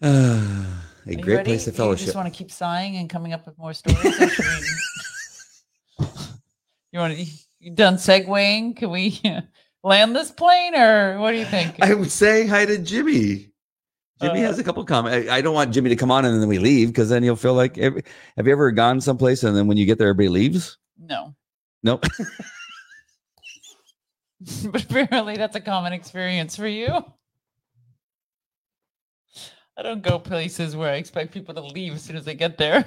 Uh, 0.01 0.63
a 1.07 1.15
great 1.15 1.35
ready? 1.35 1.49
place 1.49 1.65
to 1.65 1.71
You 1.71 1.75
fellowship. 1.75 2.05
just 2.05 2.15
want 2.15 2.33
to 2.33 2.37
keep 2.37 2.51
sighing 2.51 2.95
and 2.95 3.09
coming 3.09 3.33
up 3.33 3.45
with 3.45 3.57
more 3.57 3.73
stories. 3.73 3.99
Or 4.05 4.29
should 4.29 4.45
we- 5.99 6.05
you 6.93 6.99
want 6.99 7.17
to? 7.17 7.25
You 7.59 7.71
done 7.71 7.95
segwaying? 7.95 8.77
Can 8.77 8.91
we 8.91 9.19
land 9.83 10.15
this 10.15 10.31
plane, 10.31 10.73
or 10.73 11.19
what 11.19 11.31
do 11.31 11.37
you 11.37 11.43
think? 11.45 11.75
I 11.81 11.93
would 11.95 12.11
say 12.11 12.47
hi 12.47 12.65
to 12.65 12.77
Jimmy. 12.77 13.48
Jimmy 14.21 14.43
Uh, 14.43 14.47
has 14.47 14.59
a 14.59 14.63
couple 14.63 14.83
comments. 14.83 15.29
I, 15.29 15.41
don't 15.41 15.53
want 15.53 15.73
Jimmy 15.73 15.89
to 15.89 15.95
come 15.95 16.11
on 16.11 16.25
and 16.25 16.41
then 16.41 16.49
we 16.49 16.59
leave 16.59 16.89
because 16.89 17.09
then 17.09 17.23
he'll 17.23 17.35
feel 17.35 17.53
like. 17.53 17.77
Every, 17.77 18.03
have 18.35 18.45
you 18.47 18.51
ever 18.51 18.71
gone 18.71 18.99
someplace 18.99 19.43
and 19.43 19.55
then 19.55 19.67
when 19.67 19.77
you 19.77 19.85
get 19.85 19.97
there, 19.97 20.09
everybody 20.09 20.29
leaves? 20.29 20.77
no, 20.97 21.33
Nope. 21.83 22.05
but 24.71 24.83
apparently 24.83 25.35
that's 25.35 25.55
a 25.55 25.61
common 25.61 25.93
experience 25.93 26.55
for 26.55 26.67
you. 26.67 27.03
I 29.77 29.81
don't 29.81 30.01
go 30.01 30.19
places 30.19 30.75
where 30.75 30.91
I 30.91 30.95
expect 30.95 31.33
people 31.33 31.53
to 31.55 31.61
leave 31.61 31.93
as 31.93 32.03
soon 32.03 32.17
as 32.17 32.25
they 32.25 32.35
get 32.35 32.57
there. 32.57 32.85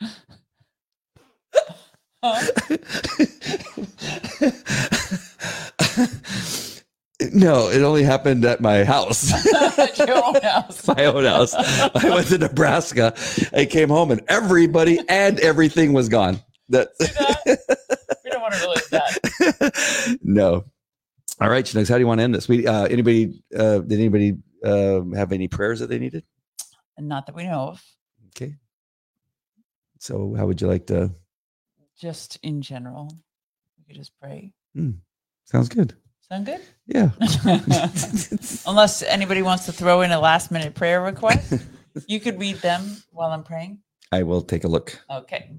Huh? 2.22 2.46
No, 7.32 7.68
it 7.68 7.82
only 7.82 8.02
happened 8.02 8.44
at 8.46 8.60
my 8.60 8.84
house. 8.84 9.30
Your 9.98 10.24
own 10.24 10.34
house. 10.42 10.86
my 10.86 11.04
own 11.04 11.24
house. 11.24 11.54
I 11.54 12.10
went 12.14 12.28
to 12.28 12.38
Nebraska. 12.38 13.14
I 13.52 13.66
came 13.66 13.90
home 13.90 14.10
and 14.10 14.22
everybody 14.28 14.98
and 15.08 15.38
everything 15.40 15.92
was 15.92 16.08
gone. 16.08 16.40
That, 16.70 16.88
we 18.24 18.30
don't 18.30 18.40
want 18.40 18.54
to 18.54 18.60
relive 18.60 18.88
that. 18.90 20.18
no. 20.22 20.64
All 21.40 21.50
right, 21.50 21.64
Chinooks, 21.64 21.88
how 21.88 21.96
do 21.96 22.00
you 22.00 22.06
want 22.06 22.20
to 22.20 22.24
end 22.24 22.34
this? 22.34 22.48
We 22.48 22.66
uh, 22.66 22.84
anybody 22.84 23.42
uh, 23.54 23.78
did 23.78 23.98
anybody 23.98 24.36
uh, 24.64 25.02
have 25.14 25.32
any 25.32 25.48
prayers 25.48 25.80
that 25.80 25.88
they 25.88 25.98
needed? 25.98 26.24
Not 26.98 27.26
that 27.26 27.34
we 27.34 27.44
know 27.44 27.68
of. 27.68 27.82
Okay. 28.36 28.54
So 29.98 30.34
how 30.36 30.46
would 30.46 30.60
you 30.60 30.68
like 30.68 30.86
to? 30.86 31.12
Just 31.98 32.38
in 32.42 32.62
general, 32.62 33.10
we 33.78 33.84
could 33.84 33.96
just 33.96 34.12
pray. 34.20 34.52
Sounds 35.44 35.68
good. 35.68 35.94
Sound 36.30 36.46
good? 36.46 36.60
Yeah. 36.86 37.10
Unless 38.66 39.02
anybody 39.02 39.42
wants 39.42 39.66
to 39.66 39.72
throw 39.72 40.02
in 40.02 40.12
a 40.12 40.20
last 40.20 40.52
minute 40.52 40.74
prayer 40.74 41.02
request, 41.02 41.66
you 42.06 42.20
could 42.20 42.38
read 42.38 42.56
them 42.56 42.98
while 43.10 43.30
I'm 43.30 43.42
praying. 43.42 43.80
I 44.12 44.22
will 44.22 44.42
take 44.42 44.62
a 44.62 44.68
look. 44.68 44.96
Okay. 45.10 45.50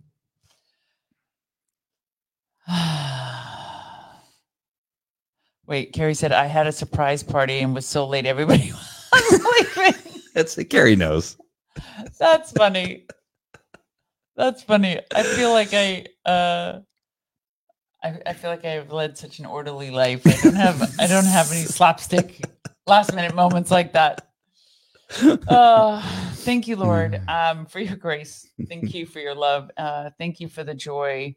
Wait, 5.67 5.91
Carrie 5.93 6.13
said 6.13 6.31
I 6.31 6.45
had 6.45 6.67
a 6.67 6.71
surprise 6.71 7.21
party 7.21 7.59
and 7.59 7.73
was 7.75 7.85
so 7.85 8.07
late 8.07 8.25
everybody 8.25 8.71
was 9.11 9.45
leaving. 9.75 10.21
That's 10.33 10.55
Gary 10.55 10.95
knows. 10.95 11.35
That's 12.17 12.53
funny. 12.53 13.07
That's 14.37 14.63
funny. 14.63 15.01
I 15.13 15.23
feel 15.23 15.51
like 15.51 15.73
I 15.73 16.05
uh 16.25 16.79
I, 18.03 18.19
I 18.25 18.33
feel 18.33 18.49
like 18.49 18.65
I've 18.65 18.91
led 18.91 19.17
such 19.17 19.39
an 19.39 19.45
orderly 19.45 19.91
life. 19.91 20.25
I 20.25 20.37
don't 20.41 20.55
have 20.55 20.99
I 20.99 21.07
don't 21.07 21.25
have 21.25 21.51
any 21.51 21.61
slapstick 21.65 22.41
last 22.87 23.13
minute 23.13 23.35
moments 23.35 23.71
like 23.71 23.93
that. 23.93 24.27
Uh 25.47 26.01
thank 26.35 26.67
you, 26.67 26.75
Lord, 26.77 27.21
um, 27.27 27.65
for 27.65 27.79
your 27.79 27.97
grace. 27.97 28.47
Thank 28.69 28.93
you 28.93 29.05
for 29.05 29.19
your 29.19 29.35
love. 29.35 29.69
Uh 29.77 30.09
thank 30.17 30.39
you 30.39 30.47
for 30.47 30.63
the 30.63 30.73
joy 30.73 31.35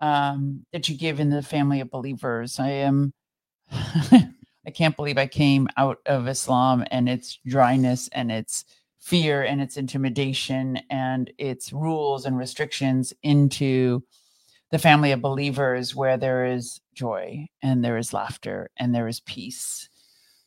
um 0.00 0.64
that 0.72 0.88
you 0.88 0.96
give 0.96 1.20
in 1.20 1.30
the 1.30 1.42
family 1.42 1.80
of 1.80 1.90
believers. 1.90 2.60
I 2.60 2.68
am 2.68 3.12
I 3.70 4.70
can't 4.74 4.96
believe 4.96 5.18
I 5.18 5.26
came 5.26 5.68
out 5.76 5.98
of 6.06 6.28
Islam 6.28 6.84
and 6.90 7.08
its 7.08 7.38
dryness 7.46 8.08
and 8.12 8.30
its 8.30 8.64
fear 8.98 9.42
and 9.42 9.60
its 9.60 9.76
intimidation 9.76 10.80
and 10.90 11.32
its 11.38 11.72
rules 11.72 12.26
and 12.26 12.36
restrictions 12.36 13.12
into 13.22 14.02
the 14.70 14.78
family 14.78 15.12
of 15.12 15.20
believers 15.20 15.94
where 15.94 16.16
there 16.16 16.46
is 16.46 16.80
joy 16.94 17.46
and 17.62 17.84
there 17.84 17.96
is 17.96 18.12
laughter 18.12 18.70
and 18.76 18.94
there 18.94 19.08
is 19.08 19.20
peace. 19.20 19.88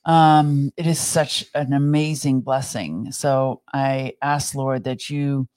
Um, 0.05 0.71
it 0.77 0.87
is 0.87 0.99
such 0.99 1.45
an 1.53 1.73
amazing 1.73 2.41
blessing. 2.41 3.11
So 3.11 3.61
I 3.73 4.13
ask, 4.21 4.55
Lord, 4.55 4.83
that 4.85 5.09
you 5.09 5.47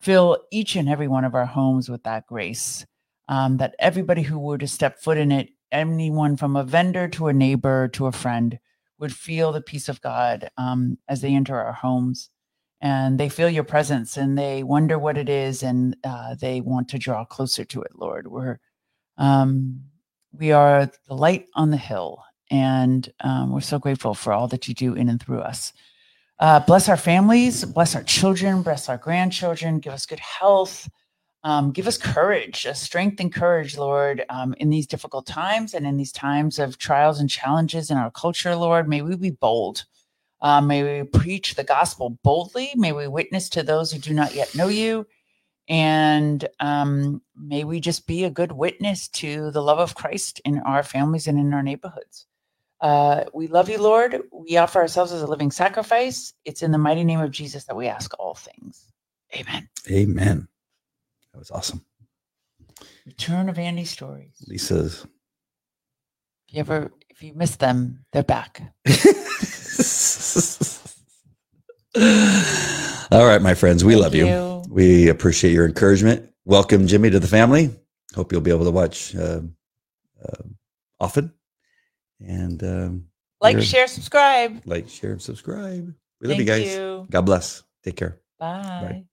fill 0.00 0.38
each 0.50 0.76
and 0.76 0.88
every 0.88 1.08
one 1.08 1.24
of 1.24 1.34
our 1.34 1.46
homes 1.46 1.88
with 1.88 2.02
that 2.02 2.26
grace, 2.26 2.84
um, 3.28 3.58
that 3.58 3.76
everybody 3.78 4.22
who 4.22 4.38
were 4.38 4.58
to 4.58 4.66
step 4.66 4.98
foot 4.98 5.18
in 5.18 5.30
it, 5.30 5.50
anyone 5.70 6.36
from 6.36 6.56
a 6.56 6.64
vendor 6.64 7.08
to 7.08 7.28
a 7.28 7.32
neighbor 7.32 7.88
to 7.88 8.06
a 8.06 8.12
friend, 8.12 8.58
would 8.98 9.14
feel 9.14 9.52
the 9.52 9.60
peace 9.60 9.88
of 9.88 10.00
God 10.00 10.50
um, 10.56 10.98
as 11.08 11.20
they 11.20 11.34
enter 11.34 11.58
our 11.58 11.72
homes 11.72 12.30
and 12.82 13.18
they 13.18 13.28
feel 13.28 13.48
your 13.48 13.62
presence 13.64 14.16
and 14.16 14.36
they 14.36 14.64
wonder 14.64 14.98
what 14.98 15.16
it 15.16 15.28
is 15.28 15.62
and 15.62 15.96
uh, 16.02 16.34
they 16.34 16.60
want 16.60 16.88
to 16.88 16.98
draw 16.98 17.24
closer 17.24 17.64
to 17.64 17.80
it 17.80 17.92
lord. 17.94 18.26
We're 18.26 18.58
um, 19.16 19.80
we 20.32 20.50
are 20.50 20.90
the 21.06 21.14
light 21.14 21.46
on 21.54 21.70
the 21.70 21.76
hill 21.76 22.22
and 22.50 23.10
um, 23.20 23.52
we're 23.52 23.60
so 23.60 23.78
grateful 23.78 24.14
for 24.14 24.32
all 24.32 24.48
that 24.48 24.66
you 24.66 24.74
do 24.74 24.94
in 24.94 25.08
and 25.08 25.22
through 25.22 25.40
us. 25.40 25.72
Uh, 26.40 26.58
bless 26.58 26.88
our 26.88 26.96
families 26.96 27.64
bless 27.64 27.94
our 27.94 28.02
children 28.02 28.62
bless 28.62 28.88
our 28.88 28.98
grandchildren 28.98 29.78
give 29.78 29.92
us 29.92 30.06
good 30.06 30.18
health 30.18 30.90
um, 31.44 31.70
give 31.70 31.86
us 31.86 31.96
courage 31.96 32.66
uh, 32.66 32.72
strength 32.72 33.20
and 33.20 33.32
courage 33.32 33.78
lord 33.78 34.24
um, 34.28 34.52
in 34.54 34.68
these 34.70 34.88
difficult 34.88 35.24
times 35.24 35.72
and 35.72 35.86
in 35.86 35.96
these 35.96 36.10
times 36.10 36.58
of 36.58 36.78
trials 36.78 37.20
and 37.20 37.30
challenges 37.30 37.90
in 37.92 37.96
our 37.96 38.10
culture 38.10 38.56
lord. 38.56 38.88
May 38.88 39.02
we 39.02 39.14
be 39.14 39.30
bold 39.30 39.84
uh, 40.42 40.60
may 40.60 40.82
we 40.82 41.04
preach 41.04 41.54
the 41.54 41.64
gospel 41.64 42.18
boldly. 42.24 42.72
May 42.74 42.92
we 42.92 43.06
witness 43.06 43.48
to 43.50 43.62
those 43.62 43.92
who 43.92 43.98
do 43.98 44.12
not 44.12 44.34
yet 44.34 44.54
know 44.56 44.66
you. 44.68 45.06
And 45.68 46.46
um, 46.58 47.22
may 47.36 47.62
we 47.62 47.78
just 47.78 48.08
be 48.08 48.24
a 48.24 48.30
good 48.30 48.50
witness 48.50 49.06
to 49.08 49.52
the 49.52 49.62
love 49.62 49.78
of 49.78 49.94
Christ 49.94 50.40
in 50.44 50.58
our 50.58 50.82
families 50.82 51.28
and 51.28 51.38
in 51.38 51.54
our 51.54 51.62
neighborhoods. 51.62 52.26
Uh, 52.80 53.24
we 53.32 53.46
love 53.46 53.68
you, 53.68 53.78
Lord. 53.78 54.22
We 54.32 54.56
offer 54.56 54.80
ourselves 54.80 55.12
as 55.12 55.22
a 55.22 55.28
living 55.28 55.52
sacrifice. 55.52 56.34
It's 56.44 56.62
in 56.62 56.72
the 56.72 56.78
mighty 56.78 57.04
name 57.04 57.20
of 57.20 57.30
Jesus 57.30 57.64
that 57.64 57.76
we 57.76 57.86
ask 57.86 58.12
all 58.18 58.34
things. 58.34 58.88
Amen. 59.36 59.68
Amen. 59.88 60.48
That 61.32 61.38
was 61.38 61.52
awesome. 61.52 61.84
Return 63.06 63.48
of 63.48 63.60
Andy 63.60 63.84
stories. 63.84 64.44
Lisa's. 64.48 65.06
If 66.48 66.54
you 66.54 66.60
ever, 66.60 66.92
if 67.08 67.22
you 67.22 67.32
miss 67.34 67.54
them, 67.54 68.04
they're 68.12 68.24
back. 68.24 68.60
All 73.10 73.26
right, 73.26 73.42
my 73.42 73.54
friends, 73.54 73.84
we 73.84 73.92
Thank 73.92 74.02
love 74.02 74.14
you. 74.14 74.62
We 74.70 75.08
appreciate 75.08 75.52
your 75.52 75.66
encouragement. 75.66 76.30
Welcome, 76.44 76.86
Jimmy, 76.86 77.10
to 77.10 77.20
the 77.20 77.28
family. 77.28 77.70
Hope 78.14 78.32
you'll 78.32 78.40
be 78.40 78.50
able 78.50 78.64
to 78.64 78.70
watch 78.70 79.14
uh, 79.14 79.40
uh, 80.24 80.42
often. 80.98 81.32
And 82.20 82.62
um, 82.62 83.06
Like, 83.40 83.60
share, 83.60 83.86
subscribe. 83.86 84.62
like, 84.64 84.88
share, 84.88 85.12
and 85.12 85.22
subscribe. 85.22 85.94
We 86.20 86.28
love 86.28 86.36
Thank 86.36 86.40
you 86.40 86.46
guys. 86.46 86.74
you. 86.74 87.06
God 87.10 87.22
bless. 87.22 87.62
Take 87.82 87.96
care. 87.96 88.18
Bye. 88.38 89.04